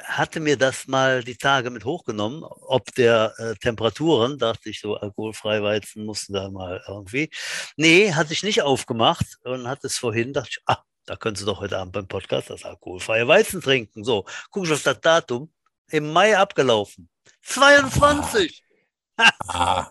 hatte 0.06 0.40
mir 0.42 0.58
das 0.58 0.88
mal 0.88 1.24
die 1.24 1.38
Tage 1.38 1.70
mit 1.70 1.86
hochgenommen, 1.86 2.44
ob 2.44 2.94
der 2.96 3.34
äh, 3.38 3.56
Temperaturen, 3.56 4.38
dachte 4.38 4.70
ich 4.70 4.82
so, 4.82 4.96
alkoholfrei 4.98 5.62
Weizen 5.64 6.06
mussten 6.06 6.34
da 6.34 6.50
mal 6.50 6.82
irgendwie. 6.88 7.30
Nee, 7.78 8.12
hatte 8.14 8.34
ich 8.34 8.44
nicht 8.44 8.64
aufgemacht 8.64 9.26
und 9.44 9.68
hatte 9.68 9.88
es 9.88 9.98
vorhin, 9.98 10.34
dachte 10.34 10.50
ich, 10.52 10.60
ah, 10.66 10.80
da 11.06 11.16
könntest 11.16 11.46
du 11.48 11.52
doch 11.52 11.62
heute 11.62 11.78
Abend 11.78 11.94
beim 11.94 12.08
Podcast 12.08 12.50
das 12.50 12.66
alkoholfreie 12.66 13.28
Weizen 13.28 13.62
trinken. 13.62 14.04
So, 14.04 14.26
guck 14.50 14.66
ich 14.66 14.72
auf 14.74 14.84
das 14.84 15.00
Datum, 15.00 15.54
im 15.92 16.12
Mai 16.12 16.38
abgelaufen. 16.38 17.10
22 17.44 18.62
Ah. 19.48 19.88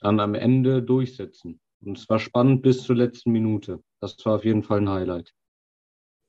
dann 0.00 0.20
am 0.20 0.34
Ende 0.34 0.82
durchsetzen. 0.82 1.61
Und 1.84 1.98
es 1.98 2.08
war 2.08 2.18
spannend 2.18 2.62
bis 2.62 2.82
zur 2.84 2.96
letzten 2.96 3.32
Minute. 3.32 3.80
Das 4.00 4.16
war 4.24 4.36
auf 4.36 4.44
jeden 4.44 4.62
Fall 4.62 4.80
ein 4.80 4.88
Highlight. 4.88 5.32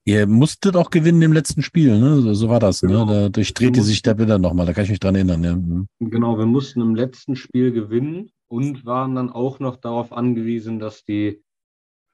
Ihr 0.05 0.27
musstet 0.27 0.75
auch 0.75 0.89
gewinnen 0.89 1.21
im 1.21 1.31
letzten 1.31 1.61
Spiel, 1.61 1.97
ne? 1.97 2.19
So, 2.19 2.33
so 2.33 2.49
war 2.49 2.59
das, 2.59 2.81
Genau. 2.81 3.05
ne? 3.05 3.11
Da 3.23 3.29
durchdrehte 3.29 3.81
sich 3.81 4.01
der 4.01 4.15
Bilder 4.15 4.37
nochmal, 4.37 4.65
da 4.65 4.73
kann 4.73 4.83
ich 4.83 4.89
mich 4.89 4.99
dran 4.99 5.15
erinnern, 5.15 5.43
ja. 5.43 5.55
Mhm. 5.55 5.87
Genau, 5.99 6.37
wir 6.37 6.45
mussten 6.45 6.81
im 6.81 6.93
letzten 6.95 7.35
Spiel 7.37 7.71
gewinnen 7.71 8.29
und 8.49 8.85
waren 8.85 9.15
dann 9.15 9.29
auch 9.29 9.59
noch 9.59 9.77
darauf 9.77 10.11
angewiesen, 10.11 10.79
dass 10.79 11.05
die 11.05 11.41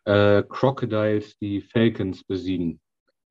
äh, 0.05 0.43
Crocodiles 0.43 1.37
die 1.39 1.61
Falcons 1.61 2.23
besiegen. 2.23 2.79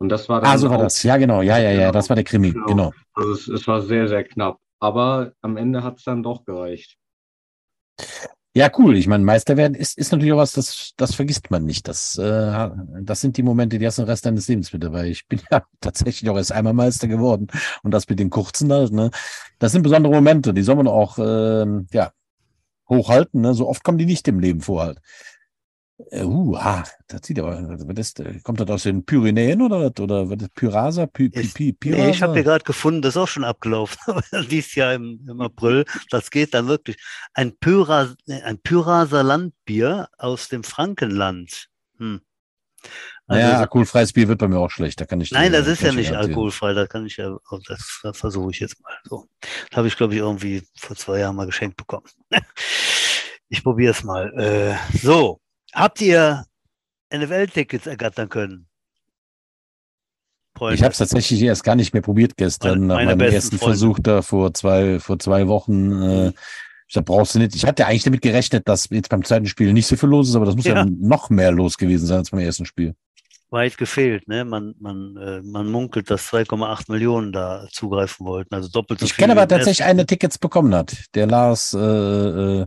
Und 0.01 0.09
das 0.09 0.29
war 0.29 0.41
dann 0.41 0.51
Ah, 0.51 0.59
so 0.59 0.69
war 0.71 0.79
das. 0.79 1.03
Ja, 1.05 1.17
genau, 1.19 1.41
ja, 1.43 1.59
ja, 1.59 1.71
ja, 1.71 1.79
Genau. 1.81 1.93
das 1.93 2.09
war 2.09 2.17
der 2.17 2.25
Krimi, 2.25 2.51
Genau. 2.53 2.67
genau. 2.67 2.93
Also 3.15 3.33
es, 3.33 3.49
es 3.49 3.67
war 3.69 3.83
sehr, 3.83 4.09
sehr 4.09 4.25
knapp. 4.25 4.59
Aber 4.81 5.33
am 5.41 5.57
Ende 5.57 5.83
hat 5.85 5.99
es 5.99 6.05
dann 6.05 6.23
doch 6.23 6.45
gereicht. 6.45 6.97
Ja, 8.59 8.69
cool. 8.77 8.97
Ich 8.97 9.07
meine, 9.07 9.23
Meister 9.23 9.57
werden 9.57 9.75
ist, 9.75 9.97
ist 9.97 10.11
natürlich 10.11 10.33
auch 10.33 10.39
was, 10.39 10.51
das, 10.53 10.93
das 10.97 11.15
vergisst 11.15 11.49
man 11.53 11.65
nicht. 11.65 11.87
Das, 11.87 12.19
äh, 12.19 12.69
das 13.03 13.21
sind 13.21 13.37
die 13.37 13.45
Momente, 13.45 13.79
die 13.79 13.87
hast 13.87 13.99
du 13.99 14.03
den 14.03 14.09
Rest 14.09 14.27
deines 14.27 14.49
Lebens 14.49 14.73
mit 14.73 14.83
dabei. 14.83 15.07
Ich 15.07 15.29
bin 15.29 15.41
ja 15.53 15.63
tatsächlich 15.81 16.29
auch 16.29 16.37
erst 16.37 16.51
einmal 16.51 16.73
Meister 16.73 17.07
geworden 17.07 17.47
und 17.85 17.93
das 17.93 18.09
mit 18.09 18.19
den 18.19 18.31
kurzen 18.31 18.73
halt, 18.73 18.91
ne? 18.93 19.13
Das 19.61 19.71
sind 19.71 19.83
besondere 19.83 20.13
Momente, 20.13 20.53
die 20.53 20.63
soll 20.63 20.75
man 20.75 20.89
auch, 20.89 21.19
ähm, 21.21 21.87
ja, 21.93 22.11
hochhalten, 22.89 23.43
ne? 23.43 23.55
So 23.55 23.69
oft 23.69 23.85
kommen 23.85 23.99
die 23.99 24.07
nicht 24.07 24.27
im 24.27 24.41
Leben 24.41 24.61
vor 24.61 24.83
halt. 24.83 24.99
Äh, 26.11 26.23
uh, 26.23 26.55
ah, 26.57 26.85
das 27.09 27.23
sieht 27.25 27.41
aber, 27.41 27.61
was 27.61 27.99
ist, 27.99 28.21
äh, 28.21 28.39
kommt 28.41 28.61
das 28.61 28.71
aus 28.71 28.85
den 28.85 29.05
Pyrenäen 29.05 29.61
oder, 29.61 29.93
oder 30.01 30.31
was 30.31 30.43
ist 30.43 30.55
Pyrasa? 30.55 31.07
Py, 31.07 31.29
Py, 31.29 31.73
Py, 31.73 31.91
Nee, 31.91 32.11
ich 32.11 32.23
habe 32.23 32.33
Pyrasa? 32.33 32.35
hier 32.35 32.45
gerade 32.45 32.65
gefunden, 32.65 33.03
das 33.03 33.15
ist 33.15 33.17
auch 33.17 33.29
schon 33.29 33.45
abgelaufen. 33.45 33.99
Dies 34.51 34.75
Jahr 34.77 34.95
im, 34.95 35.21
im 35.29 35.41
April. 35.41 35.85
Das 36.11 36.31
geht 36.31 36.55
dann 36.55 36.69
wirklich. 36.69 36.97
Ein, 37.35 37.57
Pyra, 37.59 38.15
ein 38.29 38.59
Pyraser 38.61 39.25
Landbier 39.25 40.09
aus 40.19 40.49
dem 40.49 40.63
Frankenland. 40.63 41.69
Hm. 41.99 42.21
Also, 43.27 43.43
Naja, 43.43 43.59
alkoholfreies 43.59 44.13
Bier 44.13 44.29
wird 44.29 44.39
bei 44.39 44.49
mir 44.49 44.59
auch 44.59 44.71
schlecht. 44.71 45.01
Da 45.01 45.05
kann 45.05 45.21
ich 45.21 45.33
Nein, 45.33 45.53
das 45.53 45.67
ist 45.67 45.83
ja 45.83 45.93
nicht 45.93 46.13
alkoholfrei, 46.13 46.75
das 46.75 46.89
kann 46.89 47.07
ich 47.07 47.17
ja, 47.17 47.37
oh, 47.51 47.59
das, 47.67 48.01
das 48.05 48.17
versuche 48.17 48.53
ich 48.53 48.61
jetzt 48.61 48.81
mal 48.81 48.97
so. 49.05 49.27
Das 49.69 49.77
habe 49.77 49.89
ich, 49.89 49.97
glaube 49.97 50.15
ich, 50.15 50.21
irgendwie 50.21 50.63
vor 50.77 50.97
zwei 50.97 51.19
Jahren 51.19 51.37
mal 51.37 51.47
geschenkt 51.47 51.77
bekommen. 51.77 52.07
Ich 53.51 53.63
probiere 53.63 53.93
es 53.93 54.05
mal. 54.05 54.31
Äh, 54.39 54.77
so, 54.99 55.41
habt 55.73 56.01
ihr 56.01 56.45
NFL-Tickets 57.15 57.87
ergattern 57.87 58.29
können? 58.29 58.67
Freunde? 60.57 60.75
Ich 60.77 60.83
habe 60.83 60.93
es 60.93 60.99
tatsächlich 60.99 61.41
erst 61.43 61.65
gar 61.65 61.75
nicht 61.77 61.93
mehr 61.93 62.03
probiert 62.03 62.37
gestern, 62.37 62.81
Meine- 62.81 62.87
nach 62.87 62.95
meine 62.97 63.07
meinem 63.11 63.19
besten 63.19 63.35
ersten 63.35 63.59
Freunde. 63.59 63.73
Versuch 63.79 63.99
da 64.01 64.23
vor 64.23 64.53
zwei, 64.55 64.99
vor 65.01 65.19
zwei 65.19 65.47
Wochen. 65.49 66.03
Äh, 66.03 66.29
ich 66.89 66.95
sag, 66.95 67.05
brauchst 67.05 67.35
du 67.35 67.39
nicht. 67.39 67.55
Ich 67.55 67.65
hatte 67.67 67.87
eigentlich 67.87 68.03
damit 68.05 68.23
gerechnet, 68.23 68.67
dass 68.67 68.89
jetzt 68.91 69.11
beim 69.11 69.23
zweiten 69.25 69.47
Spiel 69.47 69.73
nicht 69.73 69.87
so 69.87 69.95
viel 69.97 70.09
los 70.09 70.29
ist, 70.29 70.35
aber 70.37 70.47
das 70.47 70.57
muss 70.57 70.65
ja, 70.65 70.75
Ja. 70.75 70.85
noch 70.87 71.31
mehr 71.31 71.53
los 71.53 71.77
gewesen 71.77 72.07
sein 72.07 72.19
als 72.19 72.31
beim 72.31 72.41
ersten 72.41 72.65
Spiel. 72.67 72.95
weit 73.51 73.79
gefehlt. 73.79 74.29
Ne? 74.29 74.45
Man, 74.45 74.75
man, 74.79 75.17
äh, 75.17 75.41
man 75.41 75.71
munkelt, 75.71 76.11
dass 76.11 76.27
2,8 76.27 76.91
Millionen 76.93 77.33
da 77.33 77.67
zugreifen 77.73 78.27
wollten, 78.27 78.55
also 78.55 78.69
doppelt 78.69 79.01
so 79.01 79.07
Ich 79.07 79.15
viel. 79.15 79.23
kenne 79.23 79.35
wie 79.35 79.39
aber 79.39 79.49
tatsächlich 79.49 79.87
einen, 79.87 79.97
der 79.97 80.07
Tickets 80.07 80.37
bekommen 80.37 80.75
hat. 80.75 80.95
Der 81.15 81.27
Lars, 81.27 81.73
äh, 81.73 81.79
äh, 81.79 82.67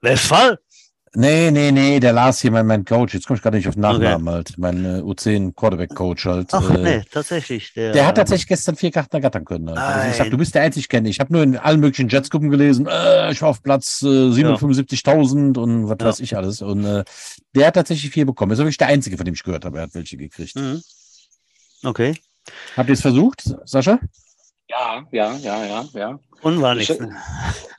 Westphal? 0.00 0.58
Nee, 1.14 1.50
nee, 1.50 1.72
nee, 1.72 2.00
der 2.00 2.12
Lars 2.12 2.40
hier, 2.40 2.50
mein, 2.50 2.66
mein 2.66 2.84
Coach. 2.84 3.14
Jetzt 3.14 3.26
komme 3.26 3.36
ich 3.36 3.42
gerade 3.42 3.56
nicht 3.56 3.68
auf 3.68 3.74
den 3.74 3.82
Nachnamen 3.82 4.28
halt. 4.28 4.58
Mein 4.58 4.84
äh, 4.84 5.00
U10 5.00 5.54
Quarterback-Coach 5.54 6.26
halt. 6.26 6.48
Ach 6.52 6.70
äh, 6.70 6.78
nee, 6.78 7.02
tatsächlich. 7.10 7.72
Der, 7.74 7.92
Der 7.92 8.06
hat 8.06 8.16
tatsächlich 8.16 8.46
gestern 8.48 8.76
vier 8.76 8.90
Karten 8.90 9.16
ergattern 9.16 9.44
können. 9.44 9.68
Halt. 9.70 9.78
Also 9.78 10.08
ich 10.10 10.16
sag, 10.16 10.30
du 10.30 10.36
bist 10.36 10.54
der 10.54 10.62
einzig 10.62 10.88
kenne. 10.88 11.08
Ich 11.08 11.20
habe 11.20 11.32
nur 11.32 11.42
in 11.42 11.56
allen 11.56 11.80
möglichen 11.80 12.08
Jetsgruppen 12.08 12.50
gelesen, 12.50 12.86
äh, 12.86 13.30
ich 13.32 13.40
war 13.42 13.48
auf 13.50 13.62
Platz 13.62 14.02
äh, 14.02 14.06
775.000 14.06 15.58
und 15.58 15.88
was 15.88 15.96
Ja. 16.00 16.06
weiß 16.06 16.20
ich 16.20 16.36
alles. 16.36 16.62
Und 16.62 16.84
äh, 16.84 17.04
der 17.54 17.68
hat 17.68 17.74
tatsächlich 17.74 18.10
vier 18.12 18.26
bekommen. 18.26 18.52
Ist 18.52 18.58
wirklich 18.58 18.76
der 18.78 18.88
einzige, 18.88 19.16
von 19.16 19.24
dem 19.24 19.34
ich 19.34 19.42
gehört 19.42 19.64
habe. 19.64 19.78
Er 19.78 19.84
hat 19.84 19.94
welche 19.94 20.16
gekriegt. 20.16 20.56
Mhm. 20.56 20.82
Okay. 21.82 22.14
Habt 22.76 22.88
ihr 22.88 22.94
es 22.94 23.00
versucht, 23.00 23.42
Sascha? 23.64 23.98
Ja, 24.78 25.06
ja, 25.12 25.36
ja, 25.38 25.64
ja, 25.64 25.84
ja. 25.94 26.20
Und 26.42 26.60
war 26.60 26.74
nichts. 26.74 26.98
ne? 27.00 27.16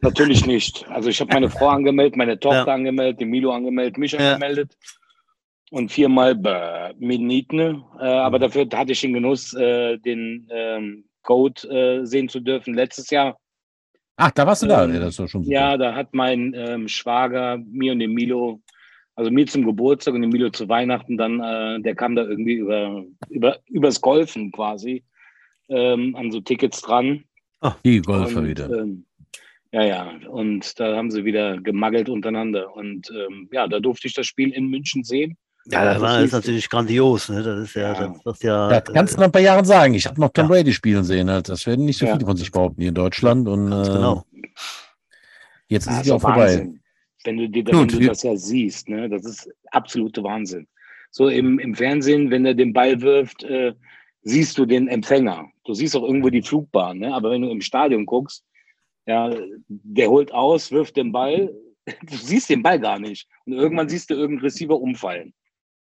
Natürlich 0.01 0.45
nicht. 0.45 0.87
Also 0.89 1.09
ich 1.09 1.19
habe 1.19 1.31
meine 1.33 1.49
Frau 1.49 1.67
angemeldet, 1.67 2.15
meine 2.15 2.39
Tochter 2.39 2.67
Ja. 2.67 2.73
angemeldet, 2.73 3.19
den 3.21 3.29
Milo 3.29 3.51
angemeldet, 3.51 3.97
mich 3.97 4.11
Ja. 4.13 4.33
angemeldet. 4.33 4.75
Und 5.69 5.91
viermal 5.91 6.33
bäh, 6.33 6.93
mit 6.97 7.21
Nieten. 7.21 7.83
Äh, 7.99 8.05
aber 8.05 8.39
dafür 8.39 8.67
hatte 8.73 8.93
ich 8.93 9.01
den 9.01 9.13
Genuss, 9.13 9.53
äh, 9.53 9.97
den 9.97 10.47
ähm, 10.49 11.03
Code 11.23 11.61
äh, 11.69 12.05
sehen 12.05 12.29
zu 12.29 12.39
dürfen 12.39 12.73
letztes 12.73 13.09
Jahr. 13.09 13.37
Ach, 14.15 14.31
da 14.31 14.47
warst 14.47 14.63
du 14.63 14.67
da. 14.67 14.85
Ähm, 14.85 14.93
Ja, 14.93 14.99
das 15.01 15.17
doch 15.17 15.27
schon 15.27 15.43
super. 15.43 15.53
Ja, 15.53 15.77
da 15.77 15.93
hat 15.93 16.13
mein 16.13 16.53
ähm, 16.55 16.87
Schwager 16.87 17.57
mir 17.57 17.91
und 17.91 17.99
dem 17.99 18.13
Milo, 18.13 18.61
also 19.15 19.29
mir 19.29 19.45
zum 19.45 19.65
Geburtstag 19.65 20.13
und 20.13 20.21
dem 20.21 20.31
Milo 20.31 20.49
zu 20.51 20.69
Weihnachten, 20.69 21.17
dann, 21.17 21.41
äh, 21.41 21.81
der 21.81 21.95
kam 21.95 22.15
da 22.15 22.23
irgendwie 22.23 22.53
über, 22.55 23.03
über 23.29 23.57
übers 23.67 23.99
Golfen 24.01 24.51
quasi 24.51 25.03
ähm, 25.69 26.15
an 26.15 26.31
so 26.31 26.39
Tickets 26.41 26.81
dran. 26.81 27.23
Die 27.83 28.01
Golfer 28.01 28.39
Und, 28.39 28.47
wieder. 28.47 28.69
Ähm, 28.69 29.05
ja, 29.71 29.83
ja, 29.83 30.11
und 30.29 30.79
da 30.79 30.95
haben 30.95 31.11
sie 31.11 31.25
wieder 31.25 31.59
gemaggelt 31.59 32.07
untereinander. 32.09 32.75
Und 32.75 33.11
ähm, 33.11 33.49
ja, 33.51 33.67
da 33.67 33.79
durfte 33.79 34.07
ich 34.07 34.13
das 34.13 34.25
Spiel 34.27 34.51
in 34.51 34.67
München 34.67 35.03
sehen. 35.03 35.37
Ja, 35.69 35.83
das 35.83 35.95
das 35.95 36.01
war 36.03 36.19
ist- 36.19 36.25
ist 36.27 36.31
natürlich 36.33 36.69
grandios. 36.69 37.27
Ne? 37.29 37.43
Das 37.43 37.59
ist 37.63 37.75
ja, 37.75 37.93
Ja. 37.93 38.07
das 38.07 38.25
wird 38.25 38.43
ja. 38.43 38.69
Das 38.79 38.93
kannst 38.93 39.15
du 39.15 39.19
noch 39.19 39.25
ein 39.25 39.31
paar 39.33 39.41
Jahren 39.41 39.65
sagen. 39.65 39.93
Ich 39.95 40.05
habe 40.05 40.21
noch 40.21 40.29
Tom 40.29 40.45
ja. 40.45 40.49
Brady 40.49 40.71
spielen 40.71 41.03
sehen. 41.03 41.29
Halt. 41.29 41.49
Das 41.49 41.65
werden 41.67 41.83
nicht 41.85 41.97
so 41.97 42.05
Ja. 42.05 42.13
viele 42.13 42.25
von 42.25 42.37
sich 42.37 42.51
behaupten 42.51 42.79
hier 42.81 42.89
in 42.89 42.95
Deutschland. 42.95 43.47
Und 43.49 43.69
Ganz 43.71 43.89
äh, 43.89 43.91
genau. 43.91 44.23
jetzt 45.67 45.87
ist 45.87 45.93
Ja, 45.93 46.01
es 46.01 46.07
ja 46.07 46.15
auch 46.15 46.21
vorbei. 46.21 46.37
Wahnsinn. 46.43 46.79
Wenn 47.25 47.37
du, 47.37 47.49
dir, 47.49 47.63
Gut, 47.65 47.91
wenn 47.93 47.99
du 47.99 48.07
das 48.07 48.23
ja 48.23 48.35
siehst, 48.37 48.87
ne, 48.87 49.09
das 49.09 49.25
ist 49.25 49.49
absolute 49.71 50.23
Wahnsinn. 50.23 50.67
So 51.11 51.27
im, 51.27 51.59
im 51.59 51.75
Fernsehen, 51.75 52.31
wenn 52.31 52.45
er 52.45 52.53
den 52.53 52.71
Ball 52.71 53.01
wirft, 53.01 53.43
äh, 53.43 53.73
siehst 54.21 54.57
du 54.57 54.65
den 54.65 54.87
Empfänger. 54.87 55.49
Du 55.67 55.73
siehst 55.73 55.95
auch 55.97 56.03
irgendwo 56.03 56.29
die 56.29 56.41
Flugbahn, 56.41 56.99
ne? 56.99 57.13
aber 57.13 57.29
wenn 57.31 57.41
du 57.41 57.49
im 57.49 57.59
Stadion 57.61 58.05
guckst, 58.05 58.43
ja, 59.05 59.29
der 59.67 60.09
holt 60.09 60.33
aus, 60.33 60.71
wirft 60.71 60.95
den 60.95 61.11
Ball, 61.11 61.53
du 61.85 62.15
siehst 62.15 62.49
den 62.49 62.63
Ball 62.63 62.79
gar 62.79 62.99
nicht. 62.99 63.27
Und 63.45 63.53
irgendwann 63.53 63.89
siehst 63.89 64.09
du 64.09 64.13
irgendeinen 64.15 64.45
Receiver 64.45 64.79
umfallen. 64.79 65.33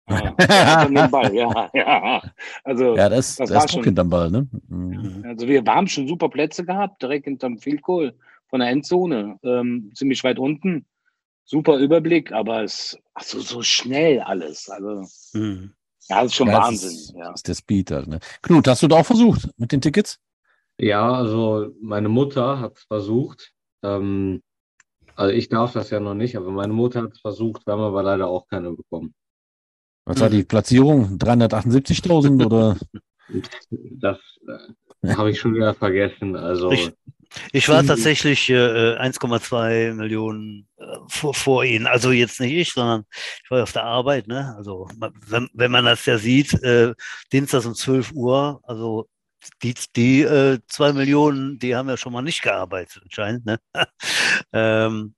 Ja, 0.10 0.36
den 0.86 1.12
Ball, 1.12 1.34
ja, 1.36 1.70
ja. 1.74 2.22
Also, 2.64 2.96
ja, 2.96 3.10
das, 3.10 3.36
das 3.36 3.50
das, 3.50 3.52
war 3.58 3.66
ist 3.66 3.72
schon- 3.72 3.78
Druck 3.80 3.86
hinterm 3.86 4.10
Ball, 4.10 4.32
ne? 4.32 4.48
Mhm. 4.70 5.24
also 5.28 5.48
wir, 5.48 5.64
wir 5.64 5.74
haben 5.74 5.88
schon 5.88 6.08
super 6.08 6.30
Plätze 6.30 6.66
gehabt, 6.66 7.02
direkt 7.02 7.26
hinterm 7.26 7.58
Field 7.60 7.82
Goal 7.84 8.14
von 8.50 8.60
der 8.60 8.70
Endzone, 8.70 9.40
ähm, 9.44 9.92
ziemlich 9.96 10.24
weit 10.24 10.40
unten. 10.40 10.86
Super 11.46 11.78
Überblick, 11.78 12.32
aber 12.32 12.64
es 12.64 12.98
also 13.14 13.40
so 13.40 13.62
schnell 13.62 14.20
alles. 14.22 14.68
Also 14.70 15.04
Mhm. 15.40 15.74
Ja, 16.10 16.18
das 16.22 16.26
ist 16.28 16.36
schon 16.36 16.48
Ja, 16.48 16.54
das 16.60 16.68
Wahnsinn. 16.68 16.90
Ist, 16.92 17.14
ja. 17.16 17.32
das 17.32 17.36
ist 17.40 17.48
der 17.48 17.54
Speed 17.56 17.92
halt, 17.92 18.08
ne? 18.08 18.20
Knut, 18.42 18.68
hast 18.68 18.84
du 18.84 18.88
da 18.88 18.98
auch 18.98 19.06
versucht 19.06 19.50
mit 19.58 19.72
den 19.72 19.82
Tickets? 19.82 20.20
Ja, 20.78 21.14
also 21.14 21.72
meine 21.82 22.10
Mutter 22.10 22.60
hat 22.60 22.78
es 22.78 22.84
versucht. 22.84 23.54
Ähm, 23.84 24.42
also 25.16 25.34
ich 25.34 25.48
darf 25.50 25.74
das 25.74 25.90
ja 25.90 26.00
noch 26.00 26.16
nicht, 26.16 26.36
aber 26.36 26.52
meine 26.52 26.74
Mutter 26.74 27.04
hat 27.04 27.14
es 27.14 27.22
versucht. 27.22 27.66
Wir 27.66 27.74
haben 27.74 27.82
aber 27.82 28.04
leider 28.04 28.28
auch 28.28 28.48
keine 28.48 28.72
bekommen. 28.74 29.14
Was 30.06 30.20
war 30.20 30.30
die 30.30 30.44
Platzierung? 30.44 31.18
378.000 31.18 32.46
oder? 32.46 32.78
Das 33.72 34.20
äh, 35.02 35.16
habe 35.16 35.32
ich 35.32 35.40
schon 35.40 35.56
wieder 35.56 35.74
vergessen. 35.74 36.36
Also 36.36 36.72
Ich- 36.72 36.94
Ich 37.52 37.68
war 37.70 37.84
Mhm. 37.84 37.88
tatsächlich 37.88 38.50
äh, 38.50 38.98
1,2 38.98 39.94
Millionen 39.94 40.68
äh, 40.78 40.84
vor, 41.08 41.34
vor 41.34 41.64
Ihnen. 41.64 41.88
Also 41.88 42.12
jetzt 42.12 42.40
nicht 42.40 42.54
ich, 42.54 42.72
sondern 42.74 43.06
ich 43.44 43.52
war 43.52 43.64
auf 43.64 43.72
der 43.74 43.84
Arbeit. 43.84 44.28
Ne? 44.28 44.54
Also 44.58 44.88
wenn, 45.28 45.50
wenn 45.54 45.72
man 45.72 45.86
das 45.86 46.06
ja 46.06 46.18
sieht, 46.18 46.54
äh, 46.64 46.94
Dienstags 47.32 47.66
um 47.66 47.76
12 47.76 48.12
Uhr, 48.14 48.62
also 48.64 49.08
die, 49.64 49.76
die 49.96 50.22
äh, 50.22 50.60
2 50.68 50.94
Millionen, 50.94 51.60
die 51.60 51.76
haben 51.76 51.90
ja 51.90 51.98
schon 51.98 52.14
mal 52.14 52.22
nicht 52.22 52.42
gearbeitet 52.42 53.02
anscheinend. 53.04 53.46
Ne? 53.46 53.60
ähm, 54.54 55.16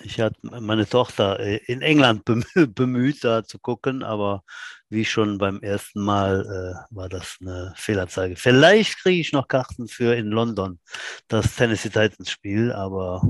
ich 0.00 0.20
hatte 0.20 0.36
meine 0.42 0.88
Tochter 0.88 1.38
äh, 1.40 1.56
in 1.66 1.82
England 1.82 2.24
bemü 2.24 2.44
bemüht, 2.68 3.24
da 3.24 3.44
zu 3.44 3.58
gucken, 3.58 4.02
aber 4.02 4.42
wie 4.88 5.04
schon 5.04 5.38
beim 5.38 5.60
ersten 5.62 6.02
Mal 6.02 6.44
äh, 6.90 6.94
war 6.94 7.08
das 7.08 7.38
eine 7.40 7.72
Fehlanzeige. 7.76 8.36
Vielleicht 8.36 8.98
kriege 8.98 9.20
ich 9.20 9.32
noch 9.32 9.48
Karten 9.48 9.88
für 9.88 10.14
in 10.14 10.26
London 10.26 10.80
das 11.28 11.56
Tennessee 11.56 11.90
Titans 11.90 12.30
Spiel, 12.30 12.72
aber 12.72 13.22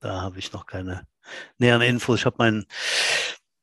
da 0.00 0.22
habe 0.22 0.38
ich 0.38 0.52
noch 0.52 0.66
keine 0.66 1.06
näheren 1.58 1.82
Infos. 1.82 2.20
Ich 2.20 2.26
habe 2.26 2.36
meinen 2.38 2.66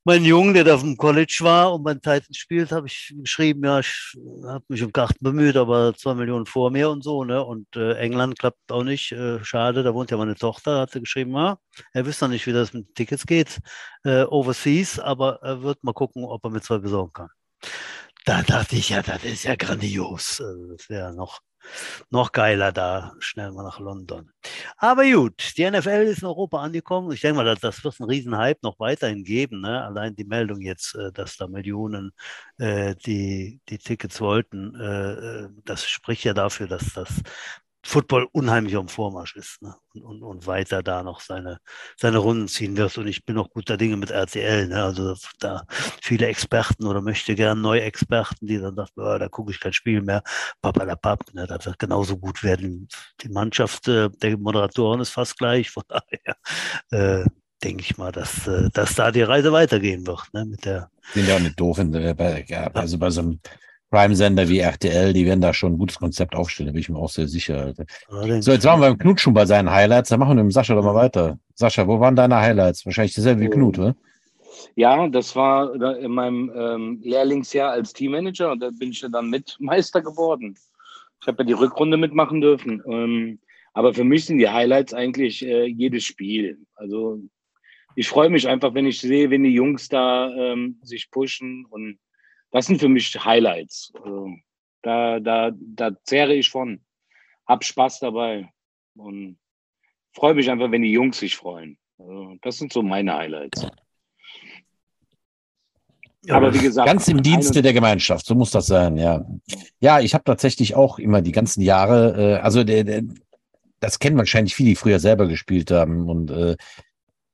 meinen 0.06 0.26
Jungen, 0.26 0.54
der 0.54 0.64
da 0.64 0.76
auf 0.76 0.82
dem 0.82 0.98
College 0.98 1.40
war 1.42 1.74
und 1.74 1.84
beim 1.84 2.02
Titans 2.02 2.38
spielt, 2.38 2.72
habe 2.72 2.88
ich 2.88 3.14
geschrieben, 3.18 3.66
ja, 3.66 3.80
ich 3.80 4.16
habe 4.46 4.64
mich 4.70 4.84
um 4.84 4.94
Karten 4.94 5.24
bemüht, 5.24 5.58
aber 5.58 5.94
zwei 5.96 6.14
Millionen 6.14 6.46
vor 6.46 6.72
mir 6.72 6.90
und 6.90 7.04
so, 7.04 7.24
ne? 7.24 7.44
Und 7.44 7.76
äh, 7.76 7.96
England 7.98 8.40
klappt 8.40 8.72
auch 8.72 8.84
nicht. 8.84 9.12
Äh, 9.12 9.44
schade, 9.44 9.84
da 9.84 9.94
wohnt 9.94 10.12
ja 10.12 10.18
meine 10.18 10.36
Tochter, 10.36 10.80
hat 10.82 10.92
sie 10.92 11.02
geschrieben, 11.02 11.36
ja, 11.36 11.58
er 11.94 12.06
wüsste 12.06 12.26
noch 12.26 12.32
nicht, 12.32 12.48
wie 12.48 12.54
das 12.54 12.74
mit 12.74 12.96
Tickets 12.96 13.26
geht, 13.26 13.60
äh, 14.04 14.24
overseas, 14.24 15.00
aber 15.00 15.40
er 15.42 15.64
wird 15.64 15.84
mal 15.84 15.94
gucken, 15.94 16.24
ob 16.24 16.44
er 16.46 16.52
mir 16.52 16.62
zwei 16.62 16.78
besorgen 16.78 17.14
kann. 17.14 17.30
Da 18.26 18.42
dachte 18.42 18.76
ich, 18.76 18.90
ja, 18.90 19.02
das 19.04 19.24
ist 19.24 19.44
ja 19.44 19.56
grandios. 19.56 20.42
Also, 20.42 20.74
das 20.74 20.90
wäre 20.90 21.14
noch, 21.16 21.40
noch 22.10 22.32
geiler 22.32 22.72
da, 22.72 23.14
schnell 23.20 23.52
mal 23.52 23.64
nach 23.64 23.80
London. 23.80 24.32
Aber 24.78 25.04
gut, 25.10 25.54
die 25.58 25.70
NFL 25.70 26.08
ist 26.08 26.22
in 26.22 26.28
Europa 26.28 26.62
angekommen. 26.62 27.12
Ich 27.12 27.22
denke 27.22 27.38
mal, 27.38 27.46
das, 27.46 27.60
das 27.62 27.84
wird 27.84 28.00
einen 28.00 28.10
riesen 28.10 28.38
Hype 28.38 28.64
noch 28.64 28.80
weiterhin 28.80 29.24
geben. 29.24 29.62
Ne? 29.62 29.84
Allein 29.84 30.16
die 30.16 30.26
Meldung 30.26 30.62
jetzt, 30.62 30.96
äh, 30.96 31.12
dass 31.12 31.38
da 31.38 31.48
Millionen 31.48 32.12
äh, 32.58 32.96
die, 32.96 33.60
die 33.70 33.78
Tickets 33.78 34.22
wollten, 34.22 34.76
äh, 34.76 35.46
äh, 35.46 35.50
das 35.66 35.88
spricht 35.88 36.24
ja 36.24 36.34
dafür, 36.34 36.68
dass 36.68 36.94
das 36.94 37.22
Football 37.88 38.28
unheimlich 38.32 38.76
am 38.76 38.88
Vormarsch 38.88 39.36
ist 39.36 39.62
ne? 39.62 39.76
und, 39.94 40.02
und, 40.04 40.24
und 40.24 40.48
weiter 40.48 40.82
da 40.82 41.04
noch 41.04 41.20
seine, 41.22 41.60
seine 41.98 42.18
Runden 42.18 42.48
ziehen 42.48 42.76
wird. 42.78 42.98
Und 42.98 43.06
ich 43.08 43.26
bin 43.26 43.38
auch 43.38 43.52
guter 43.52 43.78
Dinge 43.78 43.96
mit 43.96 44.10
RTL. 44.10 44.68
Ne? 44.68 44.84
Also 44.84 45.16
da 45.40 45.68
viele 46.02 46.26
Experten 46.26 46.88
oder 46.88 47.02
möchte 47.02 47.36
gern 47.36 47.62
neue 47.62 47.84
Experten, 47.84 48.48
die 48.48 48.58
dann 48.58 48.76
sagen, 48.76 48.90
"Ah, 48.98 49.20
da 49.20 49.30
gucke 49.30 49.52
ich 49.52 49.60
kein 49.60 49.72
Spiel 49.72 50.02
mehr. 50.02 50.24
Papalapap, 50.64 51.32
ne? 51.34 51.46
das 51.46 51.68
wird 51.68 51.78
genauso 51.78 52.18
gut 52.18 52.44
werden. 52.44 52.88
Die 53.22 53.30
Mannschaft 53.30 53.88
äh, 53.88 54.10
der 54.10 54.36
Moderatoren 54.40 55.00
ist 55.02 55.12
fast 55.12 55.38
gleich. 55.38 55.70
Von 55.70 55.84
daher 55.88 57.22
äh, 57.22 57.26
denke 57.64 57.84
ich 57.84 57.98
mal, 57.98 58.12
dass, 58.12 58.48
äh, 58.48 58.70
dass 58.74 58.96
da 58.96 59.12
die 59.12 59.22
Reise 59.22 59.52
weitergehen 59.52 60.08
wird. 60.08 60.24
Ne? 60.34 60.46
Mit 60.46 60.66
der, 60.66 60.90
Sind 61.14 61.28
ja 61.28 61.36
auch 61.36 61.40
nicht 61.40 61.60
doof. 61.60 61.78
in 61.78 61.94
ja, 61.94 62.68
Also 62.74 62.98
bei 62.98 63.12
so 63.12 63.22
einem 63.22 63.40
Prime-Sender 63.96 64.50
wie 64.50 64.60
RTL, 64.60 65.14
die 65.14 65.26
werden 65.26 65.40
da 65.40 65.54
schon 65.54 65.74
ein 65.74 65.78
gutes 65.78 66.00
Konzept 66.00 66.36
aufstellen, 66.36 66.68
da 66.68 66.74
bin 66.74 66.82
ich 66.82 66.90
mir 66.90 66.98
auch 66.98 67.10
sehr 67.10 67.30
sicher. 67.30 67.58
Alter. 67.58 67.86
So, 68.42 68.52
jetzt 68.52 68.66
waren 68.66 68.82
wir 68.82 68.90
beim 68.90 68.98
Knut 68.98 69.22
schon 69.22 69.34
bei 69.34 69.46
seinen 69.46 69.72
Highlights, 69.72 70.10
dann 70.10 70.20
machen 70.20 70.32
wir 70.32 70.44
mit 70.44 70.52
dem 70.52 70.54
Sascha 70.54 70.76
doch 70.76 70.84
mal 70.84 70.96
weiter. 70.96 71.40
Sascha, 71.54 71.88
wo 71.88 71.98
waren 72.02 72.14
deine 72.14 72.36
Highlights? 72.36 72.86
Wahrscheinlich 72.86 73.16
dasselbe 73.16 73.44
wie 73.44 73.50
Knut, 73.50 73.80
oder? 73.80 73.96
Ja, 74.76 75.08
das 75.08 75.34
war 75.38 75.74
in 75.98 76.12
meinem 76.12 76.52
ähm, 76.54 77.00
Lehrlingsjahr 77.04 77.72
als 77.72 77.94
Teammanager 77.94 78.52
und 78.52 78.60
da 78.60 78.70
bin 78.78 78.92
ich 78.92 79.00
ja 79.00 79.08
dann 79.08 79.30
mit 79.30 79.56
Meister 79.60 80.02
geworden. 80.02 80.58
Ich 81.22 81.28
habe 81.28 81.44
ja 81.44 81.46
die 81.46 81.54
Rückrunde 81.54 81.96
mitmachen 81.96 82.42
dürfen. 82.42 82.84
Ähm, 82.88 83.40
aber 83.72 83.94
für 83.94 84.04
mich 84.04 84.26
sind 84.26 84.40
die 84.40 84.50
Highlights 84.50 84.94
eigentlich 84.94 85.46
äh, 85.46 85.68
jedes 85.68 86.04
Spiel. 86.04 86.60
Also 86.76 87.22
ich 87.96 88.10
freue 88.10 88.30
mich 88.30 88.46
einfach, 88.46 88.74
wenn 88.74 88.88
ich 88.88 89.00
sehe, 89.00 89.30
wenn 89.30 89.44
die 89.44 89.54
Jungs 89.54 89.88
da 89.88 90.34
ähm, 90.36 90.80
sich 90.82 91.10
pushen 91.12 91.66
und 91.70 91.98
das 92.56 92.68
sind 92.68 92.80
für 92.80 92.88
mich 92.88 93.14
Highlights. 93.14 93.92
Also, 94.02 94.30
da, 94.82 95.20
da, 95.20 95.52
da 95.54 95.92
zehre 96.06 96.34
ich 96.34 96.50
von. 96.50 96.80
Hab 97.46 97.64
Spaß 97.64 98.00
dabei 98.00 98.50
und 98.96 99.38
freue 100.14 100.34
mich 100.34 100.50
einfach, 100.50 100.72
wenn 100.72 100.82
die 100.82 100.92
Jungs 100.92 101.20
sich 101.20 101.36
freuen. 101.36 101.78
Also, 102.00 102.38
das 102.42 102.58
sind 102.58 102.72
so 102.72 102.82
meine 102.82 103.14
Highlights. 103.14 103.68
Aber 106.30 106.54
wie 106.54 106.60
gesagt, 106.60 106.88
Ganz 106.88 107.10
im 107.10 107.22
Dienste 107.22 107.62
der 107.62 107.74
Gemeinschaft, 107.74 108.26
so 108.26 108.34
muss 108.36 108.52
das 108.52 108.68
sein, 108.68 108.98
ja. 108.98 109.24
Ja, 109.80 110.00
ich 110.00 110.14
habe 110.14 110.24
tatsächlich 110.24 110.76
auch 110.76 110.98
immer 110.98 111.22
die 111.22 111.34
ganzen 111.34 111.62
Jahre, 111.62 112.38
äh, 112.38 112.42
also 112.42 112.64
der, 112.64 112.86
der, 112.86 113.04
das 113.82 114.00
kennen 114.00 114.18
wahrscheinlich 114.18 114.56
viele, 114.56 114.70
die 114.70 114.76
früher 114.76 115.00
selber 115.00 115.28
gespielt 115.28 115.72
haben. 115.72 116.10
Und 116.10 116.32
äh, 116.32 116.56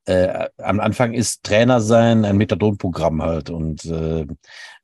äh, 0.05 0.47
am 0.57 0.79
Anfang 0.79 1.13
ist 1.13 1.43
Trainer 1.43 1.79
sein 1.81 2.25
ein 2.25 2.37
Methadonprogramm 2.37 3.21
halt. 3.21 3.49
Und 3.49 3.85
äh, 3.85 4.25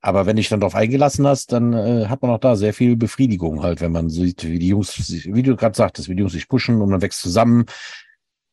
aber 0.01 0.25
wenn 0.25 0.35
dich 0.35 0.49
dann 0.49 0.59
darauf 0.59 0.75
eingelassen 0.75 1.25
hast, 1.27 1.51
dann 1.51 1.73
äh, 1.73 2.05
hat 2.07 2.21
man 2.21 2.31
auch 2.31 2.39
da 2.39 2.55
sehr 2.55 2.73
viel 2.73 2.95
Befriedigung 2.95 3.63
halt, 3.63 3.81
wenn 3.81 3.91
man 3.91 4.09
sieht, 4.09 4.43
wie 4.45 4.59
die 4.59 4.67
Jungs, 4.69 4.93
sich- 4.93 5.33
wie 5.33 5.43
du 5.43 5.55
gerade 5.55 5.75
sagtest, 5.75 6.07
wie 6.09 6.15
die 6.15 6.21
Jungs 6.21 6.33
sich 6.33 6.47
pushen 6.47 6.81
und 6.81 6.89
man 6.89 7.01
wächst 7.01 7.21
zusammen. 7.21 7.65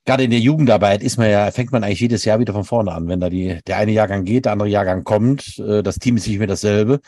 Gerade 0.07 0.25
in 0.25 0.31
der 0.31 0.41
Jugendarbeit 0.41 1.03
ist 1.03 1.17
man 1.17 1.31
ja, 1.31 1.51
fängt 1.51 1.73
man 1.73 1.83
eigentlich 1.83 2.01
jedes 2.01 2.25
Jahr 2.27 2.39
wieder 2.39 2.53
von 2.53 2.65
vorne 2.65 2.93
an. 2.93 3.09
Wenn 3.09 3.21
da 3.21 3.31
die, 3.31 3.61
der 3.67 3.79
eine 3.79 3.93
Jahrgang 3.93 4.25
geht, 4.25 4.45
der 4.45 4.53
andere 4.53 4.69
Jahrgang 4.69 5.03
kommt, 5.05 5.59
äh, 5.59 5.83
das 5.83 5.99
Team 5.99 6.17
ist 6.17 6.27
nicht 6.27 6.39
mehr 6.39 6.47
dasselbe. 6.47 7.01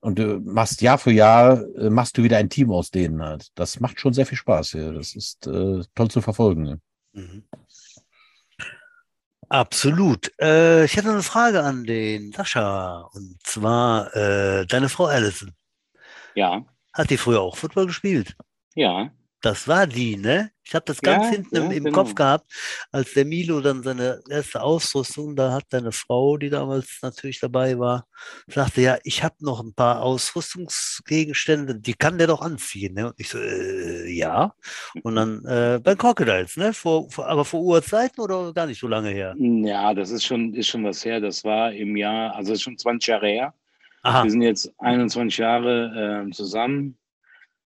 Und 0.00 0.18
du 0.20 0.40
machst 0.44 0.82
Jahr 0.82 0.98
für 0.98 1.10
Jahr, 1.10 1.64
äh, 1.76 1.90
machst 1.90 2.16
du 2.18 2.22
wieder 2.22 2.36
ein 2.38 2.48
Team 2.48 2.70
aus 2.70 2.90
denen 2.92 3.20
halt. 3.22 3.48
Das 3.56 3.80
macht 3.80 3.98
schon 4.00 4.12
sehr 4.12 4.26
viel 4.26 4.38
Spaß 4.38 4.70
hier. 4.72 4.92
Das 4.92 5.16
ist 5.16 5.46
äh, 5.48 5.82
toll 5.96 6.08
zu 6.10 6.20
verfolgen. 6.20 6.62
Ne? 6.62 6.80
Mhm. 7.14 7.44
Absolut. 9.48 10.32
Äh, 10.40 10.84
ich 10.84 10.96
hätte 10.96 11.10
eine 11.10 11.22
Frage 11.22 11.62
an 11.62 11.84
den 11.84 12.32
Sascha. 12.32 13.02
Und 13.12 13.38
zwar, 13.44 14.14
äh, 14.16 14.66
deine 14.66 14.88
Frau 14.88 15.06
Allison, 15.06 15.52
Ja, 16.34 16.64
hat 16.92 17.10
die 17.10 17.16
früher 17.16 17.40
auch 17.40 17.56
Football 17.56 17.86
gespielt? 17.86 18.36
ja. 18.74 19.10
Das 19.42 19.68
war 19.68 19.86
die, 19.86 20.16
ne? 20.16 20.50
Ich 20.64 20.74
habe 20.74 20.84
das 20.86 21.00
ganz 21.00 21.26
Ja, 21.26 21.30
hinten 21.30 21.56
im, 21.56 21.70
ja, 21.70 21.76
im 21.76 21.84
genau. 21.84 21.98
Kopf 21.98 22.14
gehabt, 22.14 22.50
als 22.90 23.12
der 23.12 23.24
Milo 23.24 23.60
dann 23.60 23.84
seine 23.84 24.20
erste 24.28 24.62
Ausrüstung, 24.62 25.36
da 25.36 25.52
hat 25.52 25.64
deine 25.70 25.92
Frau, 25.92 26.36
die 26.38 26.50
damals 26.50 26.98
natürlich 27.02 27.38
dabei 27.38 27.78
war, 27.78 28.06
sagte, 28.48 28.80
ja, 28.80 28.98
ich 29.04 29.22
habe 29.22 29.36
noch 29.40 29.62
ein 29.62 29.74
paar 29.74 30.02
Ausrüstungsgegenstände, 30.02 31.78
die 31.78 31.94
kann 31.94 32.18
der 32.18 32.26
doch 32.26 32.40
anziehen. 32.40 32.94
Ne? 32.94 33.06
Und 33.06 33.14
ich 33.18 33.28
so, 33.28 33.38
äh, 33.38 34.10
ja. 34.10 34.54
Und 35.04 35.14
dann 35.14 35.44
äh, 35.44 35.78
bei 35.80 35.94
Crocodiles, 35.94 36.56
ne? 36.56 36.72
Vor, 36.72 37.08
vor, 37.10 37.28
aber 37.28 37.44
vor 37.44 37.60
Urzeiten 37.60 38.20
oder 38.20 38.52
gar 38.52 38.66
nicht 38.66 38.80
so 38.80 38.88
lange 38.88 39.10
her? 39.10 39.34
Ja, 39.38 39.94
das 39.94 40.10
ist 40.10 40.24
schon, 40.24 40.54
ist 40.54 40.66
schon 40.66 40.82
was 40.82 41.04
her. 41.04 41.20
Das 41.20 41.44
war 41.44 41.72
im 41.72 41.96
Jahr, 41.96 42.34
also 42.34 42.56
schon 42.56 42.76
20 42.76 43.06
Jahre 43.06 43.28
her. 43.28 43.54
Aha. 44.02 44.24
Wir 44.24 44.30
sind 44.30 44.42
jetzt 44.42 44.72
21 44.78 45.38
Jahre 45.38 46.24
äh, 46.26 46.30
zusammen. 46.32 46.96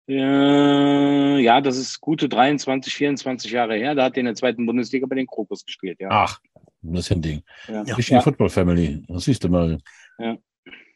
Äh, 0.09 1.38
ja, 1.40 1.61
das 1.61 1.76
ist 1.76 2.00
gute 2.00 2.28
23, 2.28 2.92
24 2.94 3.50
Jahre 3.53 3.74
her. 3.76 3.94
Da 3.94 4.05
hat 4.05 4.16
er 4.16 4.20
in 4.20 4.26
der 4.26 4.34
zweiten 4.34 4.66
Bundesliga 4.66 5.07
bei 5.07 5.14
den 5.16 5.26
Krokus 5.26 5.64
gespielt, 5.64 5.98
ja. 6.00 6.09
Ach, 6.11 6.40
das 6.82 7.00
ist 7.00 7.09
ja 7.11 7.16
ein 7.16 7.22
Ding. 7.22 7.42
ja. 7.68 7.84
Ja. 7.84 7.94
Richtige 7.94 8.16
Ja. 8.16 8.22
Football 8.22 8.48
Family. 8.50 9.03
Das 9.09 9.24
siehst 9.24 9.44
du 9.44 9.48
mal. 9.48 9.78
Ja. 10.18 10.36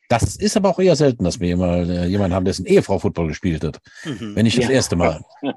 Das 0.09 0.37
ist 0.37 0.57
aber 0.57 0.69
auch 0.71 0.79
eher 0.79 0.95
selten, 0.95 1.25
dass 1.25 1.41
wir 1.41 1.57
mal 1.57 1.89
äh, 1.91 2.07
jemanden 2.07 2.35
haben, 2.35 2.45
dessen 2.45 2.65
Ehefrau 2.67 2.99
Football 2.99 3.29
gespielt 3.29 3.65
hat. 3.65 3.81
Mhm. 4.05 4.37
Wenn 4.37 4.45
nicht 4.45 4.57
das 4.59 4.67
Ja. 4.67 4.71
erste 4.71 4.95
Mal. 4.97 5.21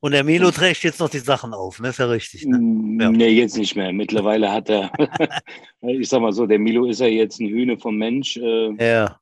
Und 0.00 0.12
der 0.12 0.22
Milo 0.24 0.50
trägt 0.52 0.82
jetzt 0.84 1.00
noch 1.00 1.08
die 1.08 1.18
Sachen 1.18 1.52
auf, 1.54 1.80
ne? 1.80 1.88
Ist 1.88 1.98
ja 1.98 2.06
richtig, 2.06 2.46
ne? 2.46 3.02
Ja. 3.02 3.10
Nee, 3.10 3.28
jetzt 3.30 3.56
nicht 3.56 3.74
mehr. 3.76 3.92
Mittlerweile 3.92 4.52
hat 4.52 4.68
er, 4.70 4.90
ich 5.82 6.08
sag 6.08 6.20
mal 6.20 6.32
so, 6.32 6.46
der 6.46 6.58
Milo 6.58 6.84
ist 6.86 7.00
ja 7.00 7.06
jetzt 7.06 7.40
ein 7.40 7.48
Hühne 7.48 7.76
vom 7.78 7.96
Mensch. 7.96 8.36
Äh, 8.36 8.70
Ja. 8.78 9.18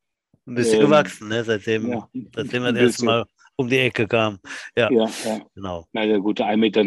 Ein 0.46 0.54
bisschen 0.54 0.80
Ähm, 0.80 0.86
gewachsen, 0.86 1.28
ne? 1.28 1.44
Seitdem, 1.44 1.90
ja, 1.90 2.08
seitdem 2.34 2.64
er 2.64 2.72
das 2.72 2.82
erste. 2.82 3.04
Mal 3.04 3.26
um 3.56 3.68
die 3.68 3.78
Ecke 3.78 4.06
kam. 4.06 4.38
Ja, 4.76 4.90
Ja, 4.90 5.06
ja. 5.24 5.40
genau. 5.54 5.86
Na, 5.92 6.04
der 6.06 6.20
gute 6.20 6.44
1,90 6.44 6.56
Meter 6.56 6.82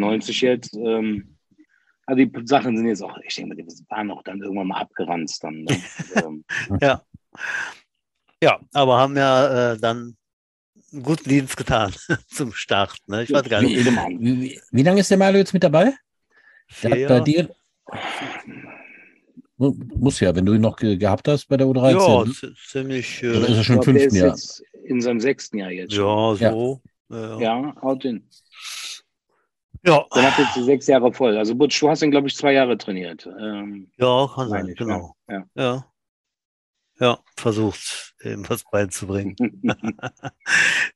jetzt. 0.48 0.76
Ähm, 0.76 1.36
Also 2.06 2.24
die 2.26 2.48
Sachen 2.48 2.78
sind 2.78 2.88
jetzt 2.88 3.02
auch, 3.04 3.18
ich 3.24 3.36
denke 3.36 3.56
mal, 3.56 3.62
die 3.62 3.68
waren 3.90 4.12
auch 4.12 4.24
dann 4.24 4.42
irgendwann 4.42 4.68
mal 4.68 4.80
abgeranzt. 4.80 5.44
Dann, 5.44 5.64
ne? 5.64 5.78
ähm, 6.16 6.44
Ja. 6.82 7.04
Ja, 8.42 8.60
aber 8.74 8.98
haben 8.98 9.18
ja 9.18 9.74
äh, 9.74 9.78
dann 9.78 10.16
einen 10.94 11.04
guten 11.04 11.28
Dienst 11.30 11.58
getan 11.58 11.94
zum 12.28 12.54
Start. 12.54 12.98
Ne? 13.08 13.24
Ich 13.24 13.34
weiß 13.34 13.50
gar 13.50 13.62
nicht. 13.62 13.76
Wie, 13.86 14.42
wie, 14.42 14.62
wie 14.72 14.84
lange 14.84 15.02
ist 15.02 15.12
der 15.12 15.18
Malo 15.18 15.38
jetzt 15.38 15.54
mit 15.54 15.64
dabei? 15.64 15.94
Der 16.84 16.92
hat 16.92 17.08
bei 17.08 17.26
Vier, 17.26 17.46
dir. 17.46 17.56
Muss 19.60 20.20
ja, 20.22 20.34
wenn 20.36 20.46
du 20.46 20.54
ihn 20.54 20.62
noch 20.62 20.78
ge 20.78 20.96
gehabt 20.98 21.28
hast 21.28 21.48
bei 21.48 21.58
der 21.58 21.68
U13. 21.68 21.92
ja, 21.92 22.24
ne? 22.26 22.32
zi- 22.32 22.54
ziemlich. 22.68 23.24
Oder 23.24 23.42
ist 23.42 23.50
Äh, 23.50 23.58
er 23.58 23.64
schon 23.64 23.76
im 23.78 23.84
fünften 23.84 24.08
ist 24.16 24.16
Jahr? 24.16 24.38
in 24.86 25.02
seinem 25.02 25.20
sechsten 25.20 25.58
Jahr 25.58 25.72
jetzt. 25.72 25.94
ja, 25.94 26.36
so. 26.36 26.82
Ja, 27.10 27.18
ja. 27.40 27.40
Ja, 27.40 27.76
haut 27.82 28.04
hin. 28.04 28.24
ja. 29.86 30.06
Der 30.16 30.24
hat 30.32 30.38
jetzt 30.40 30.56
die 30.56 30.64
sechs 30.64 30.88
Jahre 30.88 31.12
voll. 31.14 31.38
Also 31.38 31.56
Butch, 31.56 31.80
du 31.80 31.90
hast 31.90 32.02
ihn, 32.02 32.12
glaube 32.12 32.28
ich, 32.28 32.36
zwei 32.36 32.54
Jahre 32.54 32.78
trainiert. 32.78 33.28
Ähm, 33.40 33.90
Ja, 33.98 34.30
kann 34.34 34.50
sein, 34.50 34.74
genau. 34.76 35.14
ja. 35.30 35.46
Ja. 35.56 35.86
Ja, 37.02 37.18
versucht, 37.38 38.14
ihm 38.24 38.48
was 38.50 38.64
beizubringen. 38.70 39.36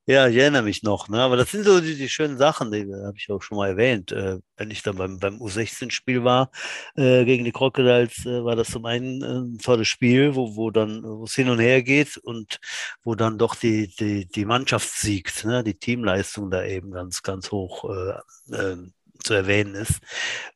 Ja, 0.07 0.27
ich 0.27 0.37
erinnere 0.37 0.63
mich 0.63 0.83
noch, 0.83 1.09
ne? 1.09 1.21
Aber 1.21 1.37
das 1.37 1.51
sind 1.51 1.65
so 1.65 1.79
die, 1.81 1.95
die 1.95 2.09
schönen 2.09 2.37
Sachen, 2.37 2.71
die 2.71 2.81
habe 2.93 3.15
ich 3.17 3.29
auch 3.31 3.41
schon 3.41 3.57
mal 3.57 3.69
erwähnt. 3.69 4.11
Äh, 4.11 4.39
wenn 4.57 4.71
ich 4.71 4.83
dann 4.83 4.97
beim, 4.97 5.19
beim 5.19 5.41
U16-Spiel 5.41 6.23
war, 6.23 6.51
äh, 6.95 7.25
gegen 7.25 7.45
die 7.45 7.51
Crocodiles, 7.53 8.25
äh, 8.25 8.43
war 8.43 8.55
das 8.57 8.69
zum 8.71 8.85
einen 8.85 9.21
äh, 9.23 9.27
ein 9.55 9.59
tolles 9.59 9.87
Spiel, 9.87 10.35
wo, 10.35 10.55
wo 10.57 10.71
dann, 10.71 11.03
wo 11.03 11.23
es 11.25 11.35
hin 11.35 11.49
und 11.49 11.59
her 11.59 11.83
geht 11.83 12.17
und 12.17 12.59
wo 13.03 13.15
dann 13.15 13.37
doch 13.37 13.55
die, 13.55 13.87
die, 13.95 14.27
die 14.27 14.45
Mannschaft 14.45 14.89
siegt, 14.91 15.45
ne? 15.45 15.63
Die 15.63 15.75
Teamleistung 15.75 16.51
da 16.51 16.63
eben 16.65 16.91
ganz, 16.91 17.21
ganz 17.23 17.51
hoch 17.51 17.85
äh, 17.89 18.55
äh, 18.55 18.77
zu 19.23 19.33
erwähnen 19.35 19.75
ist. 19.75 20.01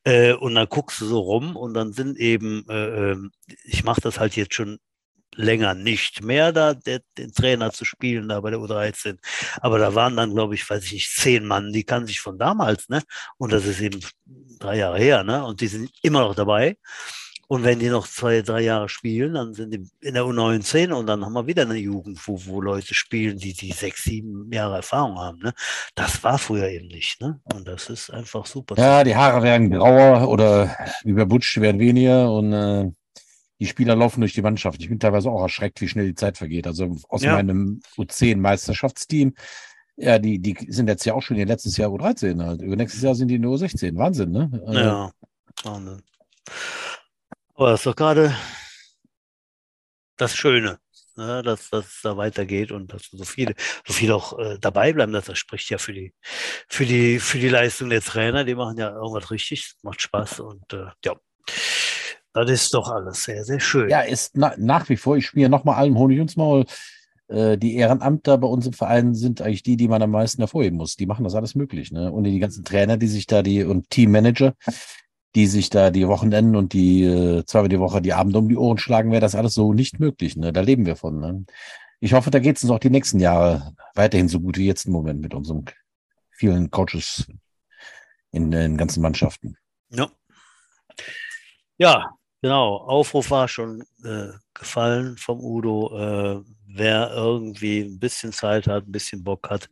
Äh, 0.04 0.34
und 0.34 0.56
dann 0.56 0.68
guckst 0.70 1.02
du 1.02 1.06
so 1.06 1.20
rum 1.20 1.56
und 1.56 1.74
dann 1.74 1.94
sind 1.94 2.18
eben, 2.20 2.66
äh, 2.70 3.12
ähm, 3.12 3.32
ich 3.66 3.84
mache 3.84 4.02
das 4.02 4.20
halt 4.20 4.36
jetzt 4.36 4.54
schon 4.56 4.80
länger 5.38 5.74
nicht 5.74 6.24
mehr, 6.24 6.52
da 6.52 6.74
der, 6.74 7.02
den 7.18 7.32
Trainer 7.32 7.72
zu 7.72 7.86
spielen, 7.86 8.28
da 8.28 8.42
bei 8.42 8.50
der 8.52 8.60
U13. 8.60 9.18
Aber 9.62 9.80
da 9.80 9.96
waren 9.96 10.18
dann, 10.18 10.34
glaube 10.34 10.56
ich, 10.56 10.70
weiß 10.70 10.84
ich 10.86 10.94
nicht, 10.94 11.16
zehn 11.16 11.46
Mann, 11.46 11.72
die 11.72 11.84
kann 11.84 12.06
sich 12.06 12.20
von 12.20 12.38
damals, 12.38 12.90
ne? 12.90 13.02
Und 13.38 13.54
das 13.54 13.66
ist 13.66 13.80
eben 13.80 14.00
drei 14.60 14.78
Jahre 14.78 15.00
her, 15.00 15.24
ne? 15.24 15.46
Und 15.46 15.62
die 15.62 15.68
sind 15.68 15.90
immer 16.02 16.22
noch 16.22 16.36
dabei. 16.36 16.78
Und 17.50 17.64
wenn 17.64 17.80
die 17.80 17.88
noch 17.88 18.08
zwei, 18.08 18.42
drei 18.42 18.62
Jahre 18.62 18.90
spielen, 18.90 19.36
dann 19.36 19.54
sind 19.54 19.74
die 19.74 19.88
in 20.02 20.16
der 20.16 20.24
U19 20.24 20.92
und 20.92 21.08
dann 21.08 21.24
haben 21.24 21.32
wir 21.32 21.48
wieder 21.48 21.62
eine 21.62 21.78
Jugend, 21.78 22.20
wo, 22.28 22.38
wo 22.46 22.60
Leute 22.60 22.94
spielen, 22.94 23.38
die 23.38 23.54
die 23.54 23.72
sechs, 23.72 24.04
sieben 24.04 24.52
Jahre 24.52 24.76
Erfahrung 24.78 25.18
haben. 25.18 25.40
Ne? 25.40 25.54
Das 25.96 26.22
war 26.26 26.38
früher 26.38 26.68
eben 26.68 26.88
nicht. 26.88 27.22
Ne? 27.22 27.40
Und 27.54 27.66
das 27.66 27.90
ist 27.90 28.10
einfach 28.10 28.46
super. 28.46 28.76
Ja, 28.78 29.02
die 29.06 29.16
Haare 29.16 29.44
werden 29.44 29.72
grauer 29.72 30.28
oder 30.28 30.76
wie 31.06 31.14
bei 31.14 31.24
Butch, 31.24 31.54
die 31.54 31.62
werden 31.62 31.80
weniger 31.80 32.30
und 32.34 32.52
äh, 32.52 32.92
die 33.60 33.66
Spieler 33.68 33.96
laufen 33.96 34.22
durch 34.22 34.34
die 34.34 34.42
Mannschaft. 34.42 34.82
Ich 34.82 34.90
bin 34.90 35.00
teilweise 35.00 35.30
auch 35.30 35.42
erschreckt, 35.42 35.82
wie 35.82 35.88
schnell 35.88 36.08
die 36.08 36.16
Zeit 36.16 36.38
vergeht. 36.38 36.68
Also 36.68 36.96
aus 37.10 37.24
Ja. 37.24 37.34
meinem 37.36 37.82
U10-Meisterschaftsteam, 37.98 39.34
ja, 39.96 40.20
die, 40.20 40.40
die 40.40 40.56
sind 40.72 40.88
jetzt 40.88 41.06
ja 41.06 41.14
auch 41.16 41.22
schon 41.22 41.38
ihr 41.38 41.46
letztes 41.48 41.76
Jahr 41.78 41.90
U13 41.90 42.44
halt. 42.44 42.62
Über 42.62 42.76
nächstes 42.76 43.02
Jahr 43.02 43.16
sind 43.16 43.30
die 43.30 43.36
in 43.36 43.42
der 43.42 43.52
U16. 43.52 43.98
Wahnsinn, 43.98 44.32
ne? 44.32 44.52
Äh, 44.68 44.84
Ja, 44.84 45.12
Wahnsinn. 45.64 46.04
Aber 47.56 47.72
das 47.72 47.80
ist 47.80 47.86
doch 47.88 47.96
gerade 47.96 48.36
das 50.18 50.36
Schöne, 50.36 50.80
ne, 51.16 51.42
dass, 51.44 51.70
dass 51.70 51.86
es 51.88 52.02
da 52.02 52.18
weitergeht 52.18 52.72
und 52.72 52.94
dass 52.94 53.04
so 53.12 53.24
viele, 53.24 53.54
so 53.86 53.94
viele 53.94 54.16
auch 54.16 54.38
äh, 54.40 54.58
dabei 54.60 54.94
bleiben. 54.94 55.12
Das, 55.14 55.26
das 55.26 55.38
spricht 55.38 55.70
ja 55.70 55.78
für 55.78 55.94
die, 55.94 56.14
für 56.68 56.86
die, 56.86 57.20
für 57.20 57.40
die 57.40 57.50
Leistung 57.50 57.90
der 57.90 58.02
Trainer. 58.02 58.44
Die 58.44 58.56
machen 58.56 58.78
ja 58.78 58.90
irgendwas 58.94 59.32
richtig, 59.32 59.74
macht 59.84 60.02
Spaß 60.02 60.40
und 60.42 60.74
äh, 60.74 60.88
ja, 61.06 61.16
das 62.44 62.64
ist 62.64 62.74
doch 62.74 62.90
alles 62.90 63.24
sehr, 63.24 63.44
sehr 63.44 63.60
schön. 63.60 63.90
Ja, 63.90 64.02
ist 64.02 64.32
na, 64.36 64.54
nach 64.58 64.90
wie 64.90 64.98
vor, 64.98 65.18
ich 65.18 65.26
spiele 65.26 65.50
nochmal 65.50 65.76
allem 65.76 65.98
Honig 65.98 66.20
ins 66.20 66.36
Maul. 66.36 66.66
Äh, 67.28 67.58
die 67.58 67.76
Ehrenamter 67.76 68.38
bei 68.38 68.48
uns 68.48 68.66
im 68.66 68.74
Verein 68.74 69.16
sind 69.16 69.42
eigentlich 69.42 69.64
die, 69.64 69.78
die 69.78 69.88
man 69.88 70.02
am 70.02 70.12
meisten 70.12 70.42
hervorheben 70.42 70.78
muss. 70.78 70.96
Die 70.96 71.06
machen 71.06 71.24
das 71.24 71.36
alles 71.36 71.56
möglich. 71.56 71.92
Ne? 71.92 72.12
Und 72.12 72.24
die 72.24 72.40
ganzen 72.40 72.64
Trainer, 72.64 72.98
die 72.98 73.08
sich 73.08 73.28
da, 73.28 73.42
die 73.42 73.64
und 73.64 73.90
Teammanager, 73.90 74.54
die 75.36 75.48
sich 75.48 75.70
da 75.70 75.92
die 75.92 76.08
Wochenenden 76.08 76.56
und 76.56 76.74
die 76.74 77.04
äh, 77.04 77.46
zweimal 77.46 77.70
die 77.70 77.80
Woche 77.80 78.02
die 78.02 78.14
Abende 78.14 78.40
um 78.40 78.50
die 78.50 78.58
Ohren 78.58 78.78
schlagen, 78.78 79.12
wäre 79.12 79.22
das 79.22 79.36
alles 79.36 79.54
so 79.54 79.74
nicht 79.74 80.00
möglich. 80.00 80.36
Ne? 80.36 80.54
Da 80.54 80.62
leben 80.62 80.86
wir 80.86 80.96
von. 80.96 81.20
Ne? 81.20 81.46
Ich 82.00 82.14
hoffe, 82.14 82.32
da 82.32 82.40
geht 82.40 82.58
es 82.58 82.64
uns 82.64 82.72
auch 82.72 82.80
die 82.80 82.90
nächsten 82.90 83.20
Jahre 83.20 83.74
weiterhin 83.94 84.30
so 84.30 84.40
gut 84.40 84.58
wie 84.58 84.66
jetzt 84.66 84.86
im 84.86 84.94
Moment 84.94 85.22
mit 85.22 85.34
unseren 85.34 85.66
vielen 86.32 86.72
Coaches 86.72 87.28
in 88.32 88.52
den 88.52 88.78
ganzen 88.78 89.02
Mannschaften. 89.02 89.58
Ja. 89.90 90.10
Ja, 91.78 92.18
genau. 92.42 92.78
Aufruf 92.78 93.32
war 93.32 93.48
schon 93.48 93.84
äh, 94.04 94.30
gefallen 94.54 95.18
vom 95.18 95.40
Udo. 95.40 96.44
Äh, 96.44 96.44
wer 96.68 97.12
irgendwie 97.14 97.82
ein 97.82 98.00
bisschen 98.00 98.32
Zeit 98.32 98.68
hat, 98.68 98.86
ein 98.86 98.92
bisschen 98.92 99.24
Bock 99.24 99.50
hat, 99.50 99.70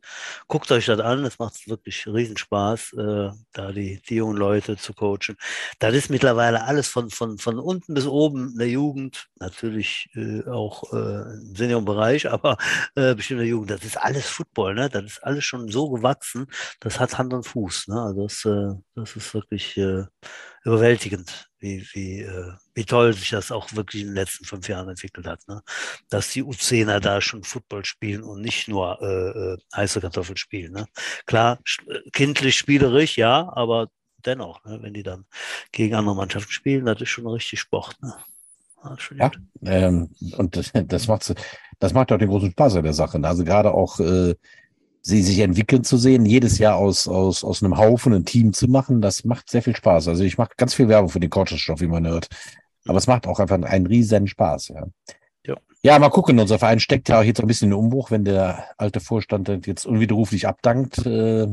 guckt 0.48 0.72
euch 0.72 0.86
das 0.88 1.00
an. 1.00 1.26
Es 1.26 1.40
macht 1.40 1.68
wirklich 1.68 2.08
Riesenspaß, 2.08 2.94
äh, 2.94 3.30
da 3.54 3.72
die, 3.72 4.02
die 4.02 4.16
jungen 4.16 4.38
Leute 4.38 4.78
zu 4.78 4.94
coachen. 4.94 5.36
Das 5.80 5.94
ist 5.94 6.10
mittlerweile 6.10 6.64
alles 6.64 6.88
von, 6.88 7.10
von, 7.10 7.38
von 7.38 7.60
unten 7.60 7.94
bis 7.94 8.08
oben 8.08 8.52
in 8.54 8.58
der 8.58 8.70
Jugend, 8.70 9.28
natürlich 9.40 10.10
äh, 10.16 10.44
auch 10.48 10.92
äh, 10.94 11.22
im 11.22 11.56
Seniorenbereich, 11.56 12.30
aber 12.32 12.58
äh, 12.96 13.14
bestimmt 13.16 13.42
in 13.42 13.46
der 13.46 13.52
Jugend. 13.52 13.72
Das 13.72 13.84
ist 13.84 13.98
alles 13.98 14.28
Football, 14.28 14.76
ne? 14.76 14.90
Das 14.90 15.04
ist 15.04 15.24
alles 15.24 15.44
schon 15.44 15.70
so 15.70 15.90
gewachsen, 15.90 16.48
das 16.80 17.00
hat 17.00 17.18
Hand 17.18 17.34
und 17.34 17.44
Fuß. 17.46 17.88
Ne? 17.90 18.02
Also 18.02 18.24
das, 18.24 18.46
äh, 18.46 18.74
das 18.96 19.16
ist 19.16 19.34
wirklich 19.34 19.78
äh, 19.78 20.06
überwältigend, 20.66 21.50
wie, 21.60 21.86
wie, 21.94 22.22
äh, 22.22 22.52
wie 22.74 22.86
toll 22.86 23.14
sich 23.14 23.30
das 23.30 23.52
auch 23.52 23.72
wirklich 23.74 24.02
in 24.02 24.10
den 24.10 24.16
letzten 24.16 24.46
fünf 24.46 24.68
Jahren 24.68 24.90
entwickelt 24.90 25.28
hat. 25.28 25.48
Ne? 25.48 25.62
Dass 26.10 26.32
die 26.32 26.44
U10er 26.44 27.00
da 27.00 27.22
schon 27.22 27.44
Football 27.44 27.86
spielen 27.86 28.24
und 28.24 28.42
nicht 28.42 28.68
nur 28.68 29.00
äh, 29.02 29.54
äh, 29.54 29.58
heiße 29.76 30.02
Kartoffeln 30.02 30.38
spielen. 30.38 30.74
Ne? 30.74 30.88
Klar, 31.28 31.60
äh, 31.88 32.10
kindlich, 32.12 32.58
spielerisch, 32.58 33.16
ja, 33.16 33.48
aber 33.56 33.90
dennoch, 34.26 34.66
ne? 34.66 34.80
wenn 34.82 34.96
die 34.96 35.04
dann 35.04 35.26
gegen 35.72 35.94
andere 35.94 36.16
Mannschaften 36.16 36.52
spielen, 36.52 36.86
das 36.86 37.00
ist 37.00 37.10
schon 37.10 37.28
richtig 37.28 37.60
Sport. 37.60 37.96
Ne? 38.02 38.14
Schon 38.98 39.18
Ja. 39.18 39.32
Ähm, 39.64 40.10
und 40.38 40.58
das, 40.58 40.72
das 40.88 41.08
macht 41.08 41.34
das 41.80 41.94
macht 41.94 42.12
auch 42.12 42.18
den 42.18 42.30
großen 42.30 42.52
Spaß 42.52 42.78
an 42.78 42.84
der 42.84 42.94
Sache. 42.94 43.20
Also 43.24 43.44
gerade 43.44 43.72
auch 43.72 44.00
äh, 44.00 44.36
sie 45.06 45.22
sich 45.22 45.38
entwickeln 45.40 45.84
zu 45.84 45.98
sehen, 45.98 46.26
jedes 46.26 46.58
Jahr 46.58 46.78
aus, 46.78 47.08
aus, 47.08 47.44
aus 47.44 47.62
einem 47.62 47.78
Haufen 47.78 48.12
ein 48.12 48.26
Team 48.26 48.54
zu 48.54 48.68
machen, 48.68 49.02
das 49.02 49.24
macht 49.24 49.52
sehr 49.52 49.62
viel 49.62 49.76
Spaß. 49.76 50.08
Also 50.08 50.24
ich 50.24 50.40
mache 50.40 50.54
ganz 50.58 50.74
viel 50.74 50.88
Werbung 50.88 51.10
für 51.10 51.20
den 51.20 51.30
Coaches-Stoff, 51.30 51.80
wie 51.80 51.88
man 51.88 52.08
hört. 52.08 52.28
Aber 52.88 52.98
es 52.98 53.06
macht 53.06 53.28
auch 53.28 53.40
einfach 53.40 53.62
einen 53.62 53.86
riesen 53.86 54.28
Spaß, 54.28 54.70
ja. 54.70 54.88
Ja. 55.46 55.58
Ja, 55.84 56.00
mal 56.00 56.10
gucken. 56.10 56.40
Unser 56.40 56.58
Verein 56.58 56.80
steckt 56.80 57.08
ja 57.10 57.20
auch 57.20 57.24
jetzt 57.24 57.40
ein 57.40 57.46
bisschen 57.46 57.70
in 57.70 57.78
Umbruch, 57.78 58.10
wenn 58.10 58.26
der 58.26 58.66
alte 58.80 59.00
Vorstand 59.00 59.48
jetzt 59.68 59.86
unwiderruflich 59.86 60.48
abdankt 60.48 61.06
äh, 61.06 61.46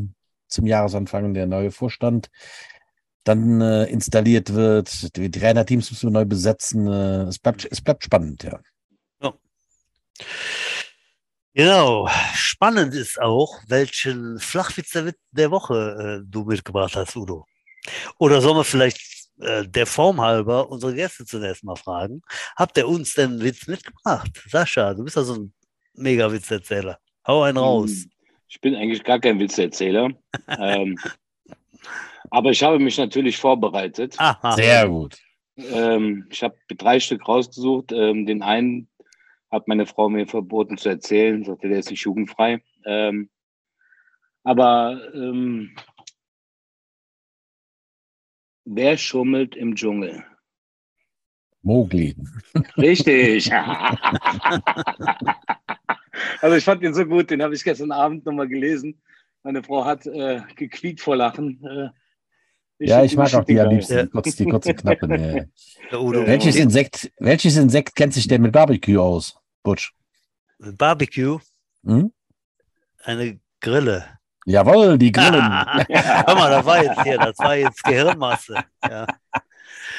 zum 0.49 0.67
Jahresanfang, 0.67 1.35
der 1.35 1.47
neue 1.47 1.73
Vorstand 1.73 2.31
dann 3.25 3.61
äh, 3.61 3.85
installiert 3.85 4.55
wird. 4.55 5.15
Die 5.17 5.31
Trainerteams 5.31 5.91
müssen 5.91 6.09
wir 6.09 6.21
neu 6.21 6.25
besetzen. 6.25 6.87
Äh, 6.87 7.25
es, 7.25 7.39
bleibt, 7.39 7.69
es 7.71 7.83
bleibt 7.83 8.03
spannend, 8.03 8.45
ja. 8.45 8.61
Genau. 11.55 12.09
Spannend 12.35 12.95
ist 12.95 13.21
auch, 13.21 13.61
welchen 13.69 14.39
Flachwitz 14.39 14.97
der, 15.33 15.51
Woche 15.51 16.21
äh, 16.23 16.27
du 16.27 16.45
mitgebracht 16.45 16.97
hast, 16.97 17.15
Udo. 17.17 17.47
Oder 18.19 18.41
sollen 18.41 18.57
wir 18.57 18.65
vielleicht 18.65 19.01
äh, 19.41 19.67
der 19.67 19.87
Form 19.87 20.21
halber 20.21 20.71
unsere 20.71 20.95
Gäste 20.95 21.25
zunächst 21.25 21.65
mal 21.65 21.77
fragen? 21.77 22.23
Habt 22.57 22.77
ihr 22.79 22.89
uns 22.89 23.15
denn 23.15 23.33
einen 23.33 23.43
Witz 23.43 23.67
mitgebracht? 23.67 24.31
Sascha, 24.49 24.95
du 24.95 25.05
bist 25.05 25.17
ja 25.17 25.25
so 25.25 25.35
ein 25.35 25.53
Mega-Witzerzähler. 25.95 26.99
Hau 27.27 27.43
einen 27.43 27.59
raus. 27.59 28.07
Ich 28.49 28.61
bin 28.61 28.75
eigentlich 28.75 29.05
gar 29.05 29.21
kein 29.21 29.39
Witzeerzähler. 29.39 30.11
ähm, 30.49 30.99
aber 32.31 32.51
ich 32.51 32.63
habe 32.63 32.79
mich 32.79 32.97
natürlich 32.97 33.37
vorbereitet. 33.37 34.15
Aha. 34.19 34.53
Sehr 34.53 34.89
gut. 34.89 35.19
Ähm, 35.57 36.27
ich 36.31 36.43
habe 36.43 36.57
drei 36.69 36.99
Stück 36.99 37.29
rausgesucht. 37.29 37.93
Ähm, 37.93 38.27
den 38.27 38.43
einen 38.43 38.89
hat 39.53 39.69
meine 39.69 39.87
Frau 39.87 40.09
mir 40.09 40.27
verboten 40.27 40.79
zu 40.79 40.89
erzählen, 40.89 41.45
sagte, 41.45 41.69
der 41.69 41.79
ist 41.79 41.91
nicht 41.91 42.03
jugendfrei. 42.03 42.63
Ähm, 42.87 43.29
aber 44.43 45.01
ähm, 45.15 45.77
wer 48.65 48.97
schummelt 48.97 49.55
im 49.55 49.77
Dschungel? 49.77 50.25
Mowgli. 51.63 52.17
Richtig. 52.77 53.53
also 56.41 56.57
ich 56.57 56.65
fand 56.65 56.83
den 56.83 56.95
so 56.95 57.05
gut, 57.05 57.31
den 57.31 57.43
habe 57.43 57.55
ich 57.55 57.63
gestern 57.63 57.93
Abend 57.93 58.27
nochmal 58.27 58.49
gelesen. 58.49 59.01
Meine 59.43 59.63
Frau 59.63 59.85
hat 59.85 60.07
äh, 60.07 60.41
gequiekt 60.57 61.01
vor 61.01 61.17
Lachen. 61.17 61.63
Äh, 61.65 61.89
Ja, 62.79 63.01
find 63.01 63.13
ich 63.13 63.17
mag 63.17 63.35
auch 63.35 63.45
die 63.45 63.61
am 63.61 63.71
liebsten. 63.71 64.07
Die 64.07 64.09
kurz, 64.09 64.37
die 64.37 64.47
kurze 64.47 64.75
Knappe. 64.75 65.07
Nee. 65.07 65.45
Der 65.91 66.01
Udo. 66.01 66.27
Welches 66.27 66.57
Insekt, 66.57 67.13
welches 67.19 67.57
Insekt 67.57 67.95
kennt 67.95 68.15
sich 68.15 68.27
denn 68.27 68.43
mit 68.43 68.53
Barbecue 68.53 68.99
aus? 68.99 69.37
Butch. 69.63 69.93
Barbecue, 70.59 71.39
Hm? 71.85 72.13
eine 73.05 73.41
Grille. 73.61 74.19
Jawohl, 74.45 74.99
die 74.99 75.13
Grillen. 75.13 75.43
Hör 75.89 76.35
mal, 76.35 76.51
das 76.51 76.65
war 76.67 76.83
jetzt 76.83 77.03
hier, 77.03 77.19
das 77.19 77.39
war 77.39 77.55
jetzt 77.57 77.83
Gehirnmasse. 77.85 78.57
Ja. 78.89 79.07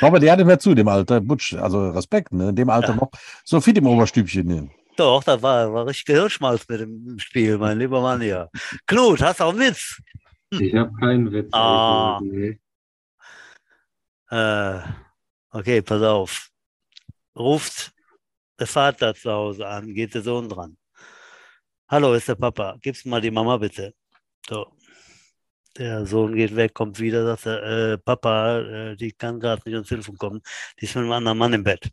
Aber 0.01 0.19
der 0.19 0.33
hatte 0.33 0.45
mehr 0.45 0.59
zu, 0.59 0.73
dem 0.73 0.87
Alter. 0.87 1.21
Butsch, 1.21 1.53
also 1.53 1.89
Respekt, 1.91 2.31
ne? 2.33 2.49
In 2.49 2.55
dem 2.55 2.69
Alter 2.69 2.89
Ja. 2.89 2.95
noch 2.95 3.11
so 3.45 3.61
fit 3.61 3.77
im 3.77 3.87
Oberstübchen. 3.87 4.47
Ne? 4.47 4.69
Doch, 4.97 5.23
das 5.23 5.41
war, 5.41 5.73
war 5.73 5.85
richtig 5.85 6.05
Gehirnschmalz 6.05 6.67
mit 6.67 6.81
dem 6.81 7.19
Spiel, 7.19 7.57
mein 7.57 7.79
lieber 7.79 8.01
Mann 8.01 8.21
hier. 8.21 8.49
Knut, 8.85 9.21
hast 9.21 9.39
du 9.39 9.45
auch 9.45 9.49
einen 9.51 9.59
Witz? 9.59 10.01
Ich 10.51 10.75
habe 10.75 10.91
keinen 10.99 11.31
Witz. 11.31 11.49
Ah. 11.53 12.19
Nee. 12.21 12.59
Äh, 14.29 14.79
okay, 15.51 15.81
pass 15.81 16.01
auf. 16.01 16.49
Ruft 17.35 17.91
der 18.59 18.67
Vater 18.67 19.13
zu 19.15 19.31
Hause 19.31 19.67
an, 19.67 19.93
geht 19.93 20.13
der 20.13 20.21
Sohn 20.21 20.49
dran. 20.49 20.77
Hallo, 21.87 22.13
ist 22.13 22.27
der 22.27 22.35
Papa. 22.35 22.77
Gib's 22.81 23.05
mal 23.05 23.21
die 23.21 23.31
Mama 23.31 23.57
bitte. 23.57 23.93
So. 24.47 24.73
Der 25.77 26.05
Sohn 26.05 26.35
geht 26.35 26.55
weg, 26.55 26.73
kommt 26.73 26.99
wieder, 26.99 27.25
sagt 27.25 27.47
er, 27.47 27.93
äh, 27.93 27.97
Papa, 27.97 28.59
äh, 28.59 28.95
die 28.95 29.11
kann 29.11 29.39
gerade 29.39 29.61
nicht 29.65 29.75
ans 29.75 29.89
Telefon 29.89 30.17
kommen. 30.17 30.41
Die 30.79 30.85
ist 30.85 30.95
mit 30.95 31.03
einem 31.03 31.13
anderen 31.13 31.37
Mann 31.37 31.53
im 31.53 31.63
Bett. 31.63 31.89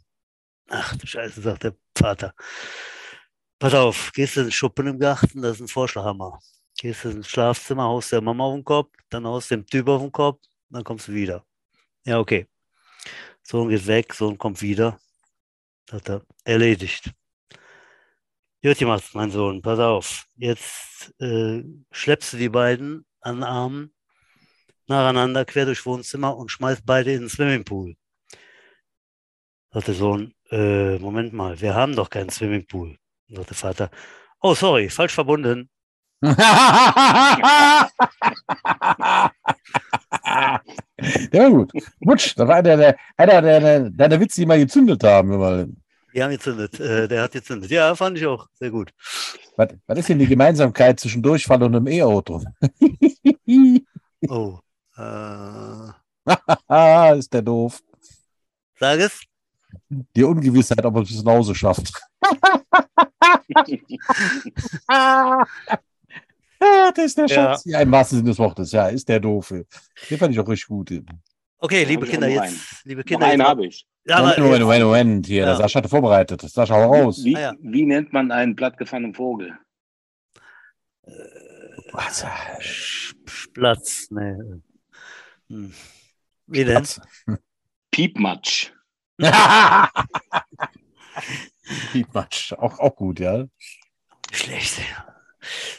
Ach 0.68 0.96
du 0.96 1.06
Scheiße, 1.06 1.40
sagt 1.40 1.64
der 1.64 1.74
Vater. 1.96 2.34
Pass 3.58 3.74
auf, 3.74 4.12
gehst 4.14 4.36
du 4.36 4.40
in 4.40 4.46
den 4.46 4.52
Schuppen 4.52 4.86
im 4.86 4.98
Garten, 4.98 5.42
das 5.42 5.56
ist 5.56 5.60
ein 5.62 5.68
Vorschlaghammer. 5.68 6.38
Gehst 6.78 7.04
du 7.04 7.10
ins 7.10 7.28
Schlafzimmer, 7.28 7.84
haust 7.84 8.12
der 8.12 8.20
Mama 8.20 8.44
auf 8.44 8.54
den 8.54 8.64
Kopf, 8.64 8.94
dann 9.10 9.26
haust 9.26 9.50
dem 9.50 9.66
Typ 9.66 9.88
auf 9.88 10.02
den 10.02 10.12
Kopf, 10.12 10.40
dann 10.70 10.84
kommst 10.84 11.08
du 11.08 11.12
wieder. 11.12 11.44
Ja, 12.04 12.18
okay. 12.18 12.48
Sohn 13.42 13.68
geht 13.68 13.86
weg, 13.86 14.14
Sohn 14.14 14.38
kommt 14.38 14.62
wieder. 14.62 14.98
Sagt 15.90 16.08
er, 16.08 16.22
erledigt. 16.44 17.10
Gemacht, 18.62 19.04
mein 19.14 19.32
Sohn, 19.32 19.60
pass 19.60 19.80
auf. 19.80 20.26
Jetzt 20.36 21.12
äh, 21.18 21.64
schleppst 21.90 22.32
du 22.32 22.36
die 22.36 22.48
beiden 22.48 23.04
an 23.20 23.36
den 23.36 23.44
Armen 23.44 23.94
nacheinander 24.86 25.44
quer 25.44 25.64
durchs 25.64 25.84
Wohnzimmer 25.84 26.36
und 26.36 26.50
schmeißt 26.50 26.86
beide 26.86 27.12
in 27.12 27.22
den 27.22 27.28
Swimmingpool. 27.28 27.96
Der 29.74 29.94
Sohn, 29.94 30.32
äh, 30.50 30.98
Moment 30.98 31.32
mal, 31.32 31.60
wir 31.60 31.74
haben 31.74 31.96
doch 31.96 32.10
keinen 32.10 32.30
Swimmingpool. 32.30 32.96
Der 33.28 33.44
Vater, 33.46 33.90
oh 34.40 34.54
sorry, 34.54 34.90
falsch 34.90 35.14
verbunden. 35.14 35.70
Der 41.32 41.44
war 41.44 41.50
gut. 41.50 41.72
Butsch, 42.00 42.34
das 42.36 42.46
war 42.46 42.56
einer 42.56 42.76
der, 42.76 42.98
einer 43.16 43.40
der, 43.40 43.60
der, 43.60 43.90
deiner 43.90 44.20
Witze, 44.20 44.42
die 44.42 44.46
mal 44.46 44.58
gezündet 44.58 45.02
haben. 45.02 45.30
Mal. 45.30 45.66
Die 46.12 46.22
haben 46.22 46.30
gezündet, 46.30 46.78
äh, 46.78 47.08
der 47.08 47.22
hat 47.22 47.32
gezündet. 47.32 47.70
Ja, 47.70 47.94
fand 47.94 48.18
ich 48.18 48.26
auch 48.26 48.48
sehr 48.54 48.70
gut. 48.70 48.92
Was, 49.56 49.68
was 49.86 49.98
ist 49.98 50.10
denn 50.10 50.18
die 50.18 50.26
Gemeinsamkeit 50.26 51.00
zwischen 51.00 51.22
Durchfall 51.22 51.62
und 51.62 51.74
einem 51.74 51.86
E-Auto? 51.86 52.42
Oh, 54.28 54.58
äh, 54.96 55.90
ist 57.18 57.32
der 57.32 57.40
doof. 57.42 57.80
sag 58.78 59.00
es. 59.00 59.22
Die 59.88 60.24
Ungewissheit, 60.24 60.84
ob 60.84 60.96
er 60.96 61.02
es 61.02 61.22
nach 61.22 61.32
Hause 61.32 61.54
schafft. 61.54 61.92
ah, 66.60 66.92
das 66.94 67.04
ist 67.06 67.18
der 67.18 67.26
Ja. 67.26 67.34
Schatz. 67.34 67.64
Ja. 67.64 67.80
im 67.80 67.90
wahrsten 67.92 68.18
Sinne 68.18 68.30
des 68.30 68.38
Wortes. 68.38 68.72
Ja, 68.72 68.88
ist 68.88 69.08
der 69.08 69.20
doofe. 69.20 69.66
Den 70.08 70.18
fand 70.18 70.32
ich 70.32 70.40
auch 70.40 70.48
richtig 70.48 70.68
gut. 70.68 71.02
Okay, 71.58 71.84
liebe 71.84 72.06
Kinder, 72.06 72.26
jetzt, 72.28 72.82
liebe 72.84 73.04
Kinder, 73.04 73.26
einen 73.26 73.40
jetzt, 73.40 73.48
habe 73.48 73.66
ich. 73.66 73.86
ja, 74.04 74.16
aber 74.16 74.28
Moment, 74.38 74.38
Moment, 74.40 74.62
Moment, 74.62 74.84
Moment. 74.84 75.26
Hier, 75.26 75.40
Ja. 75.40 75.46
der 75.46 75.56
Sascha 75.56 75.78
hatte 75.80 75.88
vorbereitet. 75.90 76.40
Sascha, 76.42 76.74
hau 76.74 76.92
raus. 76.94 77.22
Wie, 77.22 77.36
Ah, 77.36 77.40
ja. 77.40 77.52
wie 77.60 77.84
nennt 77.84 78.12
man 78.14 78.30
einen 78.32 78.56
plattgefahrenen 78.56 79.14
Vogel? 79.14 79.58
Was? 81.92 82.24
Sch- 82.60 83.14
Platz, 83.52 84.10
ne. 84.10 84.62
Hm. 85.48 85.74
Wie 86.46 86.64
denn? 86.64 86.86
Piepmatsch. 87.90 88.72
Piepmatsch. 91.92 92.52
Auch, 92.54 92.78
auch 92.78 92.96
gut, 92.96 93.20
ja. 93.20 93.44
Schlecht. 94.32 94.80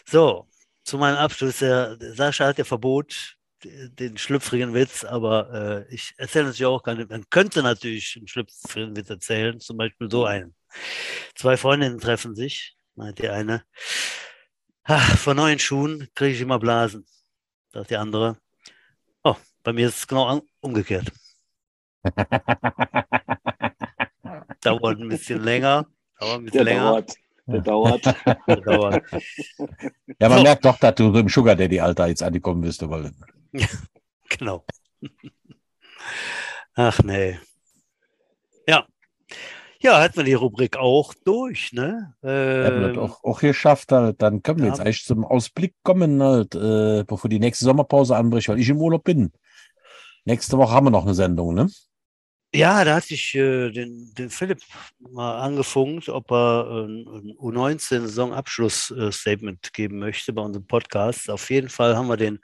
So, 0.05 0.47
zu 0.92 0.98
meinem 0.98 1.16
Abschluss. 1.18 1.60
Der, 1.60 1.98
Sascha 2.00 2.48
hat 2.48 2.58
ja 2.58 2.66
Verbot, 2.66 3.38
den 3.64 4.18
schlüpfrigen 4.18 4.74
Witz, 4.74 5.06
aber 5.06 5.88
äh, 5.88 5.94
ich 5.94 6.14
erzähle 6.18 6.46
natürlich 6.46 6.66
auch 6.66 6.84
gar 6.84 6.96
nicht. 6.96 7.10
Man 7.10 7.24
könnte 7.30 7.64
natürlich 7.64 8.18
einen 8.18 8.28
schlüpfrigen 8.28 8.94
Witz 8.98 9.10
erzählen, 9.10 9.58
zum 9.62 9.78
Beispiel 9.78 10.12
so 10.12 10.26
einen. 10.26 10.54
Zwei 11.34 11.56
Freundinnen 11.56 11.98
treffen 12.00 12.36
sich, 12.36 12.76
meint 12.96 13.20
die 13.20 13.30
eine. 13.30 13.64
Ach, 14.84 15.18
von 15.18 15.38
neuen 15.38 15.60
Schuhen 15.60 16.10
kriege 16.14 16.36
ich 16.36 16.42
immer 16.42 16.60
Blasen, 16.60 17.06
sagt 17.72 17.92
die 17.92 17.96
andere. 17.98 18.38
Oh, 19.24 19.38
bei 19.64 19.72
mir 19.72 19.88
ist 19.88 19.98
es 20.00 20.08
genau 20.08 20.42
umgekehrt. 20.60 21.10
Dauert 24.62 25.00
ein 25.00 25.08
bisschen 25.08 25.42
länger, 25.42 25.88
dauert 26.20 26.39
ein 26.39 26.44
bisschen 26.46 26.66
Der 26.66 26.74
länger. 26.74 26.89
dauert. 26.89 27.16
Der 27.48 27.62
dauert. 27.62 28.06
Dauert. 28.66 29.04
Ja, 30.20 30.30
man 30.30 30.38
So. 30.39 30.44
merkt 30.44 30.66
doch, 30.66 30.78
dass 30.78 30.96
du 30.96 31.12
so 31.12 31.20
im 31.20 31.28
Sugar 31.30 31.56
Daddy 31.56 31.80
Alter 31.80 32.08
jetzt 32.08 32.24
angekommen 32.24 32.62
bist. 32.62 32.82
Aber 32.84 33.10
Genau. 34.30 34.64
Ach 36.76 37.00
nee. 37.04 37.38
Ja. 38.68 38.86
Ja, 39.82 40.00
hatten 40.00 40.18
wir 40.18 40.24
die 40.24 40.34
Rubrik 40.34 40.78
auch 40.78 41.14
durch, 41.26 41.74
ne? 41.74 42.14
Ähm, 42.24 42.94
das 42.94 42.98
auch, 42.98 43.24
auch 43.24 43.39
geschafft. 43.39 43.92
Halt. 43.92 44.22
Dann 44.22 44.44
können 44.44 44.60
wir 44.60 44.66
Ja. 44.68 44.72
jetzt 44.74 44.80
eigentlich 44.80 45.04
zum 45.06 45.26
Ausblick 45.26 45.74
kommen, 45.84 46.22
halt, 46.22 46.54
äh, 46.56 47.04
bevor 47.06 47.30
die 47.30 47.39
nächste 47.39 47.66
Sommerpause 47.66 48.16
anbricht, 48.16 48.48
weil 48.50 48.60
ich 48.60 48.70
im 48.70 48.78
Urlaub 48.80 49.04
bin. 49.04 49.32
Nächste 50.24 50.58
Woche 50.60 50.72
haben 50.74 50.86
wir 50.86 50.92
noch 50.92 51.04
eine 51.06 51.16
Sendung, 51.16 51.56
ne? 51.56 51.68
Ja, 52.54 52.84
da 52.84 52.95
hatte 52.95 53.14
ich 53.14 53.34
äh, 53.34 53.72
den, 53.72 54.14
den 54.18 54.30
Philipp 54.30 54.60
mal 54.99 55.39
angefunkt, 55.39 56.10
ob 56.10 56.30
er 56.32 56.68
äh, 56.68 56.84
ein 56.86 57.06
U19-Saisonabschluss-Statement 57.38 59.72
geben 59.72 59.99
möchte 59.99 60.34
bei 60.34 60.41
unserem 60.41 60.68
Podcast. 60.68 61.30
Auf 61.30 61.49
jeden 61.49 61.70
Fall 61.70 61.95
haben 61.95 62.10
wir 62.10 62.18
den 62.18 62.39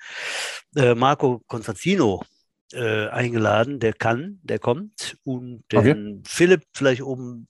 äh, 0.76 0.95
Marco 0.95 1.41
Constantino 1.47 2.24
äh, 2.72 3.10
eingeladen. 3.10 3.82
Der 3.82 3.91
kann, 3.91 4.39
der 4.43 4.60
kommt. 4.60 5.18
Und 5.26 5.66
den 5.74 6.24
Philipp 6.26 6.64
vielleicht 6.74 7.01
oben 7.01 7.49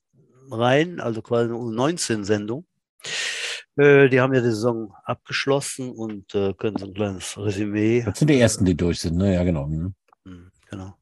rein, 0.50 1.00
also 1.00 1.22
quasi 1.22 1.50
eine 1.50 1.60
U19-Sendung. 1.60 2.66
Äh, 3.76 4.10
die 4.10 4.20
haben 4.20 4.34
ja 4.34 4.42
die 4.42 4.48
Saison 4.48 4.96
abgeschlossen 5.04 5.92
und 5.92 6.32
können 6.32 6.78
so 6.78 6.88
ein 6.88 6.94
kleines 6.96 7.38
Resümee 7.38 8.02
Das 8.04 8.18
sind 8.18 8.30
die 8.30 8.40
ersten, 8.40 8.66
die 8.66 8.76
durch 8.76 9.02
sind, 9.02 9.18
ne? 9.18 9.36
Ja, 9.36 9.44
genau. 9.44 9.68
Mhm. 9.68 9.94
hm, 10.26 10.50
Genau. 10.72 10.96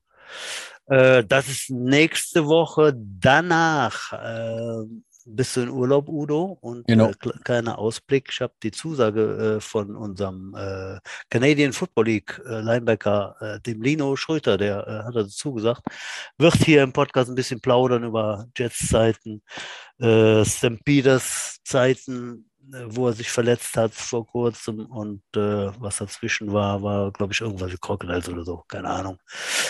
Äh, 0.88 1.23
das 1.23 1.47
ist 1.49 1.69
nächste 1.69 2.45
Woche. 2.45 2.93
Danach 2.95 4.13
äh, 4.13 4.83
bist 5.27 5.55
du 5.55 5.61
in 5.61 5.69
Urlaub, 5.69 6.07
Udo. 6.07 6.57
Und 6.61 6.88
Genau. 6.88 7.07
äh, 7.07 7.11
kle- 7.13 7.41
kleiner 7.43 7.79
Ausblick. 7.79 8.29
Ich 8.31 8.41
habe 8.41 8.53
die 8.61 8.69
Zusage 8.71 9.55
äh, 9.57 9.61
von 9.61 9.95
unserem 9.95 10.53
äh, 10.55 10.99
Canadian 11.31 11.73
Football 11.73 12.05
League 12.05 12.39
äh, 12.45 12.59
Linebacker, 12.61 13.36
äh, 13.39 13.59
dem 13.61 13.81
Lino 13.81 14.15
Schröter, 14.15 14.57
der 14.57 14.88
äh, 14.88 15.03
hat 15.07 15.15
dazu 15.15 15.53
gesagt, 15.53 15.81
wird 16.38 16.55
hier 16.57 16.83
im 16.83 16.93
Podcast 16.93 17.29
ein 17.29 17.36
bisschen 17.36 17.59
plaudern 17.59 18.03
über 18.03 18.45
Jets-Zeiten, 18.55 19.41
äh, 19.99 20.45
Stampeders-Zeiten, 20.45 22.47
äh, 22.73 22.83
wo 22.88 23.07
er 23.07 23.13
sich 23.13 23.29
verletzt 23.31 23.75
hat 23.77 23.93
vor 23.95 24.27
kurzem 24.27 24.86
und 24.86 25.23
äh, 25.36 25.71
was 25.81 25.97
dazwischen 25.97 26.53
war, 26.53 26.83
war, 26.83 27.11
glaube 27.11 27.33
ich, 27.33 27.41
irgendwas 27.41 27.71
wie 27.71 27.77
Crocodiles 27.77 28.29
oder 28.29 28.43
so, 28.43 28.63
keine 28.67 28.89
Ahnung. 28.89 29.17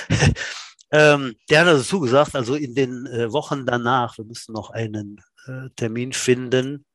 ähm, 0.91 1.35
der 1.49 1.61
hat 1.61 1.67
dazu 1.67 1.99
gesagt, 1.99 2.35
also 2.35 2.55
in 2.55 2.75
den 2.75 3.05
äh, 3.07 3.31
Wochen 3.31 3.65
danach, 3.65 4.17
wir 4.17 4.25
müssen 4.25 4.53
noch 4.53 4.69
einen 4.69 5.21
äh, 5.47 5.69
Termin 5.75 6.13
finden, 6.13 6.85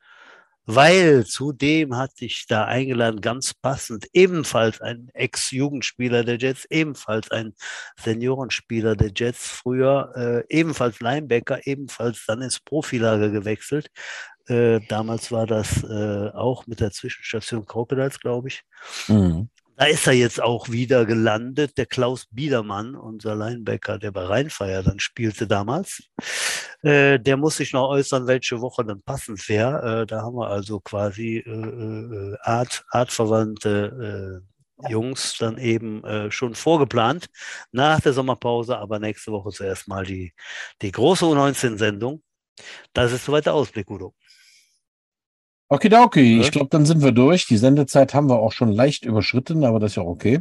weil 0.67 1.25
zudem 1.27 1.97
hatte 1.97 2.25
ich 2.25 2.47
da 2.47 2.65
eingeladen, 2.65 3.21
ganz 3.21 3.55
passend, 3.55 4.07
ebenfalls 4.13 4.81
ein 4.81 5.09
Ex-Jugendspieler 5.15 6.23
der 6.23 6.39
Jets, 6.39 6.65
ebenfalls 6.71 7.31
ein 7.31 7.55
Seniorenspieler 7.99 8.95
der 8.95 9.11
Jets, 9.15 9.49
früher 9.49 10.13
äh, 10.15 10.45
ebenfalls 10.49 11.01
Linebacker, 11.01 11.67
ebenfalls 11.67 12.25
dann 12.27 12.43
ins 12.43 12.61
Profilager 12.61 13.31
gewechselt. 13.31 13.89
Äh, 14.47 14.81
damals 14.89 15.33
war 15.33 15.47
das 15.47 15.83
äh, 15.83 16.31
auch 16.35 16.67
mit 16.67 16.81
der 16.81 16.93
Zwischenstation 16.93 17.67
Crocodiles, 17.67 18.21
glaube 18.21 18.49
ich. 18.49 18.63
Mhm. 19.09 19.49
Da 19.81 19.87
ist 19.87 20.07
er 20.07 20.13
jetzt 20.13 20.43
auch 20.43 20.69
wieder 20.69 21.07
gelandet, 21.07 21.79
der 21.79 21.87
Klaus 21.87 22.27
Biedermann, 22.31 22.95
unser 22.95 23.35
Linebacker, 23.35 23.99
der 23.99 24.13
bei 24.13 24.25
Rheinfeier 24.25 24.83
dann 24.83 25.01
spielte 25.01 25.47
damals. 25.47 26.03
Äh, 26.83 27.19
der 27.19 27.39
muss 27.39 27.57
sich 27.57 27.73
noch 27.73 27.89
äußern, 27.89 28.27
welche 28.27 28.61
Woche 28.61 28.85
dann 28.85 29.01
passend 29.01 29.49
wäre. 29.49 30.03
Äh, 30.03 30.07
da 30.07 30.21
haben 30.21 30.37
wir 30.37 30.49
also 30.49 30.81
quasi 30.81 31.39
äh, 31.39 31.51
äh, 31.51 32.37
Art, 32.43 32.85
artverwandte 32.91 34.43
äh, 34.85 34.91
Jungs 34.91 35.39
dann 35.39 35.57
eben 35.57 36.05
äh, 36.05 36.31
schon 36.31 36.55
vorgeplant 36.55 37.29
nach 37.73 38.03
der 38.03 38.13
Sommerpause, 38.13 38.77
aber 38.77 38.99
nächste 38.99 39.33
Woche 39.33 39.49
zuerst 39.51 39.89
mal 39.89 40.05
die, 40.05 40.35
die 40.83 40.93
große 40.93 41.25
U19-Sendung. 41.25 42.23
Das 42.93 43.13
ist 43.13 43.25
soweit 43.25 43.47
der 43.47 43.55
Ausblick, 43.55 43.91
Udo. 43.91 44.15
Okidoki, 45.71 46.37
Ja. 46.37 46.43
ich 46.43 46.51
glaube, 46.51 46.69
dann 46.69 46.85
sind 46.85 47.03
wir 47.03 47.13
durch. 47.13 47.47
Die 47.47 47.57
Sendezeit 47.57 48.13
haben 48.13 48.29
wir 48.29 48.39
auch 48.41 48.53
schon 48.53 48.73
leicht 48.73 49.05
überschritten, 49.05 49.65
aber 49.65 49.79
das 49.81 49.93
ist 49.93 49.97
ja 49.97 50.03
okay. 50.03 50.41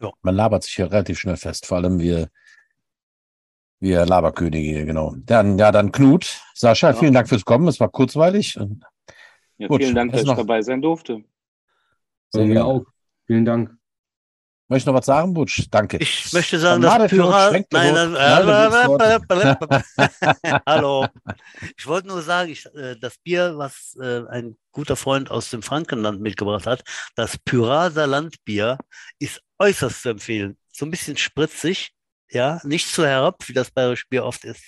Ja. 0.00 0.10
Man 0.22 0.34
labert 0.36 0.62
sich 0.62 0.76
ja 0.78 0.86
relativ 0.86 1.18
schnell 1.18 1.36
fest, 1.36 1.66
vor 1.66 1.78
allem 1.78 1.98
wir, 1.98 2.28
wir 3.80 4.06
Laberkönige, 4.06 4.86
genau. 4.86 5.14
Dann, 5.18 5.58
ja, 5.58 5.72
dann 5.72 5.90
Knut, 5.92 6.40
Sascha, 6.54 6.90
Ja. 6.90 6.94
vielen 6.94 7.12
Dank 7.14 7.28
fürs 7.28 7.44
Kommen. 7.44 7.66
Es 7.68 7.80
war 7.80 7.88
kurzweilig. 7.88 8.58
Ja, 9.58 9.66
Gut, 9.68 9.82
vielen 9.82 9.94
Dank, 9.96 10.12
dass 10.12 10.22
ich 10.22 10.26
noch? 10.26 10.36
dabei 10.36 10.62
sein 10.62 10.80
durfte. 10.80 11.22
Sehr 12.30 12.46
gerne. 12.46 12.64
auch. 12.64 12.84
Vielen 13.26 13.44
Dank. 13.44 13.76
Möchtest 14.68 14.86
du 14.86 14.92
noch 14.92 14.98
was 14.98 15.06
sagen, 15.06 15.34
Butsch? 15.34 15.66
Danke. 15.70 15.98
Ich 15.98 16.32
möchte 16.32 16.58
sagen, 16.58 16.80
dass 16.80 16.96
der 16.96 17.08
Nein, 17.72 17.94
nein, 17.94 18.12
Hallo. 20.66 21.06
Ich 21.76 21.86
wollte 21.86 22.08
nur 22.08 22.22
sagen, 22.22 22.50
ich, 22.50 22.64
äh, 22.74 22.96
das 22.98 23.18
Bier, 23.18 23.54
was 23.56 23.96
äh, 24.00 24.22
ein 24.30 24.56
guter 24.70 24.96
Freund 24.96 25.30
aus 25.30 25.50
dem 25.50 25.62
Frankenland 25.62 26.20
mitgebracht 26.20 26.66
hat, 26.66 26.82
das 27.16 27.36
Pyraser 27.38 28.06
Landbier, 28.06 28.78
ist 29.18 29.42
äußerst 29.58 30.02
zu 30.02 30.08
empfehlen. 30.10 30.56
So 30.72 30.86
ein 30.86 30.90
bisschen 30.90 31.16
spritzig, 31.16 31.92
ja, 32.30 32.60
nicht 32.64 32.88
zu 32.88 33.04
herab, 33.04 33.46
wie 33.46 33.52
das 33.52 33.70
bayerische 33.70 34.06
Bier 34.08 34.24
oft 34.24 34.44
ist. 34.44 34.64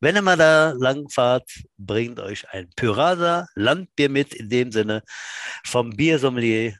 Wenn 0.00 0.16
ihr 0.16 0.22
mal 0.22 0.36
da 0.36 0.72
lang 0.72 1.08
fahrt, 1.08 1.50
bringt 1.78 2.20
euch 2.20 2.46
ein 2.50 2.68
Pyraser 2.76 3.48
Landbier 3.54 4.10
mit. 4.10 4.34
In 4.34 4.50
dem 4.50 4.70
Sinne 4.70 5.02
vom 5.64 5.90
Biersommelier 5.90 6.74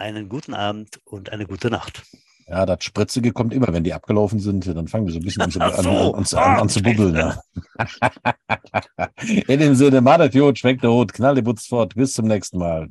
einen 0.00 0.28
guten 0.28 0.54
Abend 0.54 1.00
und 1.04 1.30
eine 1.30 1.46
gute 1.46 1.70
Nacht. 1.70 2.02
Ja, 2.48 2.66
das 2.66 2.82
Spritzige 2.82 3.32
kommt 3.32 3.54
immer, 3.54 3.72
wenn 3.72 3.84
die 3.84 3.94
abgelaufen 3.94 4.40
sind, 4.40 4.66
dann 4.66 4.88
fangen 4.88 5.06
wir 5.06 5.12
so 5.12 5.20
ein 5.20 5.24
bisschen 5.24 5.42
an 5.42 5.50
zu, 5.52 5.60
an, 5.60 6.24
so. 6.24 6.36
an, 6.36 6.44
an, 6.44 6.60
an, 6.62 6.68
zu 6.68 6.82
bubbeln. 6.82 7.14
Ja. 7.14 7.40
In 9.46 9.60
dem 9.60 9.74
Sinne, 9.76 10.00
Madet 10.00 10.34
Jod, 10.34 10.58
schmeckt 10.58 10.82
der 10.82 10.90
Hut, 10.90 11.12
knall 11.12 11.36
die 11.36 11.42
Butz 11.42 11.66
fort. 11.66 11.94
Bis 11.94 12.12
zum 12.14 12.26
nächsten 12.26 12.58
Mal. 12.58 12.88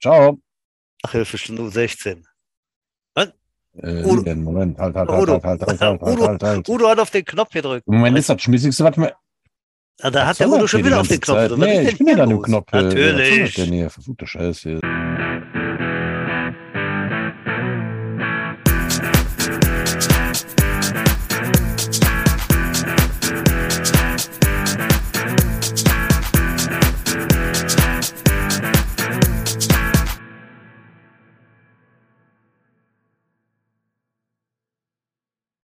Ciao. 0.00 0.38
Ach, 1.02 1.10
Hilfestunde 1.10 1.68
16. 1.68 2.24
Äh, 3.74 4.04
Udo. 4.04 4.20
wie 4.20 4.24
denn? 4.24 4.44
Moment, 4.44 4.78
halt, 4.78 4.94
halt, 4.94 5.08
Udo. 5.08 5.32
halt, 5.32 5.44
halt, 5.44 5.60
halt, 5.62 5.80
halt, 5.80 5.80
halt, 5.80 6.02
Udo. 6.02 6.26
halt, 6.28 6.42
halt. 6.42 6.68
Udo 6.68 6.88
hat 6.90 6.98
auf 7.00 7.10
den 7.10 7.24
Knopf 7.24 7.50
gedrückt. 7.50 7.86
Moment, 7.88 8.18
ist 8.18 8.28
das 8.28 8.42
Schmissigste, 8.42 8.84
was 8.84 8.96
mir. 8.98 9.14
Ah, 10.02 10.10
da 10.10 10.26
hat 10.26 10.28
Was 10.30 10.38
der 10.38 10.48
Udo 10.50 10.66
schon 10.66 10.84
wieder 10.84 11.00
auf 11.00 11.08
den 11.08 11.20
Knopf 11.20 11.38
gedrückt. 11.40 11.60
Was 11.62 11.68
Nee, 11.68 11.82
ist 11.82 11.92
ich 11.92 11.98
bin 11.98 12.06
ja 12.08 12.16
da 12.16 12.24
hier 12.24 12.34
nur 12.34 12.38
los? 12.40 12.46
Knopf. 12.46 12.72
äh, 12.72 12.76
Was 12.76 12.94
Natürlich. 12.94 13.54
denn 13.54 13.72
hier? 13.72 13.90
Scheiße. 14.24 14.80